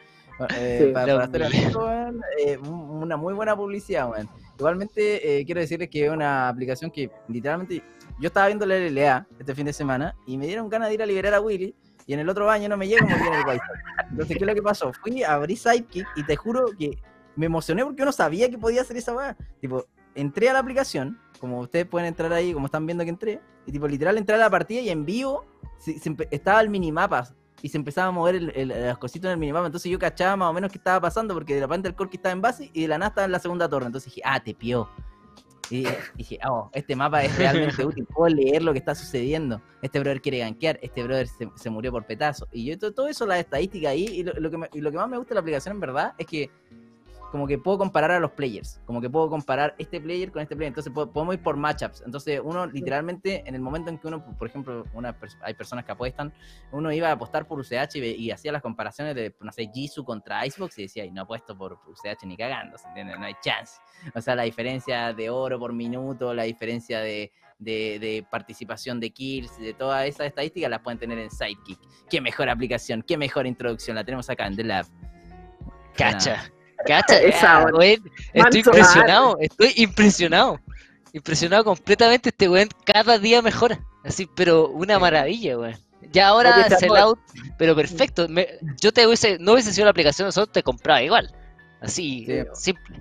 [0.57, 0.93] Eh, Sí.
[0.93, 4.29] para, para hacer weón, eh, un- una muy buena publicidad, weón.
[4.59, 7.83] Igualmente, eh, quiero decirles que es una aplicación que literalmente
[8.19, 11.03] yo estaba viendo la LLA este fin de semana y me dieron ganas de ir
[11.03, 11.75] a liberar a Willy
[12.07, 13.61] y en el otro baño no me llega como tiene el wifi.
[14.11, 14.93] Entonces, ¿qué es lo que pasó?
[14.93, 16.97] Fui, abrí Sidekick y te juro que
[17.35, 19.37] me emocioné porque yo no sabía que podía hacer esa weá.
[19.61, 19.85] Tipo,
[20.15, 23.73] entré a la aplicación, como ustedes pueden entrar ahí, como están viendo que entré, y
[23.73, 25.45] tipo, literal entré a la partida y en vivo
[26.31, 27.29] estaba el minimapa
[27.63, 29.67] y se empezaba a mover el, el- las cositas en el minimapa.
[29.67, 32.33] Entonces yo cachaba más o menos qué estaba pasando porque de repente el Corki estaba
[32.33, 33.87] en base y de la nada estaba en la segunda torre.
[33.87, 34.89] Entonces dije, ah, te pió.
[35.69, 35.85] Y
[36.15, 39.61] dije, oh, este mapa es realmente útil, puedo leer lo que está sucediendo.
[39.83, 42.47] Este brother quiere gankear, este brother se, se murió por petazo.
[42.53, 44.93] Y yo to- todo eso, la estadística ahí, y lo, lo que me- y lo
[44.93, 46.51] que más me gusta de la aplicación en verdad es que
[47.33, 50.55] como que puedo comparar a los players, como que puedo comparar este player con este
[50.57, 54.07] player, entonces po- podemos ir por matchups, entonces uno literalmente en el momento en que
[54.07, 56.33] uno, por ejemplo, una hay personas que apuestan,
[56.73, 60.05] uno iba a apostar por UCH y, y hacía las comparaciones de, no sé, Jisoo
[60.05, 63.19] contra Icebox y decía, y no apuesto por UCH ni cagando, ¿se entiende?
[63.19, 63.75] No hay chance.
[64.15, 69.11] O sea, la diferencia de oro por minuto, la diferencia de, de, de participación de
[69.11, 71.79] kills, de todas esas estadísticas, las pueden tener en Sidekick.
[72.09, 74.87] Qué mejor aplicación, qué mejor introducción, la tenemos acá en The Lab.
[75.97, 76.51] Cacha,
[76.87, 77.19] cacha.
[77.23, 77.71] Esa, ah,
[78.33, 80.61] Estoy impresionado, estoy impresionado.
[81.13, 82.69] Impresionado completamente este weón.
[82.85, 83.81] Cada día mejora.
[84.05, 85.77] Así, pero una maravilla, weón.
[86.13, 87.19] Ya ahora Oye, te Sellout,
[87.59, 88.29] pero perfecto.
[88.29, 88.47] Me-
[88.81, 91.35] yo te hubiese, no hubiese sido la aplicación, nosotros te compraba igual.
[91.81, 92.43] Así, Sí.
[92.55, 93.01] simple.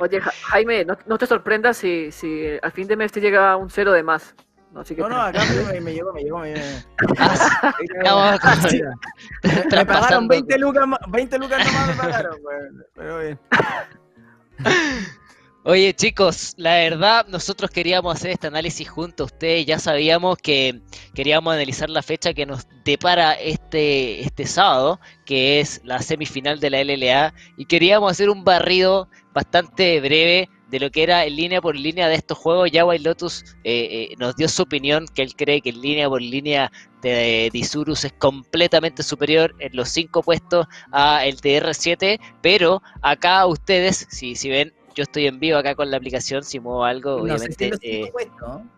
[0.00, 3.56] Oye, Ja- Jaime, no, no te sorprendas si, si al fin de mes te llega
[3.56, 4.34] un cero de más.
[4.74, 6.66] No, No, no, acá me, me llegó, me llegó, me llegó.
[7.18, 8.98] Ah, Me pagaron
[9.70, 10.28] traspasando.
[10.28, 12.84] 20 lucas, ma- 20 lucas nomás me pagaron, weón.
[12.94, 13.38] Pero bien.
[15.66, 20.82] Oye chicos, la verdad nosotros queríamos hacer este análisis junto a ustedes, ya sabíamos que
[21.14, 26.68] queríamos analizar la fecha que nos depara este, este sábado, que es la semifinal de
[26.68, 31.60] la LLA, y queríamos hacer un barrido bastante breve de lo que era en línea
[31.62, 32.68] por línea de estos juegos.
[32.72, 36.08] Ya White Lotus eh, eh, nos dio su opinión, que él cree que en línea
[36.08, 42.82] por línea de Disurus es completamente superior en los cinco puestos a el TR7, pero
[43.02, 46.84] acá ustedes, si, si ven, yo estoy en vivo acá con la aplicación, si muevo
[46.84, 47.70] algo, No si obviamente.
[47.82, 48.10] eh,
[48.40, 48.68] ¿no?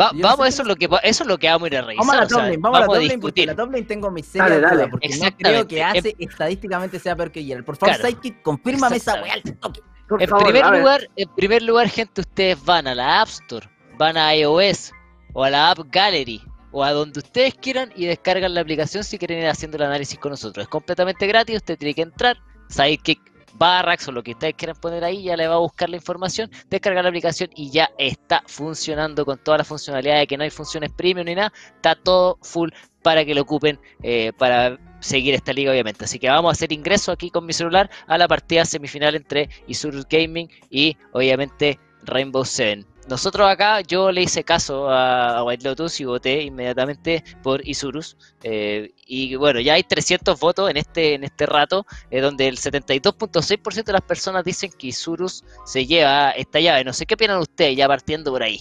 [0.00, 1.68] va- no vamos, sé eso si es lo que eso es lo que vamos a
[1.72, 2.06] ir a revisar.
[2.06, 4.10] Vamos a la top lane, vamos a la top lane porque la top lane tengo
[4.12, 4.76] mis serias Dale, dale.
[4.76, 7.64] dudas, porque no creo que Em- hace estadísticamente sea peor que Yel.
[7.64, 8.08] Por favor, Claro.
[8.10, 9.80] Sidekick, confírmame esa weá al toque.
[10.08, 13.68] Por En favor, primer lugar, en primer lugar, gente, ustedes van a la App Store,
[13.98, 14.92] van a iOS
[15.32, 19.18] o a la App Gallery o a donde ustedes quieran y descargan la aplicación si
[19.18, 20.64] quieren ir haciendo el análisis con nosotros.
[20.64, 22.36] Es completamente gratis, usted tiene que entrar,
[22.68, 23.20] Sidekick
[23.54, 26.50] Barracks o lo que ustedes quieran poner ahí, ya le va a buscar la información,
[26.68, 30.50] descargar la aplicación y ya está funcionando con todas las funcionalidades de que no hay
[30.50, 32.70] funciones premium ni nada, está todo full
[33.02, 36.04] para que lo ocupen eh, para seguir esta liga obviamente.
[36.04, 39.48] Así que vamos a hacer ingreso aquí con mi celular a la partida semifinal entre
[39.66, 42.86] Isurus Gaming y obviamente Rainbow Seven.
[43.08, 48.16] Nosotros acá, yo le hice caso a, a White Lotus y voté inmediatamente por Isurus.
[48.42, 52.56] eh, y bueno, ya hay 300 votos en este, en este rato, eh, donde el
[52.56, 56.82] 72.6% de las personas dicen que Isurus se lleva esta llave.
[56.82, 58.60] No sé qué opinan ustedes, ya partiendo por ahí.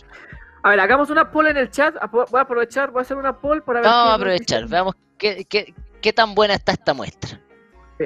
[0.61, 1.95] A ver, hagamos una poll en el chat.
[2.11, 3.89] Voy a aprovechar, voy a hacer una poll para ver.
[3.89, 5.73] Vamos a aprovechar, veamos qué, qué,
[6.05, 7.41] qué tan buena está esta muestra.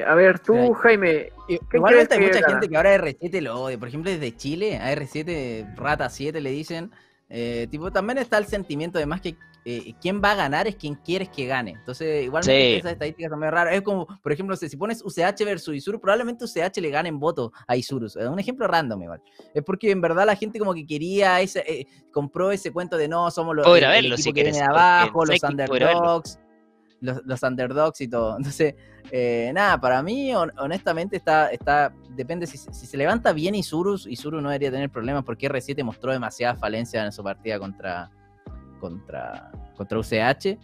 [0.08, 1.32] A ver, tú, Jaime.
[1.50, 3.78] I- ¿Qué Igualmente hay mucha gente que ahora R7 lo odia.
[3.78, 6.92] Por ejemplo, desde Chile, a R7, Rata 7 le dicen.
[7.32, 9.36] eh, tipo, también está el sentimiento de más que
[9.66, 11.72] eh, quien va a ganar es quien quieres que gane.
[11.72, 12.76] Entonces, igualmente Sí.
[12.80, 13.74] esas estadísticas son medio raras.
[13.76, 17.52] Es como, por ejemplo, si pones UCH versus Isuru, probablemente UCH le gane en voto
[17.68, 18.16] a Isurus.
[18.16, 19.22] Es un ejemplo random igual.
[19.54, 23.08] Es porque en verdad la gente como que quería ese, eh, compró ese cuento de
[23.10, 25.44] no, somos los el- a el verlo equipo si que quieres, viene de abajo, los
[25.44, 26.40] underdogs
[27.02, 28.38] los, underdogs y todo.
[28.38, 28.76] Entonces,
[29.12, 34.42] eh, nada, para mí, hon- honestamente, está, está depende si, se levanta bien Isurus, Isuru
[34.42, 38.10] no debería tener problemas porque R7 mostró demasiadas falencias en su partida contra,
[38.80, 40.58] contra, contra UCH.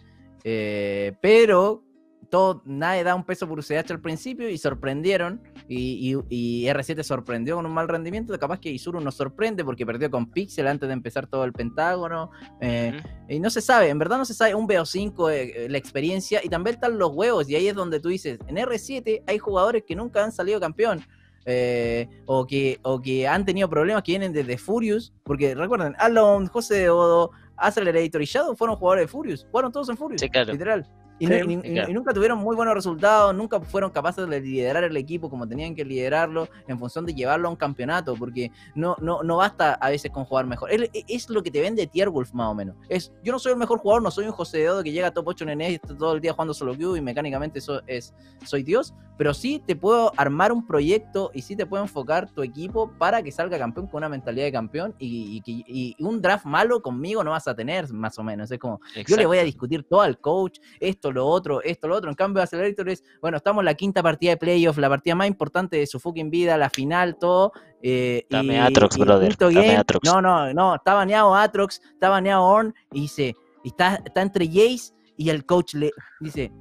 [0.44, 1.82] eh, pero
[2.26, 5.40] todo, nadie da un peso por UCH al principio y sorprendieron.
[5.68, 8.38] Y, y- y R7 sorprendió con un mal rendimiento.
[8.38, 12.30] Capaz que Isuru nos sorprende porque perdió con Pixel antes de empezar todo el pentágono.
[12.60, 13.08] eh, Ujú.
[13.28, 16.40] y no se sabe, en verdad no se sabe, un BO5, eh, eh, la experiencia,
[16.44, 19.82] y también están los huevos, y ahí es donde tú dices, en R7 hay jugadores
[19.86, 21.00] que nunca han salido campeón,
[21.44, 26.46] eh, o, que, o que han tenido problemas que vienen desde Furious, porque recuerden, Alon,
[26.48, 30.28] José de Odo, Accelerator y Shadow fueron jugadores de Furious, fueron todos en Furious, Sí,
[30.28, 30.52] claro.
[30.52, 30.86] literal.
[31.18, 31.92] Y, Sí, nu- y- claro.
[31.94, 35.84] nunca tuvieron muy buenos resultados, nunca fueron capaces de liderar el equipo como tenían que
[35.84, 40.10] liderarlo en función de llevarlo a un campeonato, porque no, no, no basta a veces
[40.10, 40.70] con jugar mejor.
[40.70, 42.76] Es, es lo que te vende Tierwolf más o menos.
[42.88, 45.06] Es, yo no soy el mejor jugador, no soy un José de Odo que llega
[45.08, 47.60] a top 8 en NES y está todo el día jugando solo queue y mecánicamente
[47.60, 48.12] eso es,
[48.44, 52.42] soy Dios, pero sí te puedo armar un proyecto y sí te puedo enfocar tu
[52.42, 56.44] equipo para que salga campeón con una mentalidad de campeón y, y y un draft
[56.44, 58.50] malo conmigo no vas a tener, más o menos.
[58.50, 59.28] Es como, yo le Exacto.
[59.28, 62.10] voy a discutir todo al coach, esto, lo otro, esto, lo otro.
[62.10, 65.26] En cambio, Accelerator es, bueno, estamos en la quinta partida de playoff, la partida más
[65.28, 67.52] importante de su fucking vida, la final, todo.
[67.82, 70.04] Eh, Dame y- Atrox, y brother, dame game- Atrox.
[70.10, 73.34] No, no, no, está baneado Atrox, está baneado Orn, y dice,
[73.64, 75.90] y está, está entre Jace y el coach le
[76.20, 76.52] dice,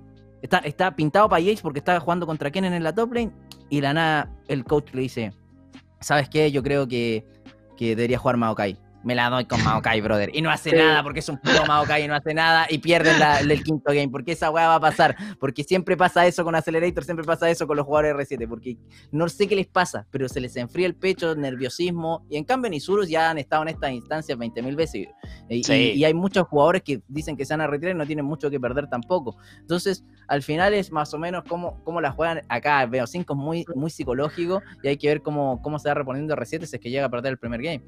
[0.41, 3.31] está, está pintado para Jace porque estaba jugando contra Kennen en la top lane,
[3.69, 5.33] y la nada, el coach le dice,
[5.99, 6.51] ¿sabes qué?
[6.51, 7.25] Yo creo que,
[7.75, 8.77] que debería jugar Maokai.
[9.05, 10.31] Me la doy con Maokai, brother.
[10.33, 10.75] Y no hace Sí.
[10.75, 13.93] nada porque es un puto Maokai y no hace nada y pierden la- el quinto
[13.93, 14.09] game.
[14.09, 15.15] Porque esa weá va a pasar.
[15.39, 18.47] Porque siempre pasa eso con Accelerator, siempre pasa eso con los jugadores R7.
[18.47, 18.77] Porque
[19.11, 22.25] no sé qué les pasa, pero se les enfría el pecho, nerviosismo.
[22.31, 25.07] Y en cambio, en Isurus ya han estado en estas instancias 20.000 veces.
[25.49, 25.73] Y, Sí.
[25.73, 28.25] y- y hay muchos jugadores que dicen que se van a retirar y no tienen
[28.25, 29.37] mucho que perder tampoco.
[29.59, 32.83] Entonces, al final es más o menos cómo, cómo la juegan acá.
[32.87, 36.33] Veo 5 es muy, muy psicológico y hay que ver cómo, cómo se va reponiendo
[36.35, 37.83] R7 si es que llega a perder el primer game.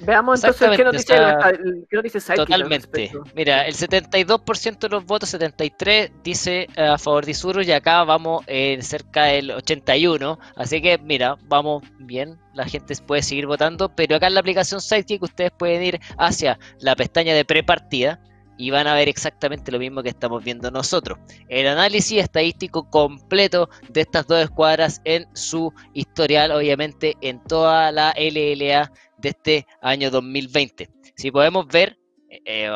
[0.00, 3.12] Veamos entonces, ¿qué nos dice, o sea, qué nos dice Totalmente.
[3.34, 8.04] Mira, el 72% de los votos, 73 dice eh, a favor de Isuru y acá
[8.04, 10.38] vamos en cerca del 81.
[10.56, 12.38] Así que mira, vamos bien.
[12.54, 16.58] La gente puede seguir votando, pero acá en la aplicación Sidekick ustedes pueden ir hacia
[16.80, 18.20] la pestaña de prepartida
[18.58, 21.18] y van a ver exactamente lo mismo que estamos viendo nosotros.
[21.48, 28.14] El análisis estadístico completo de estas dos escuadras en su historial, obviamente en toda la
[28.16, 28.90] LLA
[29.26, 30.88] de este año 2020.
[31.16, 31.98] Si podemos ver,
[32.44, 32.70] eh, eh,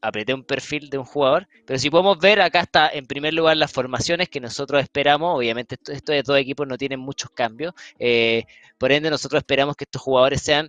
[0.00, 3.56] apreté un perfil de un jugador, pero si podemos ver, acá está en primer lugar
[3.56, 5.36] las formaciones que nosotros esperamos.
[5.36, 7.72] Obviamente, esto- estos dos equipos no tienen muchos cambios.
[7.98, 8.44] eh,
[8.78, 10.68] por ende, nosotros esperamos que estos jugadores sean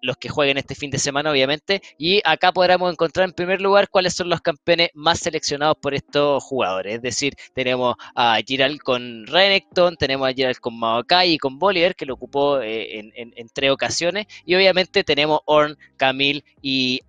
[0.00, 1.82] los que jueguen este fin de semana, obviamente.
[1.98, 6.42] Y acá podremos encontrar en primer lugar cuáles son los campeones más seleccionados por estos
[6.42, 6.96] jugadores.
[6.96, 11.94] Es decir, tenemos a Giral con Renekton, tenemos a Giral con Maokai y con Bolívar,
[11.94, 13.12] que lo ocupó en,
[13.52, 14.26] tres ocasiones.
[14.44, 17.00] Y obviamente tenemos Orn, Camille y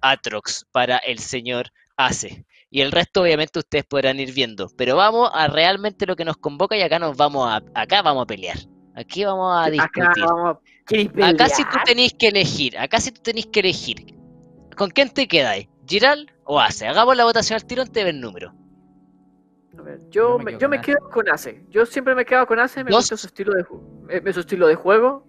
[0.72, 1.68] Para el señor
[1.98, 2.46] Ace.
[2.70, 4.70] Y el resto obviamente ustedes podrán ir viendo.
[4.78, 8.24] Pero vamos a realmente lo que nos convoca y acá nos vamos a, acá vamos
[8.24, 8.58] a pelear.
[8.96, 10.24] Aquí vamos a Acá discutir.
[10.26, 10.60] vamos a...
[10.86, 14.16] ¿Queréis Acá si tú tenéis que elegir, acá si tú tenéis que elegir,
[14.78, 15.68] ¿con quién te quedáis?
[15.88, 16.88] ¿Giral o Ace?
[16.88, 18.54] Hagamos la votación al tiro antes de ver el número.
[19.78, 20.86] A ver, yo, Yo me me, quedo yo con me Ace.
[20.86, 21.64] quedo con Ace.
[21.70, 23.64] Yo siempre me he quedado con Ace, me gusta su estilo de,
[24.10, 25.26] eh, me- su estilo de juego.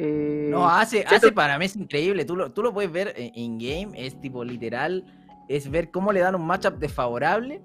[0.00, 2.24] Eh, No, hace, hace para mí es increíble.
[2.24, 5.04] Tú lo, tú lo puedes ver en- in-game, es tipo literal,
[5.48, 7.60] es ver cómo le dan un matchup desfavorable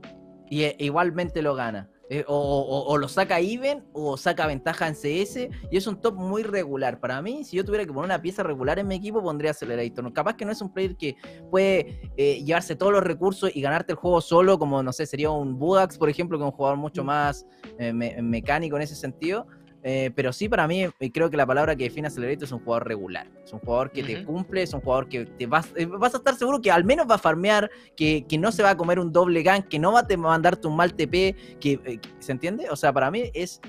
[0.50, 1.90] y eh, igualmente lo gana.
[2.10, 6.02] Eh, o, o- o lo saca even o saca ventaja en CS y es un
[6.02, 7.00] top muy regular.
[7.00, 10.12] Para mí, si yo tuviera que poner una pieza regular en mi equipo, pondría Accelerator.
[10.12, 11.16] Capaz que no es un player que
[11.50, 15.30] puede eh, llevarse todos los recursos y ganarte el juego solo, como no sé, sería
[15.32, 17.46] un Budax, por ejemplo, que es un jugador mucho más
[17.80, 19.48] eh, me- mecánico en ese sentido.
[19.86, 22.60] Eh, pero sí, para mí, eh, creo que la palabra que define Accelerator es un
[22.64, 23.28] jugador regular.
[23.44, 26.18] Es un jugador que te cumple, es un jugador que te vas, eh, vas a
[26.18, 28.98] estar seguro que al menos va a farmear, que, que no se va a comer
[28.98, 32.32] un doble gank, que no va a te- mandarte un mal TP, que, eh, ¿se
[32.32, 32.70] entiende?
[32.70, 33.60] O sea, para mí es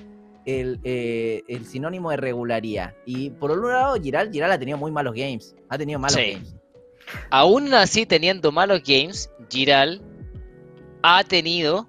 [0.47, 2.95] el, eh, el sinónimo de regularidad.
[3.05, 5.57] Y por otro lado, Giral, Giral ha tenido muy malos games.
[5.69, 6.33] Ha tenido malos Sí.
[6.35, 6.55] games.
[7.31, 10.01] Aún así, teniendo malos games, Giral
[11.03, 11.89] ha tenido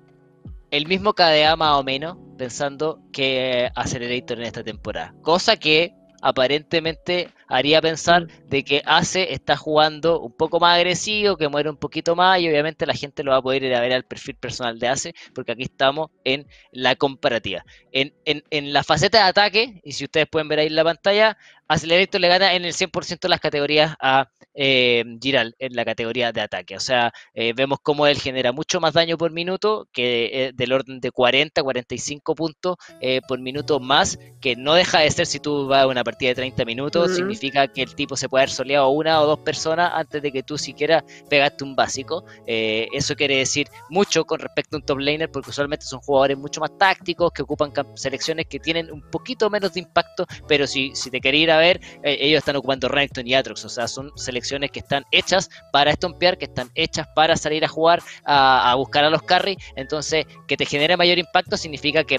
[0.72, 5.14] el mismo KDA más o menos, pensando que Accelerator en esta temporada.
[5.22, 11.48] Cosa que aparentemente haría pensar de que Ace está jugando un poco más agresivo, que
[11.50, 13.94] muere un poquito más y obviamente la gente lo va a poder ir a ver
[13.94, 17.64] al perfil personal de Ace, porque aquí estamos en la comparativa.
[17.92, 20.84] En, en- en la faceta de ataque, y si ustedes pueden ver ahí en la
[20.84, 25.86] pantalla, Accelerator le gana en el 100% de las categorías a eh, Giral en la
[25.86, 26.76] categoría de ataque.
[26.76, 30.74] O sea, eh, vemos cómo él genera mucho más daño por minuto, que eh, del
[30.74, 35.40] orden de 40, 45 puntos eh, por minuto más, que no deja de ser si
[35.40, 38.52] tú vas a una partida de 30 minutos, significa que el tipo se puede haber
[38.52, 42.24] soleado una o dos personas antes de que tú siquiera pegaste un básico.
[42.48, 46.62] Eso quiere decir mucho con respecto a un top laner, porque usualmente son jugadores mucho
[46.62, 51.10] más tácticos, que ocupan selecciones que tienen un poquito menos de impacto, pero si, si
[51.10, 54.45] te querés ir a ver, ellos están ocupando Renekton y Atrox, o sea, son selecciones
[54.72, 59.04] que están hechas para estompear, que están hechas para salir a jugar, a, a buscar
[59.04, 62.18] a los carry, entonces que te genere mayor impacto significa que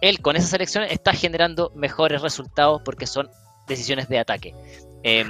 [0.00, 3.28] él con esa selección está generando mejores resultados porque son
[3.66, 4.54] decisiones de ataque.
[5.02, 5.24] Eh,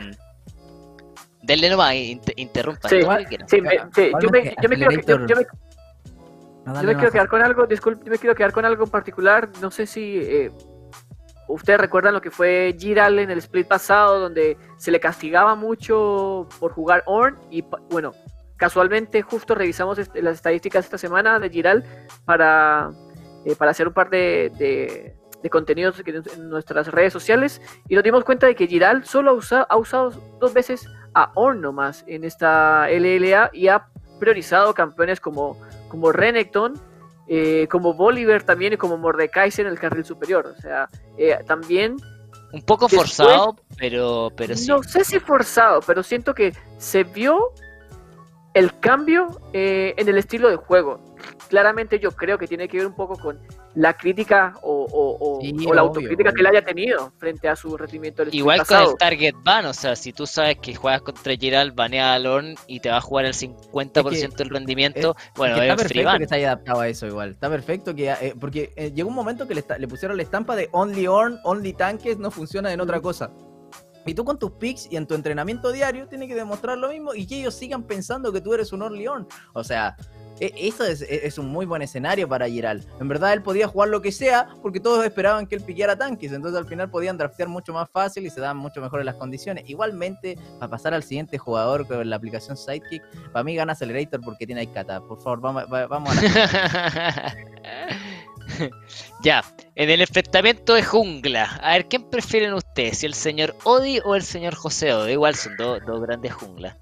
[1.43, 3.49] denle nomás, inter- interrumpan Sí, todo lo que quieran.
[3.49, 5.47] Sí, me- sí, yo me, yo me quiero, yo- yo me-
[6.65, 8.65] No, yo dale me quiero nomás, quedar con algo, disculpe, yo me quiero quedar con
[8.65, 9.49] algo en particular.
[9.61, 10.51] No sé si eh,
[11.49, 16.49] ustedes recuerdan lo que fue Giral en el split pasado, donde se le castigaba mucho
[16.59, 17.39] por jugar Orn.
[17.51, 18.13] Y bueno,
[18.57, 21.85] casualmente, justo revisamos las estadísticas esta semana de Giral
[22.25, 22.91] para,
[23.45, 25.17] eh, para hacer un par de, de-
[25.51, 27.61] contenidos en nuestras redes sociales.
[27.89, 30.11] Y nos dimos cuenta de que Giral solo ha, usa- ha usado
[30.41, 33.87] dos veces a Orn nomás en esta LLA y ha
[34.19, 35.57] priorizado campeones como
[35.89, 36.75] como Renekton,
[37.29, 40.47] eh, como Bolívar también y como Mordekaiser en el carril superior.
[40.57, 40.89] O sea,
[41.19, 41.97] eh, también,
[42.53, 44.69] Un poco después- forzado, pero, pero sí.
[44.69, 47.53] no sé si forzado, pero siento que se vio
[48.55, 51.01] el cambio eh, en el estilo de juego.
[51.49, 53.39] Claramente yo creo que tiene que ver un poco con
[53.77, 57.47] la crítica o, o- o- Sí, o la obvio, autocrítica que él haya tenido frente
[57.49, 60.75] a su rendimiento del Igual con el target ban, o sea, si tú sabes que
[60.75, 65.15] juegas contra Giral, banea a Lorn y te va a jugar el 50% del rendimiento,
[65.37, 66.19] bueno, Es que es está free perfecto ban.
[66.21, 67.31] que se haya adaptado a eso igual.
[67.33, 68.11] Está perfecto que...
[68.11, 71.75] eh, porque eh, llegó un momento que le, pusieron la estampa de Only Orn, Only
[71.75, 73.31] Tanques, no funciona en otra cosa.
[74.07, 77.13] Y tú con tus picks y en tu entrenamiento diario tienes que demostrar lo mismo
[77.13, 79.27] y que ellos sigan pensando que tú eres un Only Orn.
[79.53, 79.97] O sea,
[80.41, 82.85] eso es, e- es un muy buen escenario para Giral.
[83.01, 86.33] En verdad él podía jugar lo que sea porque todos esperaban que él piqueara tanques,
[86.33, 89.65] entonces al final podían draftear mucho más fácil y se daban mucho mejores las condiciones.
[89.69, 93.03] Igualmente, para pasar al siguiente jugador con la aplicación Sidekick,
[93.33, 95.01] para mí gana Accelerator porque tiene Aikata.
[95.01, 97.37] Por favor, vamos, va- vamos a la...
[99.23, 99.43] ya,
[99.75, 102.99] en el enfrentamiento de jungla, a ver, ¿quién prefieren ustedes?
[102.99, 105.13] ¿Si el señor Odi o el señor José Odi?
[105.13, 106.77] Igual son dos dos grandes junglas.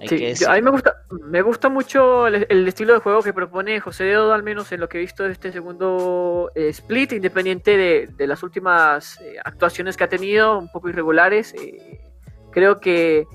[0.00, 0.48] Hay Sí, que yo- decir.
[0.48, 4.04] a mí me gusta, me gusta mucho el, el estilo de juego que propone José
[4.04, 8.08] Deodo, al menos en lo que he visto de este segundo eh, split, independiente de,
[8.16, 11.52] de las últimas eh, actuaciones que ha tenido, un poco irregulares.
[11.54, 12.00] eh,
[12.50, 13.26] creo que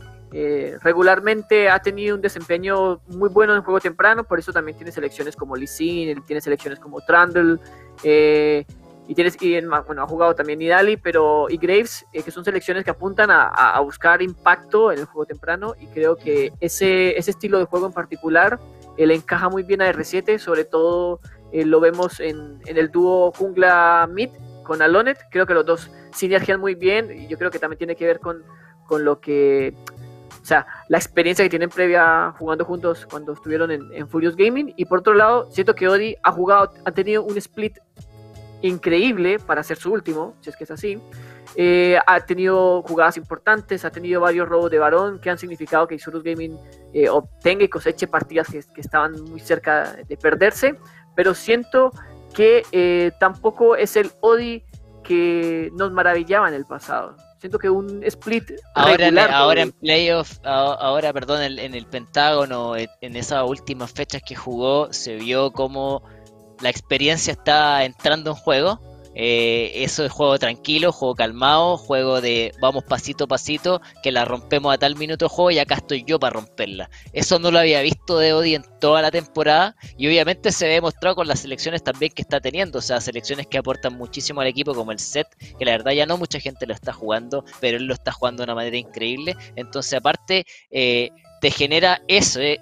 [0.82, 5.36] regularmente ha tenido un desempeño muy bueno en juego temprano, por eso también tiene selecciones
[5.36, 7.60] como Lee Sin, tiene selecciones como Trundle,
[8.04, 8.66] eh,
[9.08, 12.46] y tienes y en bueno ha jugado también Nidali pero y Graves eh, que son
[12.46, 15.76] selecciones que apuntan a, a- buscar impacto en el juego temprano.
[15.80, 18.60] Y creo que ese, ese estilo de juego en particular
[18.98, 21.20] eh, le encaja muy bien a R7 sobre todo
[21.52, 24.30] eh, lo vemos en, en el dúo jungla mid
[24.64, 25.20] con Alonet.
[25.30, 27.12] Creo que los dos sinergian muy bien.
[27.12, 28.44] Y yo creo que también tiene que ver con,
[28.88, 29.76] con lo que
[30.42, 34.74] o sea, la experiencia que tienen previa jugando juntos cuando estuvieron en, en Furious Gaming.
[34.76, 37.78] Y por otro lado, siento que Odi ha jugado, ha tenido un split
[38.64, 41.00] increíble para ser su último, si es que es así.
[41.56, 45.96] Eh, ha tenido jugadas importantes, ha tenido varios robos de varón que han significado que
[45.96, 46.58] Isurus Gaming
[46.94, 50.76] eh, obtenga y coseche partidas que, que estaban muy cerca de perderse.
[51.16, 51.92] Pero siento
[52.34, 54.64] que eh, tampoco es el Odi
[55.04, 57.16] que nos maravillaba en el pasado.
[57.40, 61.76] Siento que un split Ahora, en, regular de ahora en playoff, ahora, perdón, en, en
[61.76, 66.04] el Pentágono, en, en esas últimas fechas que jugó, se vio como
[66.62, 68.80] la experiencia está entrando en juego.
[69.16, 74.26] Eh, eso es juego tranquilo, juego calmado, juego de vamos pasito a pasito, que la
[74.26, 76.90] rompemos a tal minuto de juego y acá estoy yo para romperla.
[77.14, 80.74] Eso no lo había visto de Odi en toda la temporada y obviamente se ve
[80.74, 84.48] demostrado con las selecciones también que está teniendo, o sea, selecciones que aportan muchísimo al
[84.48, 85.28] equipo como el set,
[85.60, 88.42] que la verdad ya no mucha gente lo está jugando, pero él lo está jugando
[88.42, 89.36] de una manera increíble.
[89.56, 92.60] Entonces aparte eh, te genera eso, eh,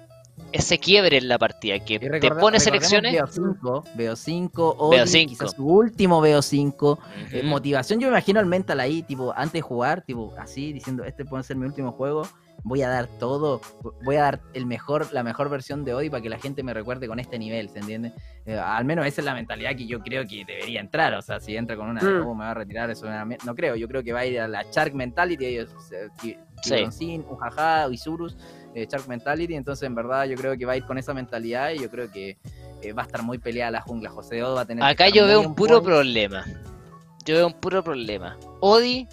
[0.52, 3.12] ese quiebre en la partida, que te pone selecciones...
[3.12, 5.28] Veo 5, veo 5, Odi, Veo cinco.
[5.30, 6.98] quizás su último veo 5.
[7.32, 7.46] Eh, Ujú.
[7.48, 11.24] motivación, yo me imagino al mental ahí, tipo, antes de jugar, tipo, así, diciendo, este
[11.24, 12.28] puede ser mi último juego,
[12.64, 13.60] voy a dar todo,
[14.02, 16.74] voy a dar el mejor, la mejor versión de hoy para que la gente me
[16.74, 18.12] recuerde con este nivel, ¿se entiende?
[18.44, 21.40] Eh, al menos esa es la mentalidad que yo creo que debería entrar, o sea,
[21.40, 22.26] si entra con una, Mm.
[22.26, 23.06] "Oh, me va a retirar, eso
[23.44, 26.36] no creo, yo creo que va a ir a la Shark Mentality, ellos, eh, Sí.
[26.62, 28.36] Tiburoncín, Ujaja, Isurus,
[28.74, 31.70] eh, Shark Mentality, entonces en verdad yo creo que va a ir con esa mentalidad
[31.70, 32.36] y yo creo que
[32.82, 35.26] eh, va a estar muy peleada la jungla, José Odo va a tener Acá yo
[35.26, 35.86] veo un puro point.
[35.86, 36.44] problema.
[37.24, 38.36] Yo veo un puro problema.
[38.60, 39.06] Odi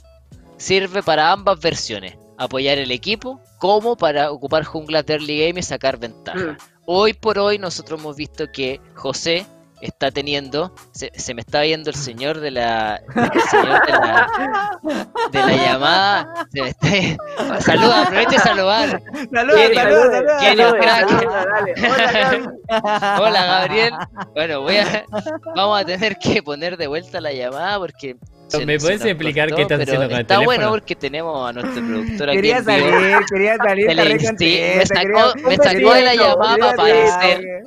[0.57, 2.15] sirve para ambas versiones.
[2.37, 6.39] Apoyar el equipo como para ocupar junglas de early game y sacar ventaja.
[6.39, 6.57] Mm.
[6.85, 9.45] Hoy por hoy nosotros hemos visto que José
[9.81, 14.79] está teniendo, se, se me está viendo el señor de la, el señor de la,
[15.31, 19.01] de la llamada, se me está, saluda, aproveche a saludar.
[19.31, 19.73] Crack.
[19.73, 20.11] saludos,
[21.45, 21.73] dale.
[23.21, 23.93] Hola, Gabriel,
[24.33, 25.05] bueno voy a,
[25.55, 28.15] vamos a tener que poner de vuelta la llamada porque
[28.47, 30.71] se- ¿Me puedes explicar cortó, qué estás haciendo con el Está bueno teléfono?
[30.71, 32.71] porque tenemos a nuestro productor aquí Quería vivo.
[32.71, 34.21] salir, quería salir.
[34.37, 37.63] Sí, me sacó- me sacó de la llamada para aparecer.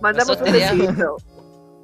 [0.00, 1.16] Mandamos un Nosotros besito.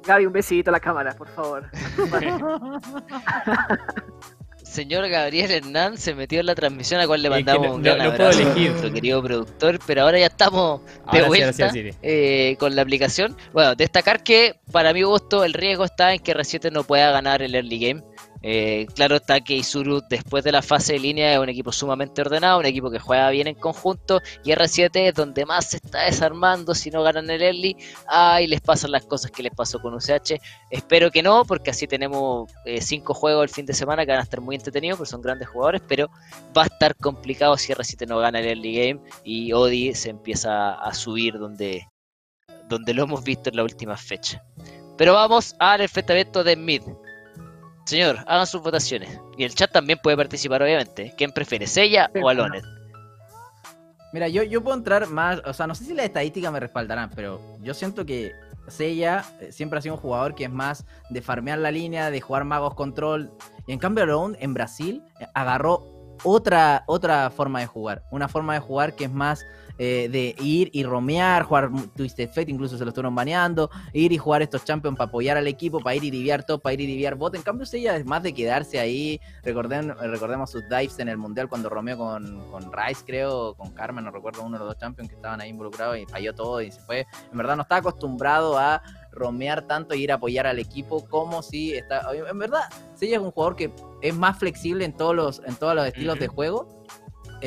[0.05, 1.69] Gaby, un besito a la cámara, por favor.
[4.63, 7.67] Señor Gabriel Hernán se metió en la transmisión a la cual le Es que mandamos
[7.67, 8.71] no- un no- gran no puedo abrazo a elegir.
[8.71, 11.89] nuestro querido productor, pero ahora ya estamos de Ahora sí, ahora vuelta sí, ahora sí.
[12.01, 13.37] eh, con la aplicación.
[13.53, 17.41] Bueno, destacar que para mi gusto el riesgo está en que R7 no pueda ganar
[17.41, 18.03] el early game.
[18.41, 22.21] Eh, claro está que Isuru después de la fase de línea es un equipo sumamente
[22.21, 26.03] ordenado, un equipo que juega bien en conjunto y R7 es donde más se está
[26.03, 27.75] desarmando si no ganan el early.
[28.07, 30.39] Ay, les pasan las cosas que les pasó con UCH.
[30.69, 34.19] Espero que no, porque así tenemos eh, cinco juegos el fin de semana que van
[34.19, 36.09] a estar muy entretenidos, porque son grandes jugadores, pero
[36.55, 40.73] va a estar complicado si R7 no gana el early game y Odi se empieza
[40.73, 41.87] a subir donde,
[42.69, 44.43] donde lo hemos visto en la última fecha.
[44.97, 46.81] Pero vamos al enfrentamiento de Mid.
[47.85, 49.19] Señor, hagan sus votaciones.
[49.37, 51.13] Y el chat también puede participar, obviamente.
[51.17, 52.63] ¿Quién prefiere, Sella o Alonet?
[54.11, 57.11] Mira, yo, yo puedo entrar más, o sea, no sé si las estadísticas me respaldarán,
[57.13, 58.31] pero yo siento que
[58.67, 62.21] Seiya eh, siempre ha sido un jugador que es más de farmear la línea, de
[62.21, 63.31] jugar magos control.
[63.67, 68.03] Y en cambio, Alone en Brasil eh, agarró otra, otra forma de jugar.
[68.09, 69.45] Una forma de jugar que es más
[69.77, 74.17] eh, de ir y romear, jugar Twisted Fate, incluso se lo estuvieron baneando, ir y
[74.17, 76.87] jugar estos champions para apoyar al equipo, para ir y diviar top, para ir y
[76.87, 77.35] diviar bot.
[77.35, 79.19] En cambio, ella es más de quedarse ahí.
[79.43, 84.05] Recordemos, recordemos sus dives en el mundial cuando romeó con, con Rice, creo, con Carmen,
[84.05, 86.71] no recuerdo uno de los dos champions que estaban ahí involucrados y falló todo y
[86.71, 87.05] se fue.
[87.31, 88.81] En verdad, no está acostumbrado a
[89.11, 92.03] romear tanto y ir a apoyar al equipo como si está.
[92.13, 92.61] En verdad,
[92.95, 96.19] Sella es un jugador que es más flexible en todos los, en todos los estilos
[96.19, 96.83] de juego.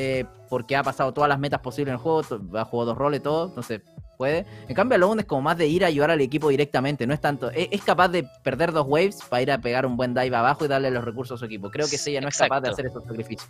[0.01, 2.21] Eh, porque ha pasado todas las metas posibles en el juego,
[2.57, 3.81] ha jugado dos roles, todo, entonces
[4.17, 4.45] puede.
[4.69, 7.19] En cambio, Alone es como más de ir a ayudar al equipo directamente, no es
[7.19, 7.51] tanto.
[7.51, 10.69] Es, capaz de perder dos waves para ir a pegar un buen dive abajo y
[10.69, 11.69] darle los recursos a su equipo.
[11.69, 13.49] Creo que Sella no es capaz de hacer esos sacrificios.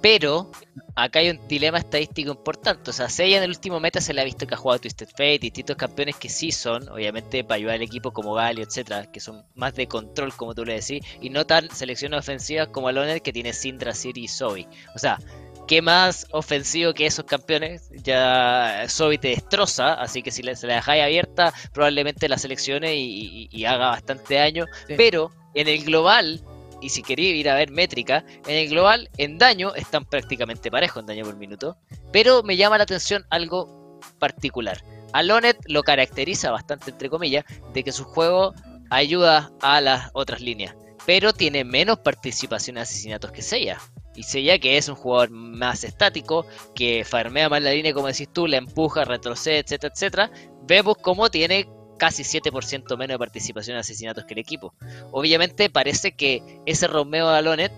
[0.00, 0.50] Pero
[0.94, 2.90] acá hay un dilema estadístico importante.
[2.90, 5.08] O sea, Seiya en el último meta se le ha visto que ha jugado Twisted
[5.08, 9.18] Fate, distintos campeones que sí son, obviamente, para ayudar al equipo como Galio, etcétera, que
[9.18, 13.22] son más de control, como tú le decís, y no tan selecciones ofensivas como Aloner,
[13.22, 14.68] que tiene Syndra, Siri y Zoe.
[14.94, 15.18] O sea,
[15.66, 17.90] ¿qué más ofensivo que esos campeones?
[18.02, 23.64] Ya Zoe te destroza, así que si se la dejáis abierta, probablemente la seleccione y,
[23.64, 24.66] haga bastante daño.
[24.96, 26.42] Pero en el global,
[26.80, 31.00] y si quería ir a ver métrica, en el global, en daño, están prácticamente parejos
[31.00, 31.76] en daño por minuto.
[32.12, 34.82] Pero me llama la atención algo particular.
[35.12, 38.52] Alonet lo caracteriza bastante, entre comillas, de que su juego
[38.90, 40.74] ayuda a las otras líneas.
[41.06, 43.78] Pero tiene menos participación en asesinatos que Seiya.
[44.14, 48.28] Y Seiya, que es un jugador más estático, que farmea más la línea, como decís
[48.32, 50.30] tú, la empuja, retrocede, etcétera, etcétera.
[50.62, 51.68] Vemos cómo tiene
[51.98, 54.74] casi 7% menos de participación en asesinatos que el equipo.
[55.10, 57.72] Obviamente parece que ese Romeo Alonet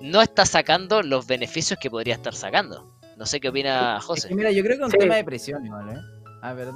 [0.00, 2.98] no está sacando los beneficios que podría estar sacando.
[3.16, 4.34] No sé qué opina José.
[4.34, 6.00] mira, yo creo que es un tema de presión igual, ¿eh?
[6.42, 6.72] Ah, verdad.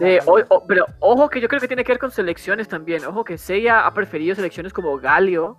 [0.68, 3.04] pero ojo que yo creo que tiene que ver con selecciones también.
[3.06, 5.56] Ojo que Seiya ha preferido selecciones como Galio,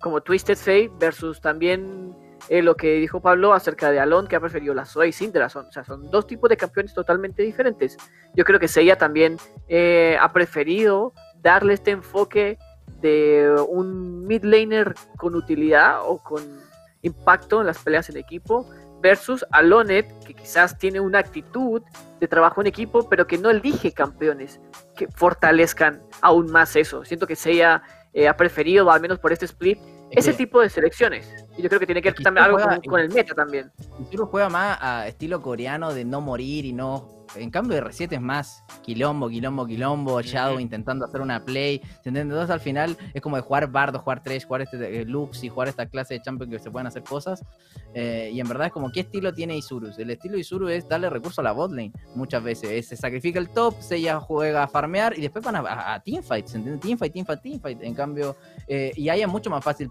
[0.00, 2.14] como Twisted Fate versus también
[2.48, 5.48] eh, lo que dijo Pablo acerca de Alon, que ha preferido la Zoe y Syndra.
[5.48, 7.96] Son, o sea, son dos tipos de campeones totalmente diferentes.
[8.34, 9.36] Yo creo que Seiya también
[9.68, 11.12] eh, ha preferido
[11.42, 12.58] darle este enfoque
[13.00, 16.42] de un mid laner con utilidad o con
[17.02, 18.68] impacto en las peleas en equipo
[19.00, 21.82] versus Alonet, que quizás tiene una actitud
[22.18, 24.60] de trabajo en equipo, pero que no elige campeones
[24.96, 27.04] que fortalezcan aún más eso.
[27.04, 29.78] Siento que Seiya eh, ha preferido, al menos por este split,
[30.10, 31.28] ese tipo de selecciones.
[31.56, 33.70] Y yo creo que tiene que ver también algo con, el meta también.
[34.08, 37.82] Si uno juega más a estilo coreano de no morir y no en cambio de
[37.82, 41.80] R7 es más quilombo, quilombo, quilombo, Shadow intentando hacer una play.
[42.02, 42.34] ¿Se entiende?
[42.34, 45.48] Entonces al final es como de jugar Bardo, jugar Trash, jugar este eh, Lux y
[45.48, 47.44] jugar esta clase de champion que se pueden hacer cosas.
[47.94, 49.98] Eh, y en verdad es como, ¿qué estilo tiene Isurus?
[49.98, 52.86] El estilo de Isurus es darle recurso a la botlane muchas veces.
[52.86, 56.46] se sacrifica el top, se ya juega a farmear y después van a, a, teamfight,
[56.46, 56.80] ¿se entiende?
[56.80, 57.82] Teamfight, teamfight, teamfight.
[57.82, 58.36] En cambio,
[58.66, 59.90] eh, y ahí es mucho más fácil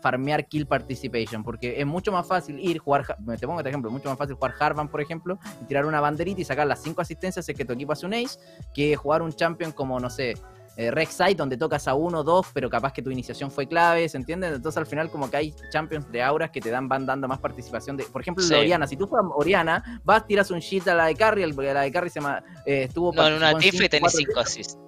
[0.00, 4.08] farmear kill participation porque es mucho más fácil ir, jugar, te pongo este ejemplo, mucho
[4.08, 7.48] más fácil jugar Harvan, por ejemplo, y tirar una banderita y sacar las 5 asistencias
[7.48, 8.38] es que tu equipo hace un ace,
[8.74, 10.34] que jugar un champion como, no sé,
[10.76, 14.16] eh, Rek'Sai, donde tocas a uno dos, pero capaz que tu iniciación fue clave, ¿se
[14.16, 14.48] entiende?
[14.48, 17.38] Entonces al final como que hay champions de auras que te dan, van dando más
[17.38, 21.06] participación de, por ejemplo, Oriana, si tú juegas Oriana, vas, tiras un shit a la
[21.06, 22.20] de Carry, la de Carry se
[22.66, 23.12] eh, estuvo...
[23.12, 24.78] No, en una tifle tenés 5 assists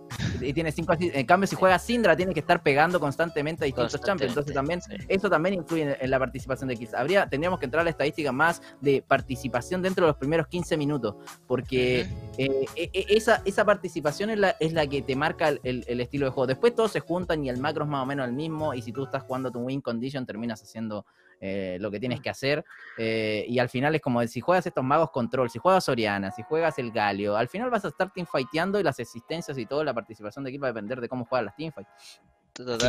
[0.40, 4.00] y tiene cinco En cambio, si juega Syndra, tiene que estar pegando constantemente a distintos
[4.00, 4.30] champions.
[4.30, 6.94] Entonces también, eso también influye en, la participación de X.
[6.94, 10.76] Habría, tendríamos que entrar a la estadística más de participación dentro de los primeros 15
[10.76, 11.16] minutos.
[11.46, 12.00] Porque
[12.38, 16.26] eh, e, e, esa, esa participación es la, es la que te marca el, estilo
[16.26, 16.46] de juego.
[16.46, 18.74] Después todos se juntan y el macro es más o menos el mismo.
[18.74, 21.06] Y si tú estás jugando tu win condition, terminas haciendo
[21.40, 22.64] eh, lo que tienes que hacer.
[22.98, 26.42] Eh, y al final es como si juegas estos magos control, si juegas Oriana, si
[26.42, 29.94] juegas el Galio, al final vas a estar teamfighteando y las existencias y toda la
[29.94, 32.20] participación de equipo va a depender de cómo juegan las teamfights.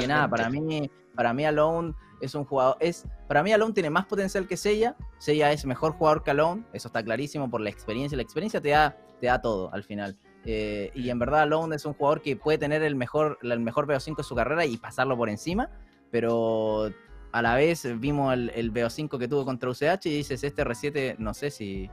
[0.01, 3.89] Y nada, para mí, para mí Alone es un jugador, es, para mí Alone tiene
[3.89, 7.69] más potencial que Seiya, Seiya es mejor jugador que Alone, eso está clarísimo por la
[7.69, 10.17] experiencia, la experiencia te da, te da todo al final.
[10.45, 13.87] Eh, y en verdad Alone es un jugador que puede tener el mejor, el mejor
[13.87, 15.69] BO5 de su carrera y pasarlo por encima,
[16.11, 16.89] pero
[17.31, 21.17] a la vez vimos el, el BO5 que tuvo contra UCH y dices, este R7
[21.17, 21.89] no sé si...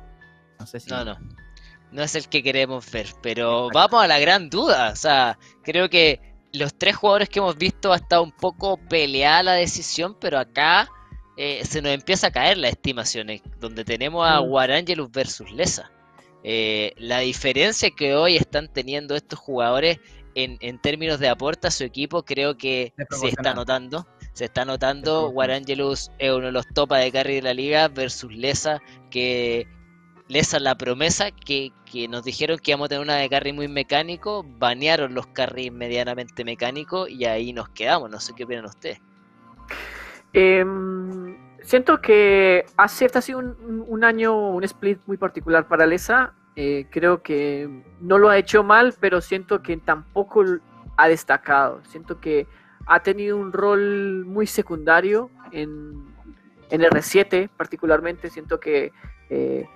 [0.59, 0.91] No sé si...
[0.91, 1.19] No, no.
[1.93, 4.91] No es el que queremos ver, pero vamos a la gran duda.
[4.91, 6.21] O sea, creo que
[6.53, 10.89] los tres jugadores que hemos visto ha estado un poco peleada la decisión, pero acá
[11.37, 15.13] eh, se nos empieza a caer las estimaciones, donde tenemos a mm.
[15.13, 15.91] versus Lesa.
[16.45, 19.99] Eh, la diferencia que hoy están teniendo estos jugadores
[20.35, 24.07] en, en, términos de aporte a su equipo creo que se está notando.
[24.35, 28.33] Se está notando, Warangelus es uno de los topas de carry de la liga versus
[28.35, 29.69] Lesa, que
[30.27, 31.73] Lesa la promesa que,
[32.09, 36.45] nos dijeron que íbamos a tener una de carry muy mecánico, banearon los carries medianamente
[36.45, 38.11] mecánicos y ahí nos quedamos.
[38.11, 39.01] No sé qué opinan ustedes.
[40.33, 46.35] Em, siento que hace, ha sido un, un año, un split muy particular para Lesa.
[46.57, 47.69] Eh, creo que
[48.01, 50.45] no lo ha hecho mal, pero siento que tampoco
[50.97, 51.81] ha destacado.
[51.85, 52.49] Siento que
[52.87, 56.05] ha tenido un rol muy secundario en,
[56.71, 58.31] en R7 particularmente.
[58.31, 58.93] Siento que
[59.31, 59.67] eh,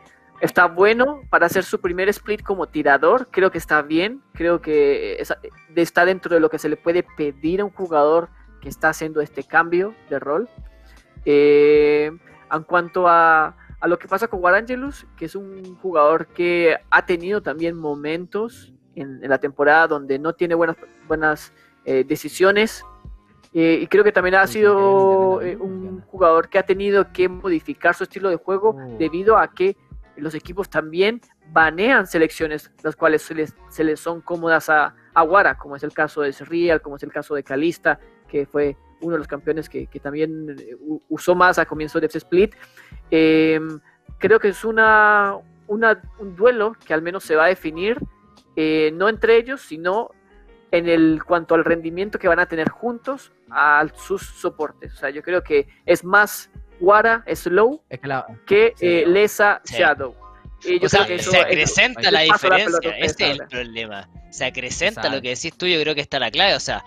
[0.40, 3.28] está bueno para hacer su primer split como tirador.
[3.30, 4.22] Creo que está bien.
[4.34, 5.34] Creo que es-
[5.74, 8.28] está dentro de lo que se le puede pedir a un jugador
[8.60, 10.48] que está haciendo este cambio de rol.
[11.24, 12.10] Eh,
[12.52, 17.04] en cuanto a, a lo que pasa con Warangelus, que es un jugador que ha
[17.06, 20.76] tenido también momentos en, en la temporada donde no tiene buenas,
[21.06, 21.52] buenas
[21.84, 22.84] eh, decisiones.
[23.60, 27.92] Eh, y creo que también ha sido eh, un jugador que ha tenido que modificar
[27.92, 28.96] su estilo de juego Oh.
[28.98, 29.76] debido a que
[30.16, 31.20] los equipos también
[31.50, 35.82] banean selecciones las cuales se les, se les son cómodas a, a Wara, como es
[35.82, 37.98] el caso de Real, como es el caso de Calista,
[38.28, 40.76] que fue uno de los campeones que, que también eh,
[41.08, 42.54] usó más a comienzo de este split.
[43.10, 43.58] Eh,
[44.18, 45.36] creo que es una,
[45.66, 47.96] una- un duelo que al menos se va a definir
[48.54, 50.10] eh, no entre ellos, sino
[50.70, 54.92] en el cuanto al rendimiento que van a tener juntos a sus soportes.
[54.94, 56.50] O sea, yo creo que es más
[56.80, 58.86] Wara Slow Es que la, que Sí.
[58.86, 59.76] eh, Lesa Sí.
[59.78, 60.14] Shadow.
[60.64, 62.66] Y yo o sea, que se acrecenta la la diferencia.
[62.66, 64.08] pelota a ustedes Este es el problema.
[64.30, 66.54] Se acrecenta lo que decís tú, yo creo que está la clave.
[66.54, 66.84] O sea,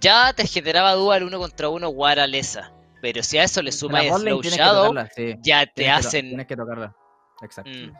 [0.00, 2.72] ya te generaba duda el uno contra uno Guara Lesa.
[3.02, 5.36] Pero si a eso le la sumas Slow Shadow, tocarla, sí.
[5.42, 6.28] ya te Tienes que to- hacen.
[6.28, 6.96] Tienes que tocarla.
[7.42, 7.70] Exacto.
[7.70, 7.92] Mm.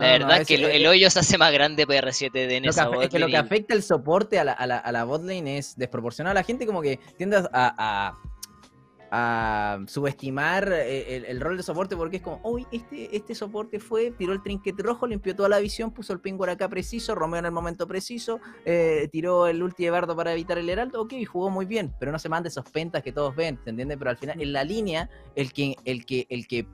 [0.00, 2.64] La no, verdad es- que el, es- el hoyo se hace más grande PR7D en
[2.64, 5.58] esa es que lo que afecta el soporte a la, a la, a la botlane
[5.58, 6.34] es desproporcionado.
[6.34, 8.14] La gente como que tiende a, a,
[9.12, 13.80] a subestimar eh, el, el rol de soporte porque es como, uy, este, este soporte
[13.80, 17.40] fue, tiró el trinket rojo, limpió toda la visión, puso el penguin acá preciso, Romeo
[17.40, 21.14] en el momento preciso, eh, tiró el ulti de Bardo para evitar el heraldo, ok,
[21.26, 23.98] jugó muy bien, pero no se mande esos pentas que todos ven, ¿se entiende?
[23.98, 26.66] Pero al final, en la línea, el que, el que, el que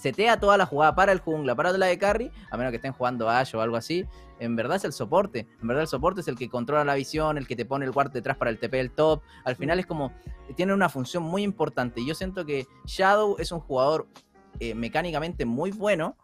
[0.00, 2.92] setea toda la jugada para el jungla, para la de carry, a menos que estén
[2.92, 4.06] jugando Ash o algo así,
[4.38, 5.46] en verdad es el soporte.
[5.60, 7.92] En verdad el soporte es el que controla la visión, el que te pone el
[7.92, 9.22] guard detrás para el TP del top.
[9.44, 10.12] Al final es como,
[10.56, 12.04] tiene una función muy importante.
[12.04, 14.08] Yo siento que Shadow es un jugador
[14.58, 16.16] eh, mecánicamente muy bueno,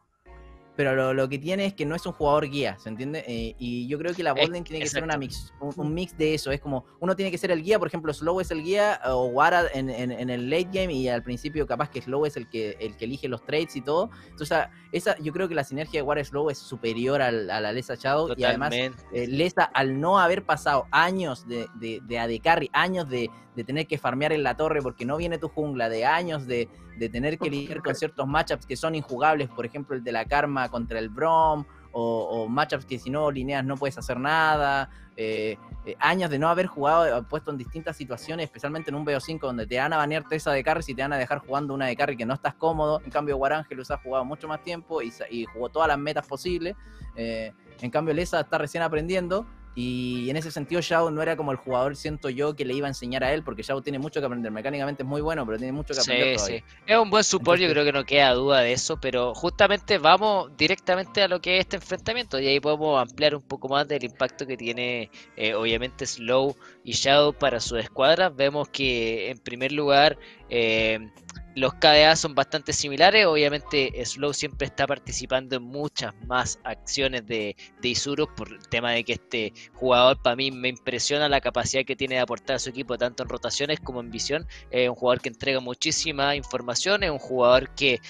[0.77, 3.25] pero lo, lo que tiene es que no es un jugador guía, ¿se entiende?
[3.27, 6.17] Eh, y yo creo que la botlane tiene que ser una mix, un, un mix
[6.19, 6.53] de eso.
[6.53, 9.27] Es como, uno tiene que ser el guía, por ejemplo, Slow es el guía, o
[9.27, 12.49] Wara en, en- en el late game, y al principio capaz que Slow es el
[12.49, 14.11] que, el que elige los trades y todo.
[14.31, 17.61] Entonces, esa, esa- yo creo que la sinergia de Wara Slow es superior al- a
[17.61, 19.03] la Lesa Shadow, y además Totalmente.
[19.13, 23.65] eh, Lesa, al no haber pasado años de, de, de AD carry, años de, de
[23.65, 27.09] tener que farmear en la torre porque no viene tu jungla, de años de, de
[27.09, 30.69] tener que lidiar con ciertos matchups que son injugables, por ejemplo el de la Karma
[30.69, 35.57] contra el Brom, o, o matchups que si no lineas no puedes hacer nada, eh,
[35.87, 39.39] eh, años de no haber jugado, eh, puesto en distintas situaciones, especialmente en un BO5
[39.39, 41.87] donde te van a banear esa de carry y te van a dejar jugando una
[41.87, 45.45] de carry que no estás cómodo, en cambio Warangelus ha jugado mucho más tiempo y,
[45.47, 46.75] jugó todas las metas posibles,
[47.15, 49.47] eh, en cambio Lesa está recién aprendiendo
[49.77, 52.87] y en ese sentido Shao no era como el jugador, siento yo, que le iba
[52.87, 54.51] a enseñar a él, porque Shao tiene mucho que aprender.
[54.51, 56.59] Mecánicamente es muy bueno, pero tiene mucho que aprender Sí, todavía.
[56.61, 56.65] sí.
[56.87, 60.51] Es un buen support, yo creo que no queda duda de eso, pero justamente vamos
[60.57, 64.03] directamente a lo que es este enfrentamiento y ahí podemos ampliar un poco más del
[64.03, 68.31] impacto que tiene eh, obviamente Slow y Shadow para su escuadra.
[68.31, 71.11] Vemos que en primer lugar eh,
[71.57, 77.57] los KDA son bastante similares, obviamente Slow siempre está participando en muchas más acciones de,
[77.81, 81.83] de Isurus por el tema de que este jugador para mí me impresiona la capacidad
[81.87, 84.47] que tiene de aportar a su equipo tanto en rotaciones como en visión.
[84.71, 88.01] Es un jugador que entrega muchísima información, es un jugador que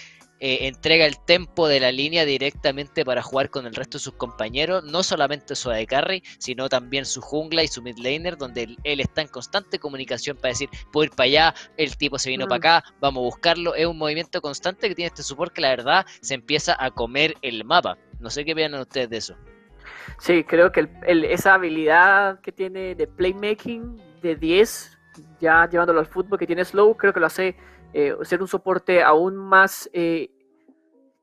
[0.41, 4.15] eh, entrega el tempo de la línea directamente para jugar con el resto de sus
[4.15, 8.65] compañeros, no solamente su AD carry, sino también su jungla y su mid laner, donde
[8.65, 12.31] él, él está en constante comunicación para decir, puedo ir para allá, el tipo se
[12.31, 12.49] vino Mm.
[12.49, 15.71] para acá, vamos a buscarlo, es un movimiento constante que tiene este support que la
[15.71, 17.97] verdad se empieza a comer el mapa.
[18.21, 19.37] No sé qué piensan ustedes de eso.
[20.19, 24.99] Sí, creo que el- el- esa habilidad que tiene de playmaking de 10,
[25.41, 27.57] ya llevándolo al fútbol que tiene Slow, creo que lo hace
[27.99, 30.29] eh, ser un soporte aún más, eh,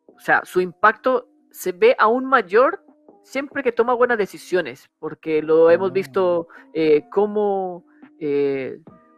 [0.07, 2.83] o sea, su impacto se ve aún mayor
[3.21, 7.85] siempre que toma buenas decisiones, porque lo hemos visto eh, como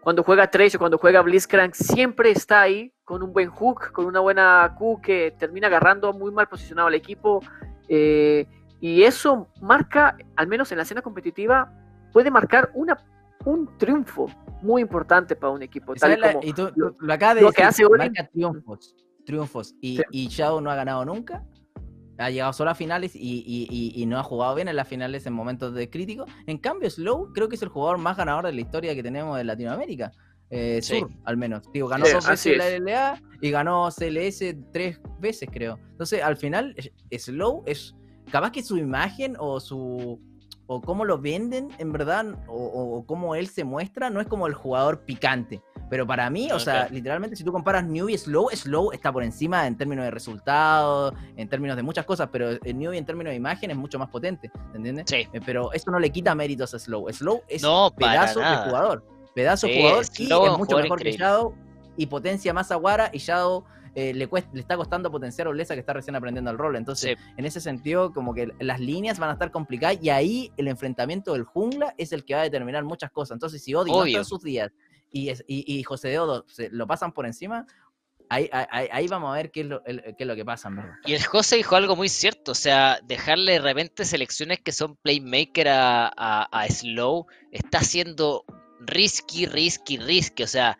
[0.01, 4.05] cuando juega Trace o cuando juega Blitzcrank, siempre está ahí con un buen hook, con
[4.05, 7.41] una buena Q que termina agarrando muy mal posicionado al equipo.
[7.87, 8.47] eh,
[8.81, 11.71] y eso marca, al menos en la escena competitiva,
[12.11, 12.97] puede marcar una,
[13.43, 14.27] un triunfo
[14.61, 15.93] muy importante para un equipo.
[15.95, 17.85] Y Tal y sabes la- como y tú- lo- lo acabas de lo que decir,
[17.85, 18.95] hace marca triunfos,
[19.25, 20.03] triunfos, y, Sí.
[20.11, 21.43] y Shadow no ha ganado nunca,
[22.17, 24.87] ha llegado solo a finales y, y- y- y no ha jugado bien en las
[24.87, 26.29] finales en momentos de críticos.
[26.47, 29.39] En cambio, Slow creo que es el jugador más ganador de la historia que tenemos
[29.39, 30.11] en Latinoamérica.
[30.51, 30.99] eh, Sí.
[30.99, 31.63] Sur, al menos.
[31.73, 32.67] Digo, ganó Sí, dos veces la.
[32.69, 35.79] LLA y ganó CLS tres veces, creo.
[35.89, 36.75] Entonces, al final,
[37.09, 37.95] es- Slow es.
[38.31, 40.21] Capaz que su imagen o su.
[40.67, 44.53] O cómo lo venden, en verdad, o, cómo él se muestra, no es como el
[44.53, 45.61] jugador picante.
[45.89, 49.23] Pero para mí, o sea, literalmente, si tú comparas New y Slow, Slow está por
[49.23, 53.31] encima en términos de resultados, en términos de muchas cosas, pero el New en términos
[53.31, 55.05] de imagen es mucho más potente, ¿entiendes?
[55.07, 55.27] Sí.
[55.31, 57.07] Eh, Pero eso no le quita méritos a Slow.
[57.11, 59.05] Slow es No, pedazo de jugador.
[59.35, 61.17] Pedazo de Sí, jugador y es mucho mejor que increíble.
[61.17, 61.55] Shadow
[61.97, 63.65] y potencia más a Guara y Shadow
[63.95, 66.75] eh, le, cuesta- le está costando potenciar a Olesa que está recién aprendiendo el rol.
[66.75, 67.25] Entonces, Sí.
[67.37, 71.33] en ese sentido, como que las líneas van a estar complicadas y ahí el enfrentamiento
[71.33, 73.35] del jungla es el que va a determinar muchas cosas.
[73.35, 74.07] Entonces, si Odi no Obvio.
[74.07, 74.71] está en sus días
[75.11, 77.65] y, es- y, y José de Odo se lo pasan por encima,
[78.27, 80.69] ahí, ahí, ahí vamos a ver qué es lo, el- qué es lo que pasa,
[80.69, 80.95] verdad.
[81.05, 84.95] Y el José dijo algo muy cierto, o sea, dejarle de repente selecciones que son
[84.97, 88.43] playmaker a, a- a Slow está siendo
[88.81, 90.43] risky, risky, risky.
[90.43, 90.77] O sea,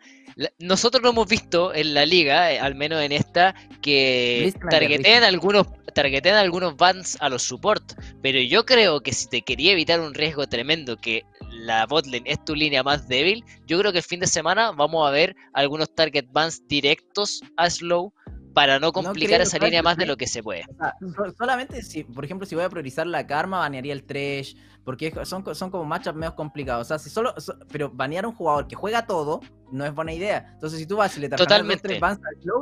[0.58, 5.66] nosotros lo hemos visto en la liga, eh, al menos en esta, que targetean algunos,
[5.94, 7.82] targetean algunos bans a los support.
[8.22, 12.44] Pero yo creo que si te quería evitar un riesgo tremendo, que la botlane es
[12.44, 15.94] tu línea más débil, yo creo que el fin de semana vamos a ver algunos
[15.94, 18.12] target bans directos a Slow
[18.56, 20.62] para no complicar creo, esa ¿sabes línea más de lo que se puede.
[20.62, 24.04] O sea, so- solamente si, por ejemplo, si voy a priorizar la karma, banearía el
[24.04, 26.86] trash, porque son, son como matchups medio complicados.
[26.86, 29.94] O sea, si solo, so- pero banear a un jugador que juega todo no es
[29.94, 30.48] buena idea.
[30.54, 31.98] Entonces, si tú vas y le Totalmente.
[32.00, 32.18] bans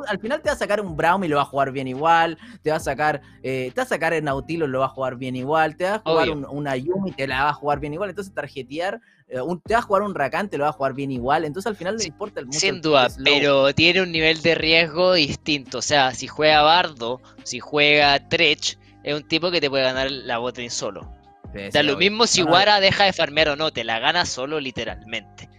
[0.09, 2.37] al final te va a sacar un Braum y lo va a jugar bien igual,
[2.61, 5.15] te va a sacar, eh, te va a sacar el Nautilus, lo va a jugar
[5.15, 7.93] bien igual, te va a jugar un, una Yumi, te la va a jugar bien
[7.93, 8.09] igual.
[8.09, 10.93] Entonces, tarjetear, eh, un- te va a jugar un Rakan, te lo va a jugar
[10.93, 11.45] bien igual.
[11.45, 14.55] Entonces, al final no Sí, importa el mucho Sin duda, pero tiene un nivel de
[14.55, 15.79] riesgo distinto.
[15.79, 20.11] O sea, si juega Bardo, si juega Trech, es un tipo que te puede ganar
[20.11, 21.11] la botlane solo.
[21.53, 22.09] Sí, Da sí, lo obvio.
[22.11, 25.49] mismo si Guara deja de farmear o no, te la gana solo literalmente.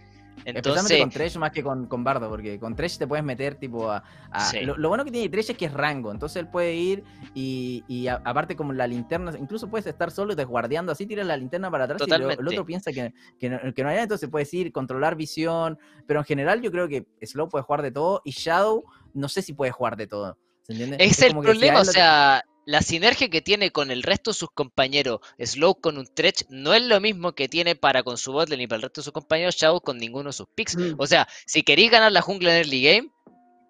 [0.55, 3.55] Especialmente Entonces, con Thresh más que con, con Bardo, porque con Thresh te puedes meter
[3.55, 4.01] tipo a...
[4.31, 4.61] a- Sí.
[4.61, 7.03] lo, lo bueno que tiene Thresh es que es rango, entonces él puede ir
[7.33, 11.35] y, y a- aparte como la linterna, incluso puedes estar solo desguardeando así, tiras la
[11.35, 14.03] linterna para atrás y lo- el otro piensa que, que, no, que no hay nada,
[14.03, 17.91] entonces puedes ir, controlar visión, pero en general yo creo que Slow puede jugar de
[17.91, 20.37] todo y Shadow no sé si puede jugar de todo.
[20.61, 20.95] ¿Se entiende?
[20.99, 25.21] es el problema, o sea, la sinergia que tiene con el resto de sus compañeros,
[25.39, 28.67] Slow con un Trech, no es lo mismo que tiene para con su botlane y
[28.67, 30.75] para el resto de sus compañeros, Shadow con ninguno de sus picks.
[30.75, 30.95] Mm.
[30.97, 33.09] O sea, si queréis ganar la jungla en early game,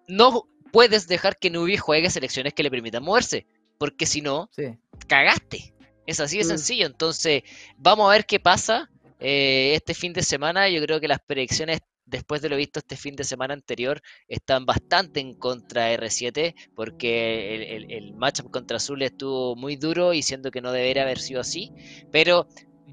[0.08, 3.46] no puedes dejar que Nubi juegue selecciones que le permitan moverse,
[3.78, 4.64] porque si no, Sí.
[5.06, 5.72] cagaste.
[6.04, 6.48] Es así de Mm.
[6.48, 6.86] sencillo.
[6.86, 7.44] Entonces,
[7.76, 10.68] vamos a ver qué pasa eh, este fin de semana.
[10.68, 14.66] Yo creo que las predicciones, después de lo visto este fin de semana anterior, están
[14.66, 20.12] bastante en contra de R7, porque el, el, el matchup contra Azul estuvo muy duro
[20.12, 21.72] y siento que no debería haber sido así.
[22.10, 22.46] Pero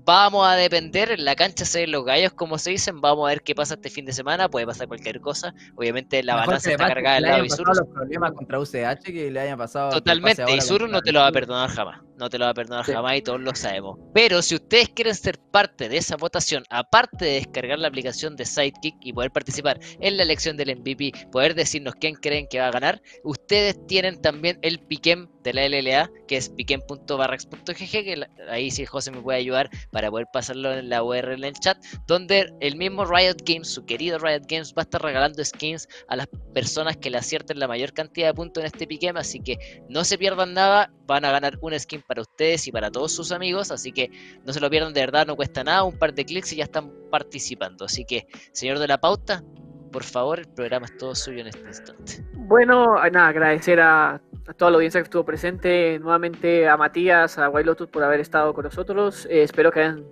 [0.06, 3.02] vamos a depender, en la cancha se los gallos, como se dicen.
[3.02, 4.50] Vamos a ver qué pasa este fin de semana.
[4.50, 5.54] Puede pasar cualquier cosa.
[5.76, 7.78] Obviamente, la Mejor balanza está cargada del lado de Isurus.
[7.78, 9.92] los problemas contra UCH que le hayan pasado.
[9.92, 12.02] Totalmente, contra no te lo va a perdonar jamás.
[12.18, 12.94] No te lo va a perdonar Sí.
[12.94, 14.00] jamás y todos lo sabemos.
[14.14, 18.46] Pero si ustedes quieren ser parte de esa votación, aparte de descargar la aplicación de
[18.46, 22.68] Sidekick y poder participar en la elección del MVP, poder decirnos quién creen que va
[22.68, 28.30] a ganar, ustedes tienen también el piquem de la LLA, que es piquem.barrax.gg, que la-
[28.50, 31.78] ahí sí José me puede ayudar para poder pasarlo en la URL en el chat,
[32.08, 36.16] donde el mismo Riot Games, su querido Riot Games, va a estar regalando skins a
[36.16, 39.58] las personas que le acierten la mayor cantidad de puntos en este piquem, así que
[39.90, 43.32] no se pierdan nada, van a ganar una skin para ustedes y para todos sus
[43.32, 44.10] amigos, así que
[44.46, 46.66] no se lo pierdan de verdad, no cuesta nada, un par de clics y ya
[46.66, 47.86] están participando.
[47.86, 49.44] Así que, señor de la pauta,
[49.92, 52.24] por favor, el programa es todo suyo en este instante.
[52.34, 54.16] Bueno, ah, nada, agradecer a,
[54.48, 58.20] a toda la audiencia que estuvo presente, nuevamente a Matías, a White Lotus por haber
[58.20, 59.26] estado con nosotros.
[59.30, 60.04] Eh, espero que hayan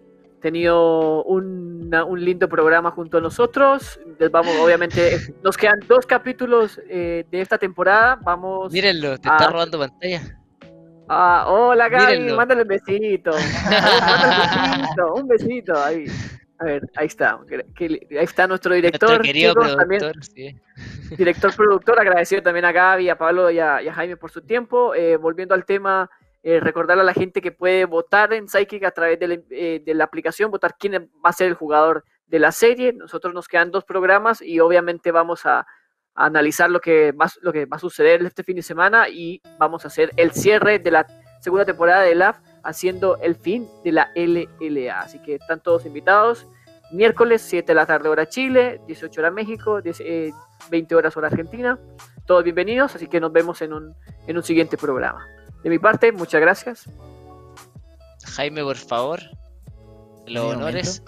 [0.42, 4.00] tenido una- un lindo programa junto a nosotros.
[4.20, 8.18] Les vamos, obviamente, nos quedan dos capítulos eh, de esta temporada.
[8.24, 10.40] Vamos Mírenlo, te está robando pantalla.
[11.08, 11.46] A...
[11.48, 12.36] Hola Gaby, Mírenlo.
[12.38, 13.32] mándale un besito.
[13.70, 16.06] Mándale un besito, un besito ahí.
[16.60, 17.40] A ver, ahí está.
[17.50, 19.10] ahí está nuestro director.
[19.10, 20.56] Nuestro querido chicos, también- productor, sí.
[21.18, 24.42] director productor, agradecido también a Gaby, a Pablo y a, y a Jaime por su
[24.42, 24.94] tiempo.
[24.96, 26.10] Eh, volviendo al tema,
[26.42, 29.82] eh, recordarle a la gente que puede votar en Psychic a través de la, eh,
[29.86, 30.94] de la aplicación, votar quién
[31.26, 32.94] va a ser el jugador de la serie.
[32.94, 35.68] Nosotros nos quedan dos programas y obviamente vamos a,
[36.16, 39.42] a analizar lo que, va, lo que va a suceder este fin de semana y
[39.58, 41.08] vamos a hacer el cierre de la
[41.40, 45.00] segunda temporada de LAF haciendo el fin de la LLA.
[45.00, 46.48] Así que están todos invitados.
[46.92, 50.32] Miércoles, 7 de la tarde hora Chile, 18 horas México, 10, eh,
[50.70, 51.80] 20 horas hora Argentina.
[52.26, 53.96] Todos bienvenidos, así que nos vemos en un,
[54.28, 55.26] en un siguiente programa.
[55.64, 56.90] De mi parte, muchas gracias.
[58.36, 59.20] Jaime, por favor,
[60.28, 61.04] los honores.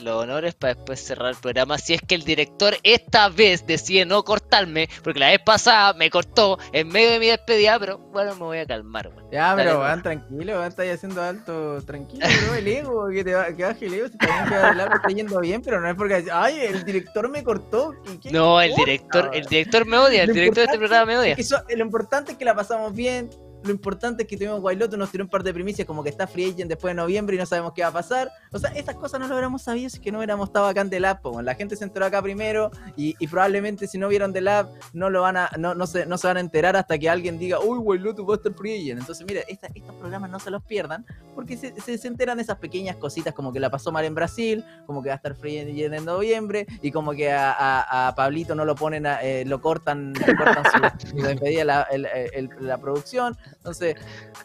[0.00, 1.76] Los honores para después cerrar el programa.
[1.78, 6.10] Si es que el director esta vez decide no cortarme, porque la vez pasada me
[6.10, 9.30] cortó en medio de mi despedida, pero bueno, me voy a calmar, weón.
[9.30, 9.80] Ya, Dale, pero no.
[9.80, 13.86] van tranquilo, van estáis haciendo alto, tranquilo, bro, el ego, que, te va, que baje
[13.86, 16.84] el ego, si también que el está yendo bien, pero no es porque, ay, el
[16.84, 17.92] director me cortó.
[18.12, 21.06] ¿y qué No, el director, el director me odia, el Lo director de este programa
[21.06, 21.30] me odia.
[21.30, 23.30] Es que eso- lo importante es que la pasamos bien.
[23.62, 26.26] Lo importante es que tuvimos Guayloto, nos tiró un par de primicias como que está
[26.26, 28.30] Free Agent después de noviembre y no sabemos qué va a pasar.
[28.52, 30.90] O sea, esas cosas no lo hubiéramos sabido si que no hubiéramos estado acá en
[30.90, 31.20] The Lab.
[31.20, 31.42] po.
[31.42, 35.10] La gente se enteró acá primero y, y probablemente si no vieron The Lab no
[35.10, 37.60] lo van a, no, no, se, no se van a enterar hasta que alguien diga,
[37.60, 39.00] uy, Guayloto va a estar Free Agent.
[39.00, 41.04] Entonces, mire, esta- estos programas no se los pierdan
[41.34, 44.14] porque se, se, se enteran de esas pequeñas cositas como que la pasó mal en
[44.14, 48.08] Brasil, como que va a estar Free Agent en noviembre y como que a, a-
[48.08, 51.82] a Pablito no lo ponen, a- eh, lo cortan, le cortan su, su despedida la,
[51.90, 53.36] el- el- la producción.
[53.60, 53.96] Entonces,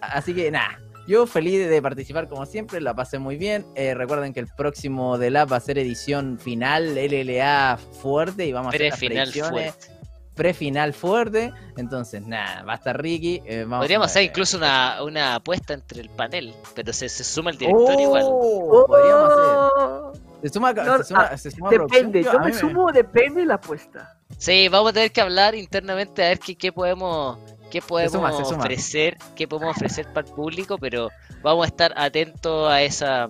[0.01, 0.79] así que nada.
[1.07, 3.63] Yo feliz de participar como siempre, la pasé muy bien.
[3.75, 8.51] Eh, recuerden que el próximo de Lab va a ser edición final, LLA fuerte y
[8.51, 9.73] vamos a hacer las Pre-final predicciones.
[9.75, 9.95] fuerte.
[10.33, 11.53] Pre-final fuerte.
[11.77, 13.41] Entonces, nada, va a estar Ricky.
[13.45, 17.23] eh, vamos Podríamos a hacer incluso una, una apuesta entre el panel, pero se, se
[17.23, 18.23] suma el director igual.
[18.25, 19.43] Oh, Podríamos hacer.
[19.77, 20.11] Oh,
[20.41, 23.53] Se suma, No, se suma, ah, se suma depende, yo me sumo, depende de la
[23.55, 24.17] apuesta.
[24.39, 27.37] Sí, vamos a tener que hablar internamente a ver qué, qué podemos,
[27.81, 31.09] qué podemos suma, ofrecer, qué podemos ofrecer para el público, pero
[31.41, 33.23] vamos a estar atentos a esa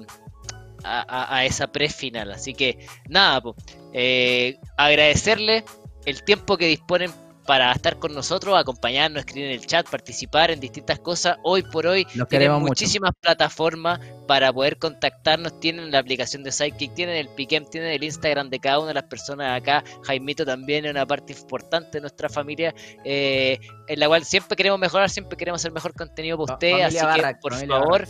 [0.84, 2.32] a, a- a esa pre-final.
[2.32, 3.56] Así que nada, po,
[3.94, 5.64] eh, agradecerle
[6.06, 7.12] el tiempo que disponen
[7.46, 11.38] para estar con nosotros, acompañarnos, escribir en el chat, participar en distintas cosas.
[11.44, 12.66] Hoy por hoy Los tienen mucho.
[12.68, 15.60] muchísimas plataformas para poder contactarnos.
[15.60, 18.94] Tienen la aplicación de Sidekick, tienen el Piquem, tienen el Instagram de cada una de
[18.96, 19.84] las personas acá.
[20.04, 22.74] Jaimito también es una parte importante de nuestra familia,
[23.04, 26.86] eh, en la cual siempre queremos mejorar, siempre queremos hacer mejor contenido para ustedes.
[26.86, 28.08] Así que, por favor,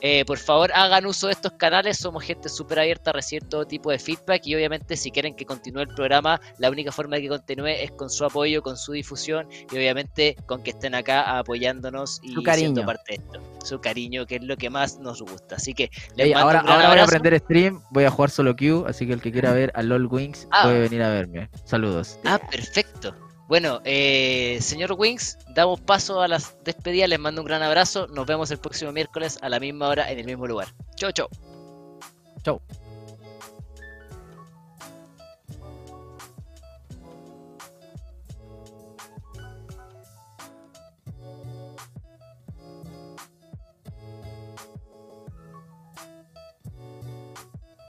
[0.00, 1.98] eh, por favor, hagan uso de estos canales.
[1.98, 4.46] Somos gente súper abierta a recibir todo tipo de feedback.
[4.46, 7.90] Y obviamente, si quieren que continúe el programa, la única forma de que continúe es
[7.92, 12.84] con su apoyo, con su difusión y obviamente con que estén acá apoyándonos y siendo
[12.84, 13.40] parte de esto.
[13.64, 15.56] Su cariño, que es lo que más nos gusta.
[15.56, 18.10] Así que les Ey, mando ahora un gran ahora voy a aprender stream, voy a
[18.10, 20.62] jugar solo Q, así que el que quiera ver a LOL Wings Ah.
[20.64, 21.48] puede venir a verme.
[21.64, 22.18] Saludos.
[22.24, 23.14] Ah, perfecto.
[23.50, 27.08] Bueno, eh, señor Wings, damos paso a las despedidas.
[27.08, 28.06] Les mando un gran abrazo.
[28.06, 30.68] Nos vemos el próximo miércoles a la misma hora en el mismo lugar.
[30.94, 31.28] Chau, chau.
[32.44, 32.60] Chau.